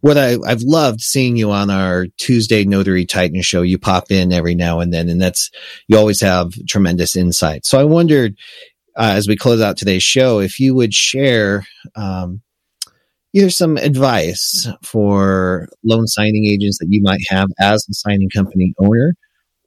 what 0.01 0.17
I, 0.17 0.37
I've 0.45 0.61
loved 0.61 1.01
seeing 1.01 1.37
you 1.37 1.51
on 1.51 1.69
our 1.69 2.07
Tuesday 2.17 2.65
Notary 2.65 3.05
Titan 3.05 3.41
show. 3.41 3.61
You 3.61 3.77
pop 3.77 4.11
in 4.11 4.31
every 4.31 4.55
now 4.55 4.79
and 4.79 4.93
then, 4.93 5.09
and 5.09 5.21
that's, 5.21 5.49
you 5.87 5.97
always 5.97 6.21
have 6.21 6.51
tremendous 6.67 7.15
insight. 7.15 7.65
So 7.65 7.79
I 7.79 7.83
wondered, 7.83 8.35
uh, 8.95 9.13
as 9.15 9.27
we 9.27 9.35
close 9.35 9.61
out 9.61 9.77
today's 9.77 10.03
show, 10.03 10.39
if 10.39 10.59
you 10.59 10.75
would 10.75 10.93
share, 10.93 11.65
um, 11.95 12.41
either 13.37 13.49
some 13.51 13.77
advice 13.77 14.67
for 14.81 15.67
loan 15.83 16.07
signing 16.07 16.45
agents 16.45 16.79
that 16.79 16.87
you 16.89 17.01
might 17.03 17.21
have 17.29 17.49
as 17.59 17.85
a 17.87 17.93
signing 17.93 18.29
company 18.29 18.73
owner, 18.79 19.13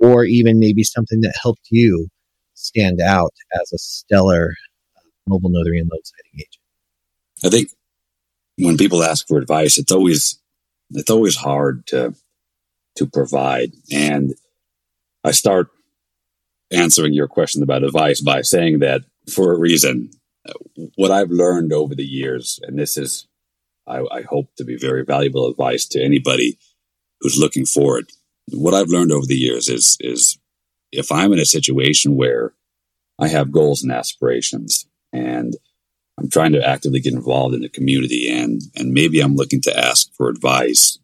or 0.00 0.24
even 0.24 0.58
maybe 0.58 0.82
something 0.82 1.20
that 1.20 1.34
helped 1.40 1.68
you 1.70 2.08
stand 2.54 3.00
out 3.00 3.32
as 3.54 3.72
a 3.72 3.78
stellar 3.78 4.54
uh, 4.96 5.00
mobile 5.28 5.50
notary 5.50 5.78
and 5.78 5.88
loan 5.90 6.00
signing 6.02 6.34
agent? 6.34 6.56
I 7.44 7.48
think 7.48 7.68
when 8.58 8.76
people 8.76 9.04
ask 9.04 9.26
for 9.28 9.38
advice, 9.38 9.78
it's 9.78 9.92
always 9.92 10.40
it's 10.90 11.10
always 11.10 11.36
hard 11.36 11.86
to 11.88 12.14
to 12.96 13.06
provide. 13.06 13.70
And 13.92 14.34
I 15.22 15.30
start 15.30 15.68
answering 16.72 17.14
your 17.14 17.28
question 17.28 17.62
about 17.62 17.84
advice 17.84 18.20
by 18.20 18.42
saying 18.42 18.80
that 18.80 19.02
for 19.32 19.52
a 19.52 19.58
reason. 19.58 20.10
What 20.96 21.10
I've 21.10 21.30
learned 21.30 21.72
over 21.72 21.94
the 21.94 22.04
years, 22.04 22.58
and 22.62 22.78
this 22.78 22.96
is 22.96 23.28
I, 23.90 24.18
I 24.18 24.22
hope 24.22 24.54
to 24.56 24.64
be 24.64 24.76
very 24.76 25.04
valuable 25.04 25.48
advice 25.48 25.86
to 25.88 26.02
anybody 26.02 26.58
who's 27.20 27.38
looking 27.38 27.66
forward. 27.66 28.10
What 28.52 28.74
I've 28.74 28.88
learned 28.88 29.12
over 29.12 29.26
the 29.26 29.34
years 29.34 29.68
is 29.68 29.96
is 30.00 30.38
if 30.92 31.12
I'm 31.12 31.32
in 31.32 31.38
a 31.38 31.44
situation 31.44 32.16
where 32.16 32.54
I 33.18 33.28
have 33.28 33.52
goals 33.52 33.82
and 33.82 33.92
aspirations 33.92 34.86
and 35.12 35.56
I'm 36.18 36.28
trying 36.28 36.52
to 36.52 36.66
actively 36.66 37.00
get 37.00 37.12
involved 37.12 37.54
in 37.54 37.62
the 37.62 37.68
community 37.68 38.30
and 38.30 38.62
and 38.76 38.92
maybe 38.92 39.20
I'm 39.20 39.34
looking 39.34 39.60
to 39.62 39.78
ask 39.78 40.12
for 40.14 40.28
advice. 40.28 40.98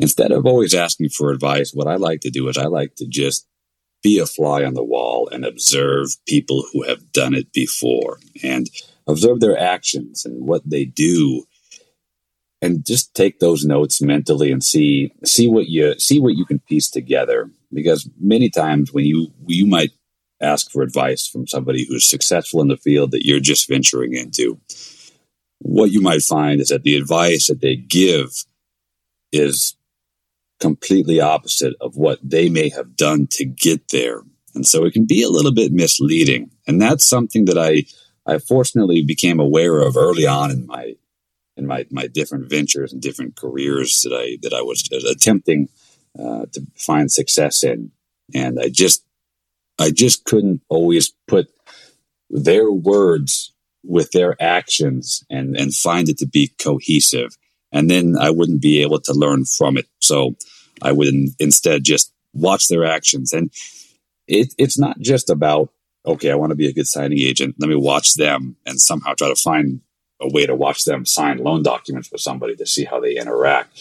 Instead 0.00 0.32
of 0.32 0.46
always 0.46 0.74
asking 0.74 1.10
for 1.10 1.30
advice, 1.30 1.72
what 1.72 1.86
I 1.86 1.94
like 1.94 2.20
to 2.22 2.30
do 2.30 2.48
is 2.48 2.58
I 2.58 2.66
like 2.66 2.96
to 2.96 3.06
just 3.06 3.46
be 4.02 4.18
a 4.18 4.26
fly 4.26 4.64
on 4.64 4.74
the 4.74 4.82
wall 4.82 5.28
and 5.30 5.44
observe 5.44 6.08
people 6.26 6.64
who 6.72 6.82
have 6.82 7.12
done 7.12 7.34
it 7.34 7.52
before 7.52 8.18
and 8.42 8.68
observe 9.06 9.38
their 9.38 9.56
actions 9.56 10.24
and 10.24 10.48
what 10.48 10.68
they 10.68 10.84
do 10.84 11.44
and 12.62 12.86
just 12.86 13.14
take 13.14 13.40
those 13.40 13.64
notes 13.64 14.00
mentally 14.00 14.52
and 14.52 14.62
see 14.62 15.12
see 15.24 15.48
what 15.48 15.66
you 15.66 15.98
see 15.98 16.20
what 16.20 16.36
you 16.36 16.46
can 16.46 16.60
piece 16.60 16.88
together. 16.88 17.50
Because 17.72 18.08
many 18.18 18.48
times 18.48 18.92
when 18.92 19.04
you 19.04 19.32
you 19.46 19.66
might 19.66 19.90
ask 20.40 20.70
for 20.70 20.82
advice 20.82 21.26
from 21.26 21.46
somebody 21.46 21.84
who's 21.86 22.08
successful 22.08 22.62
in 22.62 22.68
the 22.68 22.76
field 22.76 23.10
that 23.10 23.26
you're 23.26 23.40
just 23.40 23.68
venturing 23.68 24.14
into 24.14 24.60
what 25.58 25.92
you 25.92 26.00
might 26.00 26.22
find 26.22 26.60
is 26.60 26.68
that 26.68 26.82
the 26.82 26.96
advice 26.96 27.46
that 27.46 27.60
they 27.60 27.76
give 27.76 28.44
is 29.30 29.76
completely 30.60 31.20
opposite 31.20 31.74
of 31.80 31.96
what 31.96 32.18
they 32.22 32.48
may 32.48 32.68
have 32.68 32.96
done 32.96 33.26
to 33.30 33.44
get 33.44 33.88
there. 33.90 34.22
And 34.54 34.66
so 34.66 34.84
it 34.84 34.92
can 34.92 35.06
be 35.06 35.22
a 35.22 35.30
little 35.30 35.52
bit 35.52 35.72
misleading. 35.72 36.50
And 36.66 36.80
that's 36.80 37.08
something 37.08 37.46
that 37.46 37.58
i 37.58 37.84
i 38.24 38.38
fortunately 38.38 39.02
became 39.02 39.40
aware 39.40 39.80
of 39.80 39.96
early 39.96 40.26
on 40.26 40.50
in 40.50 40.66
my 40.66 40.94
in 41.56 41.66
my 41.66 41.86
my 41.90 42.06
different 42.06 42.48
ventures 42.48 42.92
and 42.92 43.02
different 43.02 43.36
careers 43.36 44.02
that 44.02 44.14
I 44.14 44.38
that 44.42 44.54
I 44.54 44.62
was 44.62 44.88
attempting 45.10 45.68
uh, 46.18 46.46
to 46.52 46.66
find 46.76 47.10
success 47.10 47.62
in, 47.62 47.92
and 48.34 48.58
I 48.60 48.68
just 48.68 49.04
I 49.78 49.90
just 49.90 50.24
couldn't 50.24 50.62
always 50.68 51.12
put 51.26 51.48
their 52.30 52.70
words 52.70 53.52
with 53.84 54.10
their 54.12 54.40
actions 54.40 55.24
and 55.30 55.56
and 55.56 55.74
find 55.74 56.08
it 56.08 56.18
to 56.18 56.26
be 56.26 56.52
cohesive, 56.60 57.36
and 57.70 57.90
then 57.90 58.16
I 58.18 58.30
wouldn't 58.30 58.62
be 58.62 58.82
able 58.82 59.00
to 59.00 59.12
learn 59.12 59.44
from 59.44 59.76
it. 59.76 59.86
So 60.00 60.36
I 60.80 60.92
would 60.92 61.08
instead 61.38 61.84
just 61.84 62.12
watch 62.32 62.68
their 62.68 62.84
actions, 62.84 63.32
and 63.32 63.52
it, 64.26 64.54
it's 64.58 64.78
not 64.78 64.98
just 65.00 65.30
about 65.30 65.70
okay, 66.04 66.32
I 66.32 66.34
want 66.34 66.50
to 66.50 66.56
be 66.56 66.66
a 66.66 66.72
good 66.72 66.88
signing 66.88 67.18
agent. 67.20 67.56
Let 67.58 67.68
me 67.68 67.76
watch 67.76 68.14
them 68.14 68.56
and 68.66 68.80
somehow 68.80 69.14
try 69.14 69.28
to 69.28 69.36
find 69.36 69.82
a 70.22 70.32
way 70.32 70.46
to 70.46 70.54
watch 70.54 70.84
them 70.84 71.04
sign 71.04 71.38
loan 71.38 71.62
documents 71.62 72.10
with 72.10 72.20
somebody 72.20 72.56
to 72.56 72.66
see 72.66 72.84
how 72.84 73.00
they 73.00 73.16
interact. 73.16 73.78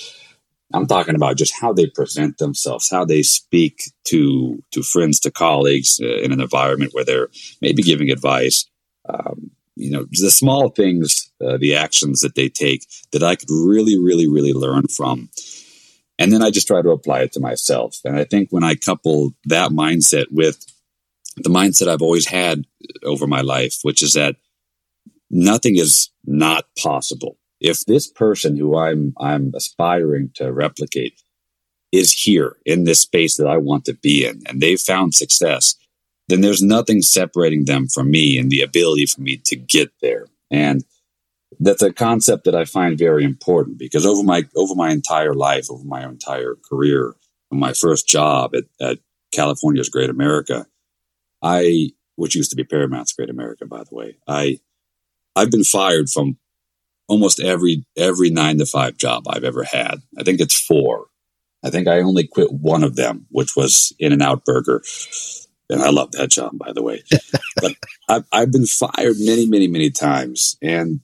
I'm 0.73 0.87
talking 0.87 1.15
about 1.15 1.37
just 1.37 1.53
how 1.59 1.73
they 1.73 1.87
present 1.87 2.37
themselves, 2.37 2.89
how 2.89 3.05
they 3.05 3.23
speak 3.23 3.83
to 4.05 4.63
to 4.71 4.81
friends, 4.81 5.19
to 5.21 5.31
colleagues 5.31 5.99
uh, 6.01 6.17
in 6.21 6.31
an 6.31 6.41
environment 6.41 6.93
where 6.93 7.03
they're 7.03 7.29
maybe 7.61 7.83
giving 7.83 8.09
advice. 8.09 8.69
Um, 9.07 9.51
you 9.75 9.91
know, 9.91 10.05
the 10.11 10.31
small 10.31 10.69
things, 10.69 11.31
uh, 11.43 11.57
the 11.57 11.75
actions 11.75 12.21
that 12.21 12.35
they 12.35 12.49
take 12.49 12.85
that 13.11 13.23
I 13.23 13.35
could 13.35 13.49
really, 13.49 13.97
really, 13.97 14.27
really 14.27 14.53
learn 14.53 14.87
from. 14.87 15.29
And 16.19 16.31
then 16.31 16.43
I 16.43 16.51
just 16.51 16.67
try 16.67 16.81
to 16.81 16.91
apply 16.91 17.21
it 17.21 17.33
to 17.33 17.39
myself. 17.39 17.97
And 18.05 18.15
I 18.15 18.25
think 18.25 18.49
when 18.51 18.63
I 18.63 18.75
couple 18.75 19.31
that 19.45 19.71
mindset 19.71 20.25
with 20.29 20.63
the 21.37 21.49
mindset 21.49 21.87
I've 21.87 22.01
always 22.01 22.27
had 22.27 22.65
over 23.03 23.25
my 23.25 23.41
life, 23.41 23.77
which 23.81 24.03
is 24.03 24.13
that 24.13 24.35
nothing 25.31 25.77
is 25.77 26.11
not 26.25 26.65
possible. 26.77 27.37
If 27.59 27.85
this 27.85 28.07
person 28.07 28.57
who 28.57 28.77
I'm 28.77 29.13
I'm 29.19 29.51
aspiring 29.55 30.31
to 30.35 30.51
replicate 30.51 31.21
is 31.91 32.11
here 32.11 32.57
in 32.65 32.83
this 32.83 33.01
space 33.01 33.37
that 33.37 33.47
I 33.47 33.57
want 33.57 33.85
to 33.85 33.93
be 33.93 34.25
in 34.25 34.41
and 34.47 34.61
they've 34.61 34.79
found 34.79 35.13
success, 35.13 35.75
then 36.27 36.41
there's 36.41 36.61
nothing 36.61 37.01
separating 37.01 37.65
them 37.65 37.87
from 37.87 38.11
me 38.11 38.37
and 38.37 38.49
the 38.49 38.61
ability 38.61 39.05
for 39.05 39.21
me 39.21 39.37
to 39.45 39.55
get 39.55 39.91
there. 40.01 40.27
And 40.49 40.83
that's 41.59 41.81
a 41.81 41.93
concept 41.93 42.45
that 42.45 42.55
I 42.55 42.65
find 42.65 42.97
very 42.97 43.23
important 43.23 43.77
because 43.77 44.05
over 44.05 44.23
my 44.23 44.43
over 44.55 44.75
my 44.75 44.91
entire 44.91 45.33
life, 45.33 45.69
over 45.69 45.83
my 45.83 46.03
entire 46.03 46.55
career, 46.69 47.15
my 47.51 47.73
first 47.73 48.07
job 48.07 48.55
at, 48.55 48.63
at 48.79 48.99
California's 49.31 49.89
Great 49.89 50.09
America, 50.09 50.65
I 51.41 51.91
which 52.15 52.35
used 52.35 52.49
to 52.51 52.55
be 52.55 52.63
Paramount's 52.63 53.13
Great 53.13 53.29
America, 53.29 53.65
by 53.65 53.83
the 53.83 53.95
way, 53.95 54.17
I 54.27 54.59
I've 55.35 55.51
been 55.51 55.63
fired 55.63 56.09
from 56.09 56.37
almost 57.07 57.39
every 57.39 57.85
every 57.97 58.29
nine 58.29 58.57
to 58.57 58.65
five 58.65 58.97
job 58.97 59.27
I've 59.27 59.43
ever 59.43 59.63
had. 59.63 60.01
I 60.17 60.23
think 60.23 60.39
it's 60.39 60.59
four. 60.59 61.07
I 61.63 61.69
think 61.69 61.87
I 61.87 61.99
only 61.99 62.25
quit 62.25 62.51
one 62.51 62.83
of 62.83 62.95
them, 62.95 63.27
which 63.29 63.55
was 63.55 63.93
In-N-Out 63.99 64.45
Burger. 64.45 64.81
And 65.69 65.81
I 65.81 65.89
love 65.89 66.11
that 66.13 66.29
job, 66.29 66.57
by 66.57 66.73
the 66.73 66.81
way. 66.81 67.03
but 67.61 67.75
I've, 68.09 68.25
I've 68.31 68.51
been 68.51 68.65
fired 68.65 69.17
many, 69.19 69.45
many, 69.45 69.67
many 69.67 69.91
times. 69.91 70.57
And 70.61 71.01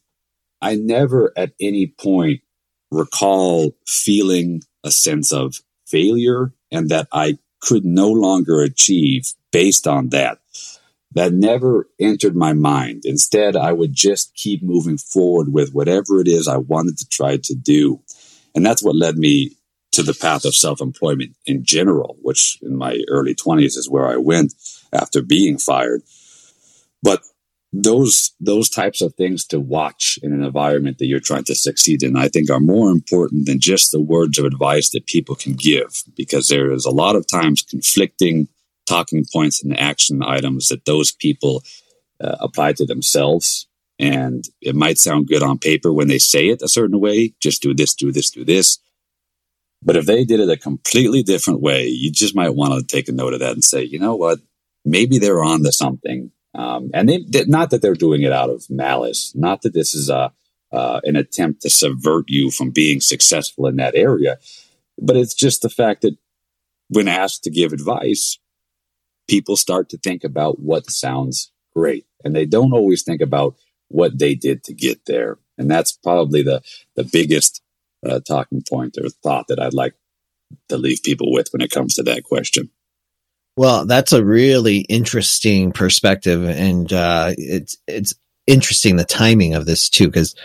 I 0.61 0.75
never 0.75 1.31
at 1.37 1.51
any 1.61 1.87
point 1.87 2.41
recall 2.89 3.77
feeling 3.85 4.61
a 4.83 4.89
sense 4.89 5.31
of 5.31 5.55
failure 5.85 6.53
and 6.71 6.89
that 6.89 7.07
I 7.11 7.37
could 7.61 7.85
no 7.85 8.09
longer 8.09 8.61
achieve 8.61 9.33
based 9.51 9.87
on 9.87 10.09
that 10.09 10.39
that 11.11 11.33
never 11.33 11.89
entered 11.99 12.35
my 12.35 12.53
mind. 12.53 13.03
Instead, 13.05 13.55
I 13.55 13.73
would 13.73 13.93
just 13.93 14.35
keep 14.35 14.61
moving 14.61 14.97
forward 14.97 15.51
with 15.53 15.73
whatever 15.73 16.19
it 16.19 16.27
is 16.27 16.47
I 16.47 16.57
wanted 16.57 16.97
to 16.97 17.07
try 17.07 17.37
to 17.37 17.55
do. 17.55 18.01
And 18.53 18.65
that's 18.65 18.83
what 18.83 18.95
led 18.95 19.17
me 19.17 19.51
to 19.93 20.03
the 20.03 20.13
path 20.13 20.45
of 20.45 20.55
self 20.55 20.81
employment 20.81 21.35
in 21.45 21.63
general, 21.63 22.17
which 22.21 22.59
in 22.61 22.75
my 22.75 22.99
early 23.09 23.33
20s 23.33 23.77
is 23.77 23.89
where 23.89 24.07
I 24.07 24.17
went 24.17 24.53
after 24.93 25.21
being 25.21 25.57
fired. 25.57 26.01
But 27.01 27.21
those 27.73 28.31
those 28.39 28.69
types 28.69 29.01
of 29.01 29.13
things 29.15 29.45
to 29.45 29.59
watch 29.59 30.17
in 30.23 30.33
an 30.33 30.43
environment 30.43 30.97
that 30.97 31.05
you're 31.05 31.19
trying 31.19 31.43
to 31.43 31.53
succeed 31.53 32.01
in 32.01 32.15
i 32.15 32.29
think 32.29 32.49
are 32.49 32.61
more 32.61 32.89
important 32.89 33.45
than 33.45 33.59
just 33.59 33.91
the 33.91 33.99
words 33.99 34.39
of 34.39 34.45
advice 34.45 34.89
that 34.91 35.05
people 35.05 35.35
can 35.35 35.53
give 35.53 36.03
because 36.15 36.47
there 36.47 36.71
is 36.71 36.85
a 36.85 36.91
lot 36.91 37.15
of 37.15 37.27
times 37.27 37.61
conflicting 37.61 38.47
talking 38.87 39.25
points 39.31 39.63
and 39.63 39.77
action 39.79 40.23
items 40.23 40.69
that 40.69 40.85
those 40.85 41.11
people 41.11 41.63
uh, 42.23 42.37
apply 42.39 42.73
to 42.73 42.85
themselves. 42.85 43.67
And 43.99 44.43
it 44.61 44.75
might 44.75 44.99
sound 44.99 45.27
good 45.27 45.43
on 45.43 45.57
paper 45.57 45.91
when 45.91 46.07
they 46.07 46.19
say 46.19 46.49
it 46.49 46.61
a 46.61 46.67
certain 46.67 46.99
way, 46.99 47.33
just 47.41 47.61
do 47.61 47.73
this, 47.73 47.95
do 47.95 48.11
this, 48.11 48.29
do 48.29 48.45
this. 48.45 48.79
But 49.83 49.95
if 49.95 50.05
they 50.05 50.25
did 50.25 50.39
it 50.39 50.49
a 50.49 50.57
completely 50.57 51.23
different 51.23 51.61
way, 51.61 51.87
you 51.87 52.11
just 52.11 52.35
might 52.35 52.55
want 52.55 52.73
to 52.73 52.85
take 52.85 53.07
a 53.07 53.11
note 53.11 53.33
of 53.33 53.39
that 53.39 53.53
and 53.53 53.63
say, 53.63 53.83
you 53.83 53.99
know 53.99 54.15
what, 54.15 54.39
maybe 54.85 55.19
they're 55.19 55.43
on 55.43 55.63
to 55.63 55.71
something. 55.71 56.31
Um, 56.55 56.89
and 56.93 57.07
they, 57.07 57.25
not 57.45 57.69
that 57.69 57.81
they're 57.81 57.93
doing 57.93 58.23
it 58.23 58.31
out 58.31 58.49
of 58.49 58.69
malice, 58.69 59.33
not 59.35 59.61
that 59.61 59.73
this 59.73 59.93
is 59.93 60.09
a, 60.09 60.31
uh, 60.71 60.99
an 61.03 61.15
attempt 61.15 61.61
to 61.61 61.69
subvert 61.69 62.25
you 62.27 62.49
from 62.49 62.71
being 62.71 62.99
successful 62.99 63.67
in 63.67 63.75
that 63.77 63.95
area, 63.95 64.37
but 64.99 65.15
it's 65.15 65.35
just 65.35 65.61
the 65.61 65.69
fact 65.69 66.01
that 66.01 66.17
when 66.89 67.07
asked 67.07 67.43
to 67.43 67.51
give 67.51 67.73
advice, 67.73 68.39
people 69.27 69.57
start 69.57 69.89
to 69.89 69.97
think 69.97 70.23
about 70.23 70.59
what 70.59 70.89
sounds 70.89 71.51
great 71.75 72.05
and 72.23 72.35
they 72.35 72.45
don't 72.45 72.73
always 72.73 73.03
think 73.03 73.21
about 73.21 73.55
what 73.89 74.17
they 74.19 74.35
did 74.35 74.63
to 74.63 74.73
get 74.73 75.05
there. 75.05 75.37
And 75.57 75.69
that's 75.69 75.91
probably 75.91 76.43
the, 76.43 76.61
the 76.95 77.03
biggest 77.03 77.61
uh, 78.07 78.19
talking 78.19 78.63
point 78.67 78.97
or 79.01 79.09
thought 79.09 79.47
that 79.47 79.59
I'd 79.59 79.73
like 79.73 79.95
to 80.69 80.77
leave 80.77 81.03
people 81.03 81.31
with 81.31 81.49
when 81.51 81.61
it 81.61 81.71
comes 81.71 81.95
to 81.95 82.03
that 82.03 82.23
question. 82.23 82.69
Well, 83.55 83.85
that's 83.85 84.13
a 84.13 84.23
really 84.23 84.81
interesting 84.81 85.71
perspective, 85.71 86.43
and 86.43 86.93
uh, 86.93 87.33
it's 87.37 87.75
it's 87.87 88.13
interesting 88.45 88.97
the 88.97 89.03
timing 89.03 89.55
of 89.55 89.65
this 89.65 89.89
too, 89.89 90.05
because 90.05 90.35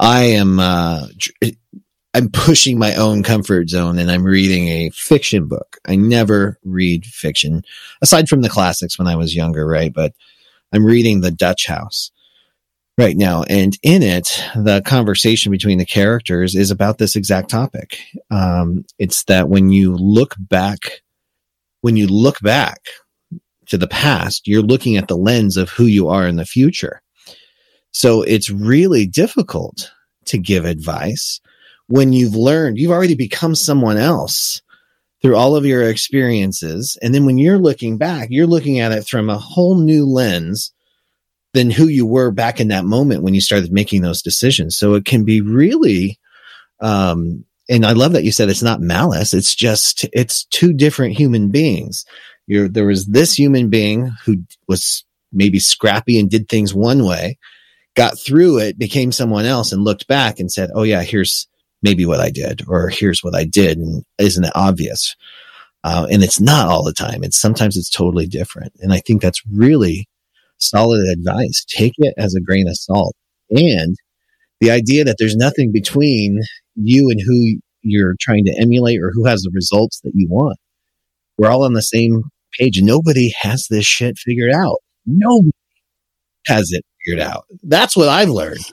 I 0.00 0.24
am 0.30 0.58
uh, 0.58 1.06
I'm 2.16 2.30
pushing 2.30 2.78
my 2.78 2.94
own 2.94 3.22
comfort 3.22 3.68
zone 3.68 3.98
and 3.98 4.10
I'm 4.10 4.24
reading 4.24 4.68
a 4.68 4.88
fiction 4.94 5.48
book. 5.48 5.76
I 5.86 5.96
never 5.96 6.58
read 6.64 7.04
fiction 7.04 7.62
aside 8.00 8.26
from 8.26 8.40
the 8.40 8.48
classics 8.48 8.98
when 8.98 9.06
I 9.06 9.16
was 9.16 9.36
younger, 9.36 9.66
right? 9.66 9.92
But 9.92 10.14
I'm 10.72 10.86
reading 10.86 11.20
The 11.20 11.30
Dutch 11.30 11.66
House 11.66 12.10
right 12.96 13.18
now. 13.18 13.42
And 13.50 13.76
in 13.82 14.02
it, 14.02 14.42
the 14.54 14.80
conversation 14.80 15.52
between 15.52 15.76
the 15.76 15.84
characters 15.84 16.54
is 16.54 16.70
about 16.70 16.96
this 16.96 17.16
exact 17.16 17.50
topic. 17.50 17.98
Um, 18.30 18.86
it's 18.98 19.24
that 19.24 19.50
when 19.50 19.68
you 19.68 19.94
look 19.94 20.34
back, 20.38 21.02
when 21.82 21.96
you 21.96 22.06
look 22.06 22.40
back 22.40 22.80
to 23.66 23.76
the 23.76 23.88
past, 23.88 24.48
you're 24.48 24.62
looking 24.62 24.96
at 24.96 25.08
the 25.08 25.18
lens 25.18 25.58
of 25.58 25.68
who 25.68 25.84
you 25.84 26.08
are 26.08 26.26
in 26.26 26.36
the 26.36 26.46
future. 26.46 27.02
So 27.90 28.22
it's 28.22 28.48
really 28.48 29.06
difficult 29.06 29.92
to 30.24 30.38
give 30.38 30.64
advice 30.64 31.42
when 31.88 32.12
you've 32.12 32.34
learned, 32.34 32.78
you've 32.78 32.90
already 32.90 33.14
become 33.14 33.54
someone 33.54 33.96
else 33.96 34.62
through 35.22 35.36
all 35.36 35.56
of 35.56 35.66
your 35.66 35.88
experiences. 35.88 36.98
And 37.02 37.14
then 37.14 37.26
when 37.26 37.38
you're 37.38 37.58
looking 37.58 37.98
back, 37.98 38.28
you're 38.30 38.46
looking 38.46 38.80
at 38.80 38.92
it 38.92 39.08
from 39.08 39.30
a 39.30 39.38
whole 39.38 39.76
new 39.76 40.04
lens 40.06 40.72
than 41.54 41.70
who 41.70 41.86
you 41.86 42.04
were 42.04 42.30
back 42.30 42.60
in 42.60 42.68
that 42.68 42.84
moment 42.84 43.22
when 43.22 43.34
you 43.34 43.40
started 43.40 43.72
making 43.72 44.02
those 44.02 44.22
decisions. 44.22 44.76
So 44.76 44.94
it 44.94 45.04
can 45.04 45.24
be 45.24 45.40
really, 45.40 46.18
um, 46.80 47.44
and 47.68 47.86
I 47.86 47.92
love 47.92 48.12
that 48.12 48.24
you 48.24 48.32
said 48.32 48.50
it's 48.50 48.62
not 48.62 48.80
malice. 48.80 49.32
It's 49.32 49.54
just, 49.54 50.06
it's 50.12 50.44
two 50.44 50.72
different 50.72 51.16
human 51.16 51.50
beings. 51.50 52.04
You're, 52.46 52.68
there 52.68 52.86
was 52.86 53.06
this 53.06 53.36
human 53.36 53.70
being 53.70 54.12
who 54.24 54.44
was 54.68 55.04
maybe 55.32 55.58
scrappy 55.58 56.20
and 56.20 56.30
did 56.30 56.48
things 56.48 56.74
one 56.74 57.04
way, 57.04 57.38
got 57.94 58.18
through 58.18 58.58
it, 58.58 58.78
became 58.78 59.10
someone 59.10 59.46
else 59.46 59.72
and 59.72 59.82
looked 59.82 60.06
back 60.06 60.38
and 60.38 60.52
said, 60.52 60.70
Oh 60.74 60.82
yeah, 60.82 61.02
here's, 61.02 61.48
maybe 61.82 62.06
what 62.06 62.20
I 62.20 62.30
did, 62.30 62.62
or 62.68 62.88
here's 62.88 63.22
what 63.22 63.34
I 63.34 63.44
did. 63.44 63.78
And 63.78 64.04
isn't 64.18 64.44
it 64.44 64.52
obvious? 64.54 65.14
Uh, 65.84 66.06
and 66.10 66.24
it's 66.24 66.40
not 66.40 66.68
all 66.68 66.82
the 66.82 66.92
time. 66.92 67.22
It's 67.22 67.38
sometimes 67.38 67.76
it's 67.76 67.90
totally 67.90 68.26
different. 68.26 68.72
And 68.80 68.92
I 68.92 68.98
think 68.98 69.22
that's 69.22 69.42
really 69.52 70.08
solid 70.58 71.06
advice. 71.06 71.64
Take 71.68 71.92
it 71.98 72.14
as 72.16 72.34
a 72.34 72.40
grain 72.40 72.68
of 72.68 72.76
salt. 72.76 73.14
And 73.50 73.96
the 74.60 74.70
idea 74.70 75.04
that 75.04 75.16
there's 75.18 75.36
nothing 75.36 75.70
between 75.72 76.40
you 76.74 77.10
and 77.10 77.20
who 77.24 77.60
you're 77.82 78.16
trying 78.20 78.44
to 78.44 78.58
emulate 78.58 79.00
or 79.00 79.12
who 79.12 79.24
has 79.26 79.42
the 79.42 79.50
results 79.54 80.00
that 80.02 80.12
you 80.14 80.26
want. 80.28 80.58
We're 81.38 81.50
all 81.50 81.64
on 81.64 81.74
the 81.74 81.82
same 81.82 82.24
page. 82.58 82.80
Nobody 82.82 83.32
has 83.40 83.66
this 83.68 83.86
shit 83.86 84.18
figured 84.18 84.52
out. 84.52 84.78
Nobody 85.04 85.52
has 86.46 86.70
it 86.72 86.84
figured 87.04 87.20
out. 87.20 87.44
That's 87.62 87.96
what 87.96 88.08
I've 88.08 88.30
learned. 88.30 88.64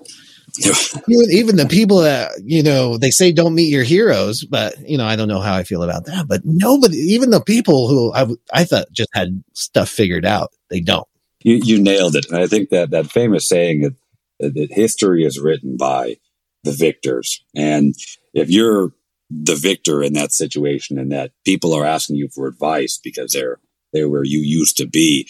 Even, 0.60 1.32
even 1.32 1.56
the 1.56 1.68
people 1.68 2.00
that, 2.00 2.32
you 2.44 2.64
know, 2.64 2.98
they 2.98 3.12
say 3.12 3.32
don't 3.32 3.56
meet 3.56 3.72
your 3.72 3.84
heroes, 3.84 4.44
but, 4.44 4.78
you 4.88 4.98
know, 4.98 5.06
I 5.06 5.16
don't 5.16 5.28
know 5.28 5.42
how 5.42 5.56
I 5.56 5.64
feel 5.64 5.84
about 5.84 6.06
that. 6.06 6.28
But 6.28 6.42
nobody, 6.44 6.98
even 6.98 7.32
the 7.32 7.42
people 7.42 7.88
who 7.88 8.14
I, 8.14 8.28
I 8.54 8.64
thought 8.66 8.92
just 8.92 9.10
had 9.14 9.44
stuff 9.54 9.90
figured 9.90 10.26
out, 10.26 10.52
they 10.70 10.80
don't. 10.80 11.08
You, 11.42 11.60
you 11.64 11.82
nailed 11.82 12.16
it. 12.16 12.28
And 12.30 12.38
I 12.38 12.48
think 12.48 12.70
that 12.70 12.92
that 12.92 13.12
famous 13.12 13.48
saying 13.48 13.82
that, 13.82 14.54
that 14.54 14.72
history 14.72 15.26
is 15.26 15.40
written 15.40 15.78
by 15.78 16.18
the 16.64 16.72
victors. 16.72 17.44
And 17.56 17.96
if 18.34 18.50
you're 18.50 18.92
the 19.30 19.56
victor 19.56 20.04
in 20.04 20.14
that 20.14 20.32
situation 20.32 21.00
and 21.00 21.12
that 21.12 21.32
people 21.46 21.74
are 21.74 21.86
asking 21.86 22.18
you 22.18 22.30
for 22.30 22.48
advice 22.48 23.00
because 23.04 23.32
they're 23.32 23.60
they're 23.92 24.10
where 24.10 24.24
you 24.24 24.40
used 24.40 24.78
to 24.78 24.88
be 24.88 25.30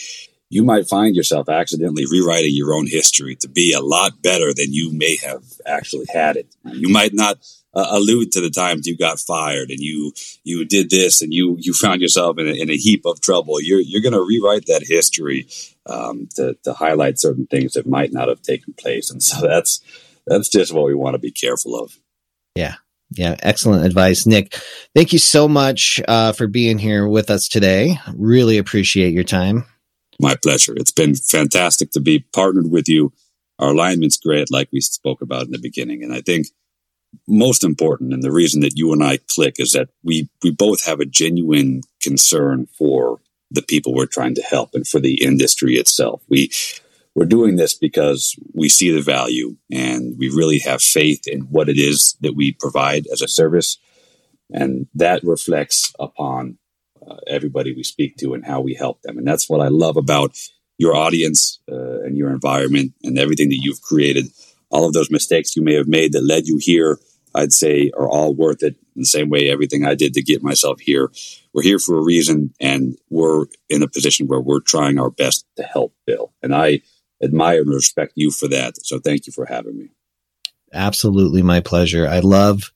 you 0.49 0.63
might 0.63 0.87
find 0.87 1.15
yourself 1.15 1.49
accidentally 1.49 2.05
rewriting 2.09 2.53
your 2.53 2.73
own 2.73 2.87
history 2.87 3.35
to 3.35 3.47
be 3.47 3.73
a 3.73 3.81
lot 3.81 4.21
better 4.21 4.53
than 4.53 4.71
you 4.71 4.91
may 4.93 5.17
have 5.17 5.43
actually 5.65 6.05
had 6.13 6.35
it 6.35 6.47
you 6.65 6.89
might 6.89 7.13
not 7.13 7.37
uh, 7.75 7.87
allude 7.91 8.31
to 8.31 8.39
the 8.39 8.49
times 8.49 8.85
you 8.85 8.95
got 8.95 9.19
fired 9.19 9.69
and 9.69 9.79
you 9.79 10.11
you 10.43 10.63
did 10.65 10.89
this 10.89 11.21
and 11.21 11.33
you 11.33 11.55
you 11.59 11.73
found 11.73 12.01
yourself 12.01 12.37
in 12.37 12.47
a, 12.47 12.51
in 12.51 12.69
a 12.69 12.77
heap 12.77 13.05
of 13.05 13.19
trouble 13.21 13.59
you're 13.59 13.81
you're 13.81 14.01
going 14.01 14.13
to 14.13 14.25
rewrite 14.25 14.65
that 14.67 14.83
history 14.87 15.47
um, 15.87 16.27
to, 16.35 16.55
to 16.63 16.73
highlight 16.73 17.19
certain 17.19 17.47
things 17.47 17.73
that 17.73 17.87
might 17.87 18.13
not 18.13 18.27
have 18.27 18.41
taken 18.41 18.73
place 18.73 19.09
and 19.09 19.23
so 19.23 19.41
that's 19.41 19.81
that's 20.27 20.49
just 20.49 20.71
what 20.71 20.85
we 20.85 20.93
want 20.93 21.15
to 21.15 21.19
be 21.19 21.31
careful 21.31 21.75
of 21.77 21.97
yeah 22.55 22.75
yeah, 23.15 23.35
excellent 23.43 23.85
advice, 23.85 24.25
Nick. 24.25 24.55
Thank 24.95 25.13
you 25.13 25.19
so 25.19 25.47
much 25.47 26.01
uh, 26.07 26.31
for 26.31 26.47
being 26.47 26.79
here 26.79 27.07
with 27.07 27.29
us 27.29 27.47
today. 27.47 27.99
Really 28.15 28.57
appreciate 28.57 29.13
your 29.13 29.23
time. 29.23 29.65
My 30.20 30.36
pleasure. 30.36 30.74
It's 30.76 30.91
been 30.91 31.16
fantastic 31.16 31.91
to 31.91 31.99
be 31.99 32.20
partnered 32.34 32.70
with 32.70 32.88
you. 32.88 33.14
Our 33.59 33.70
alignment's 33.70 34.18
great, 34.18 34.51
like 34.51 34.70
we 34.72 34.82
spoke 34.82 35.22
about 35.22 35.45
in 35.45 35.51
the 35.51 35.59
beginning, 35.59 36.03
and 36.03 36.14
I 36.14 36.22
think 36.22 36.47
most 37.28 37.64
important, 37.64 38.14
and 38.14 38.24
the 38.24 38.32
reason 38.32 38.61
that 38.61 38.78
you 38.78 38.91
and 38.91 39.03
I 39.03 39.18
click 39.18 39.55
is 39.59 39.72
that 39.74 39.89
we 40.03 40.30
we 40.43 40.51
both 40.51 40.86
have 40.86 40.99
a 40.99 41.05
genuine 41.05 41.82
concern 42.01 42.68
for 42.78 43.20
the 43.51 43.61
people 43.61 43.93
we're 43.93 44.07
trying 44.07 44.34
to 44.36 44.41
help 44.41 44.72
and 44.74 44.88
for 44.88 44.99
the 44.99 45.24
industry 45.24 45.76
itself. 45.76 46.24
We 46.28 46.49
we're 47.16 47.26
doing 47.26 47.55
this 47.55 47.76
because 47.76 48.36
we 48.53 48.70
see 48.70 48.91
the 48.91 49.01
value 49.01 49.57
and 49.72 50.18
we 50.18 50.30
really 50.30 50.59
have 50.59 50.82
faith 50.82 51.28
in 51.28 51.41
what 51.41 51.70
it 51.70 51.78
is 51.78 52.18
that 52.22 52.36
we 52.36 52.53
provide 52.53 53.05
as 53.11 53.22
a 53.22 53.28
service. 53.28 53.78
And 54.51 54.88
that 54.95 55.24
reflects 55.24 55.93
upon 55.99 56.57
uh, 57.08 57.18
everybody 57.28 57.74
we 57.74 57.84
speak 57.84 58.18
to 58.18 58.34
and 58.34 58.45
how 58.45 58.62
we 58.62 58.74
help 58.74 59.01
them. 59.01 59.18
And 59.18 59.28
that's 59.28 59.49
what 59.49 59.62
I 59.62 59.68
love 59.68 59.97
about 59.97 60.38
your 60.78 60.95
audience 60.95 61.60
uh, 61.72 62.01
and 62.01 62.18
your 62.18 62.32
environment 62.32 62.93
and 63.04 63.18
everything 63.18 63.49
that 63.49 63.60
you've 63.62 63.82
created. 63.82 64.26
All 64.70 64.86
of 64.86 64.93
those 64.93 65.12
mistakes 65.12 65.56
you 65.56 65.64
may 65.64 65.76
have 65.76 65.88
made 65.88 66.14
that 66.14 66.26
led 66.26 66.47
you 66.47 66.58
here, 66.60 66.99
I'd 67.36 67.54
say, 67.54 67.91
are 67.95 68.10
all 68.10 68.34
worth 68.34 68.64
it. 68.64 68.76
In 68.95 69.01
the 69.01 69.06
same 69.06 69.30
way, 69.30 69.49
everything 69.49 69.86
I 69.86 69.95
did 69.95 70.14
to 70.14 70.22
get 70.22 70.43
myself 70.43 70.80
here, 70.80 71.12
we're 71.54 71.64
here 71.64 71.80
for 71.80 71.97
a 71.97 72.04
reason, 72.04 72.54
and 72.60 72.95
we're 73.10 73.45
in 73.70 73.82
a 73.82 73.88
position 73.88 74.28
where 74.28 74.39
we're 74.39 74.60
trying 74.60 74.99
our 74.99 75.10
best 75.10 75.45
to 75.58 75.64
help 75.64 75.95
Bill. 76.06 76.32
And 76.43 76.54
I 76.54 76.82
admire 77.24 77.62
and 77.62 77.70
respect 77.74 78.14
you 78.16 78.30
for 78.32 78.47
that. 78.49 78.74
So 78.86 78.99
thank 78.99 79.26
you 79.26 79.34
for 79.34 79.45
having 79.45 79.78
me. 79.78 79.89
Absolutely 80.74 81.41
my 81.41 81.60
pleasure. 81.60 82.08
I 82.08 82.20
love 82.20 82.72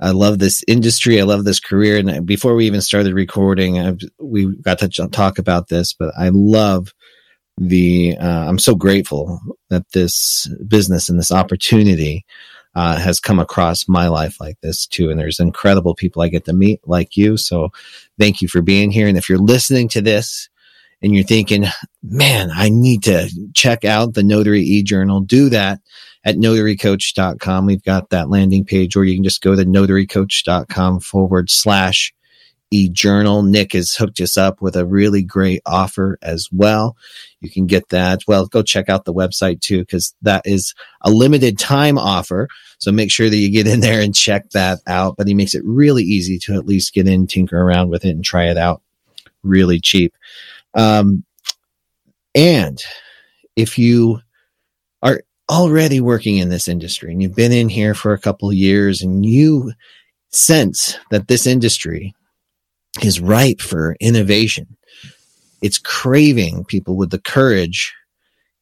I 0.00 0.10
love 0.12 0.38
this 0.38 0.64
industry. 0.66 1.20
I 1.20 1.24
love 1.24 1.44
this 1.44 1.60
career. 1.60 1.98
And 1.98 2.26
before 2.26 2.54
we 2.54 2.66
even 2.66 2.80
started 2.80 3.14
recording, 3.14 3.78
I've, 3.78 3.98
we 4.18 4.56
got 4.62 4.78
to 4.78 4.88
talk 4.88 5.38
about 5.38 5.68
this, 5.68 5.92
but 5.92 6.12
I 6.18 6.30
love 6.32 6.94
the, 7.58 8.16
uh, 8.18 8.48
I'm 8.48 8.58
so 8.58 8.74
grateful 8.74 9.40
that 9.68 9.84
this 9.92 10.48
business 10.66 11.08
and 11.08 11.18
this 11.18 11.30
opportunity, 11.30 12.24
uh, 12.74 12.96
has 12.96 13.20
come 13.20 13.38
across 13.38 13.88
my 13.88 14.08
life 14.08 14.40
like 14.40 14.56
this 14.60 14.86
too. 14.86 15.10
And 15.10 15.18
there's 15.18 15.40
incredible 15.40 15.94
people 15.94 16.22
I 16.22 16.28
get 16.28 16.44
to 16.44 16.52
meet 16.52 16.80
like 16.86 17.16
you. 17.16 17.36
So 17.36 17.70
thank 18.18 18.40
you 18.40 18.48
for 18.48 18.62
being 18.62 18.90
here. 18.90 19.08
And 19.08 19.18
if 19.18 19.28
you're 19.28 19.38
listening 19.38 19.88
to 19.88 20.00
this 20.00 20.48
and 21.02 21.14
you're 21.14 21.24
thinking, 21.24 21.64
man, 22.02 22.50
I 22.54 22.68
need 22.68 23.02
to 23.04 23.28
check 23.54 23.84
out 23.84 24.14
the 24.14 24.22
Notary 24.22 24.62
e-journal, 24.62 25.20
do 25.20 25.48
that 25.48 25.80
at 26.24 26.36
notarycoach.com. 26.36 27.66
We've 27.66 27.84
got 27.84 28.10
that 28.10 28.30
landing 28.30 28.64
page 28.64 28.96
or 28.96 29.04
you 29.04 29.14
can 29.14 29.24
just 29.24 29.42
go 29.42 29.54
to 29.54 29.64
notarycoach.com 29.64 31.00
forward 31.00 31.50
slash 31.50 32.12
e-journal. 32.72 33.42
Nick 33.42 33.72
has 33.72 33.94
hooked 33.94 34.20
us 34.20 34.36
up 34.36 34.62
with 34.62 34.76
a 34.76 34.86
really 34.86 35.22
great 35.22 35.60
offer 35.66 36.18
as 36.22 36.48
well. 36.52 36.96
You 37.40 37.50
can 37.50 37.66
get 37.66 37.88
that. 37.88 38.20
Well, 38.28 38.46
go 38.46 38.62
check 38.62 38.88
out 38.88 39.04
the 39.04 39.14
website 39.14 39.60
too, 39.60 39.80
because 39.80 40.14
that 40.22 40.42
is 40.44 40.74
a 41.00 41.10
limited 41.10 41.58
time 41.58 41.98
offer. 41.98 42.48
So 42.78 42.92
make 42.92 43.10
sure 43.10 43.28
that 43.28 43.36
you 43.36 43.50
get 43.50 43.66
in 43.66 43.80
there 43.80 44.00
and 44.00 44.14
check 44.14 44.50
that 44.50 44.78
out. 44.86 45.16
But 45.16 45.26
he 45.26 45.34
makes 45.34 45.54
it 45.54 45.62
really 45.64 46.04
easy 46.04 46.38
to 46.40 46.54
at 46.54 46.66
least 46.66 46.94
get 46.94 47.08
in, 47.08 47.26
tinker 47.26 47.60
around 47.60 47.90
with 47.90 48.04
it 48.04 48.10
and 48.10 48.24
try 48.24 48.48
it 48.48 48.56
out 48.56 48.82
really 49.42 49.80
cheap. 49.80 50.14
Um, 50.74 51.24
and 52.34 52.80
if 53.56 53.78
you 53.78 54.20
are 55.02 55.22
already 55.50 56.00
working 56.00 56.38
in 56.38 56.48
this 56.48 56.68
industry 56.68 57.10
and 57.10 57.20
you've 57.20 57.34
been 57.34 57.52
in 57.52 57.68
here 57.68 57.92
for 57.92 58.12
a 58.12 58.18
couple 58.18 58.52
years 58.52 59.02
and 59.02 59.26
you 59.26 59.72
sense 60.30 60.96
that 61.10 61.26
this 61.26 61.44
industry 61.44 62.14
is 63.02 63.20
ripe 63.20 63.60
for 63.60 63.96
innovation, 64.00 64.76
it's 65.60 65.78
craving 65.78 66.64
people 66.64 66.96
with 66.96 67.10
the 67.10 67.20
courage 67.20 67.92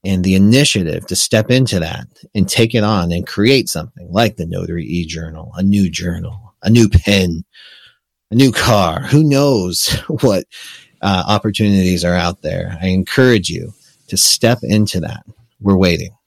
and 0.04 0.24
the 0.24 0.34
initiative 0.34 1.06
to 1.06 1.14
step 1.14 1.50
into 1.50 1.78
that 1.78 2.06
and 2.34 2.48
take 2.48 2.74
it 2.74 2.84
on 2.84 3.12
and 3.12 3.26
create 3.26 3.68
something 3.68 4.08
like 4.10 4.36
the 4.36 4.46
Notary 4.46 4.84
e 4.84 5.04
Journal, 5.04 5.52
a 5.56 5.62
new 5.62 5.90
journal, 5.90 6.54
a 6.62 6.70
new 6.70 6.88
pen, 6.88 7.44
a 8.30 8.34
new 8.34 8.50
car. 8.50 9.02
Who 9.02 9.22
knows 9.22 9.92
what 10.22 10.44
uh, 11.02 11.24
opportunities 11.26 12.04
are 12.04 12.14
out 12.14 12.40
there. 12.42 12.78
I 12.80 12.86
encourage 12.86 13.50
you 13.50 13.72
to 14.08 14.16
step 14.16 14.58
into 14.62 15.00
that. 15.00 15.24
We're 15.60 15.76
waiting. 15.76 16.17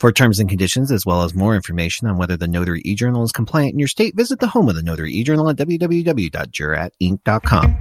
For 0.00 0.10
terms 0.10 0.40
and 0.40 0.48
conditions, 0.48 0.90
as 0.90 1.04
well 1.04 1.24
as 1.24 1.34
more 1.34 1.54
information 1.54 2.06
on 2.06 2.16
whether 2.16 2.34
the 2.34 2.48
Notary 2.48 2.80
eJournal 2.84 3.22
is 3.22 3.32
compliant 3.32 3.74
in 3.74 3.78
your 3.78 3.86
state, 3.86 4.16
visit 4.16 4.40
the 4.40 4.46
home 4.46 4.70
of 4.70 4.74
the 4.74 4.82
Notary 4.82 5.12
eJournal 5.12 5.50
at 5.50 5.58
www.juratinc.com. 5.58 7.76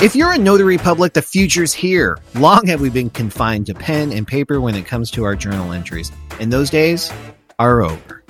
If 0.00 0.14
you're 0.14 0.30
a 0.30 0.38
notary 0.38 0.78
public, 0.78 1.14
the 1.14 1.22
future's 1.22 1.74
here. 1.74 2.18
Long 2.36 2.68
have 2.68 2.80
we 2.80 2.88
been 2.88 3.10
confined 3.10 3.66
to 3.66 3.74
pen 3.74 4.12
and 4.12 4.28
paper 4.28 4.60
when 4.60 4.76
it 4.76 4.86
comes 4.86 5.10
to 5.10 5.24
our 5.24 5.34
journal 5.34 5.72
entries, 5.72 6.12
and 6.38 6.52
those 6.52 6.70
days 6.70 7.12
are 7.58 7.82
over. 7.82 8.22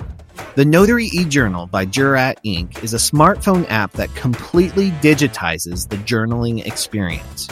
The 0.55 0.65
Notary 0.65 1.11
eJournal 1.11 1.69
by 1.69 1.85
Jurat 1.85 2.37
Inc. 2.43 2.83
is 2.83 2.95
a 2.95 2.97
smartphone 2.97 3.69
app 3.69 3.91
that 3.91 4.11
completely 4.15 4.89
digitizes 4.93 5.87
the 5.87 5.97
journaling 5.97 6.65
experience. 6.65 7.49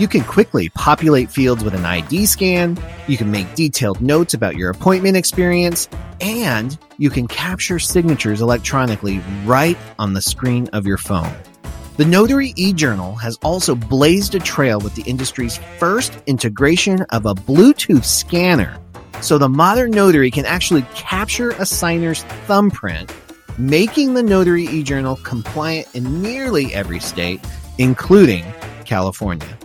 You 0.00 0.08
can 0.08 0.24
quickly 0.24 0.70
populate 0.70 1.30
fields 1.30 1.62
with 1.62 1.74
an 1.74 1.84
ID 1.84 2.24
scan, 2.24 2.78
you 3.06 3.18
can 3.18 3.30
make 3.30 3.54
detailed 3.54 4.00
notes 4.00 4.32
about 4.32 4.56
your 4.56 4.70
appointment 4.70 5.14
experience, 5.14 5.90
and 6.22 6.78
you 6.96 7.10
can 7.10 7.28
capture 7.28 7.78
signatures 7.78 8.40
electronically 8.40 9.20
right 9.44 9.76
on 9.98 10.14
the 10.14 10.22
screen 10.22 10.68
of 10.68 10.86
your 10.86 10.96
phone. 10.96 11.30
The 11.98 12.06
Notary 12.06 12.54
eJournal 12.54 13.20
has 13.20 13.36
also 13.42 13.74
blazed 13.74 14.34
a 14.34 14.38
trail 14.38 14.80
with 14.80 14.94
the 14.94 15.02
industry's 15.02 15.58
first 15.78 16.16
integration 16.24 17.02
of 17.10 17.26
a 17.26 17.34
Bluetooth 17.34 18.06
scanner 18.06 18.80
so 19.20 19.36
the 19.36 19.50
modern 19.50 19.90
notary 19.90 20.30
can 20.30 20.46
actually 20.46 20.86
capture 20.94 21.50
a 21.50 21.66
signer's 21.66 22.22
thumbprint, 22.46 23.14
making 23.58 24.14
the 24.14 24.22
Notary 24.22 24.66
eJournal 24.66 25.22
compliant 25.24 25.94
in 25.94 26.22
nearly 26.22 26.72
every 26.72 27.00
state, 27.00 27.38
including 27.76 28.46
California. 28.86 29.58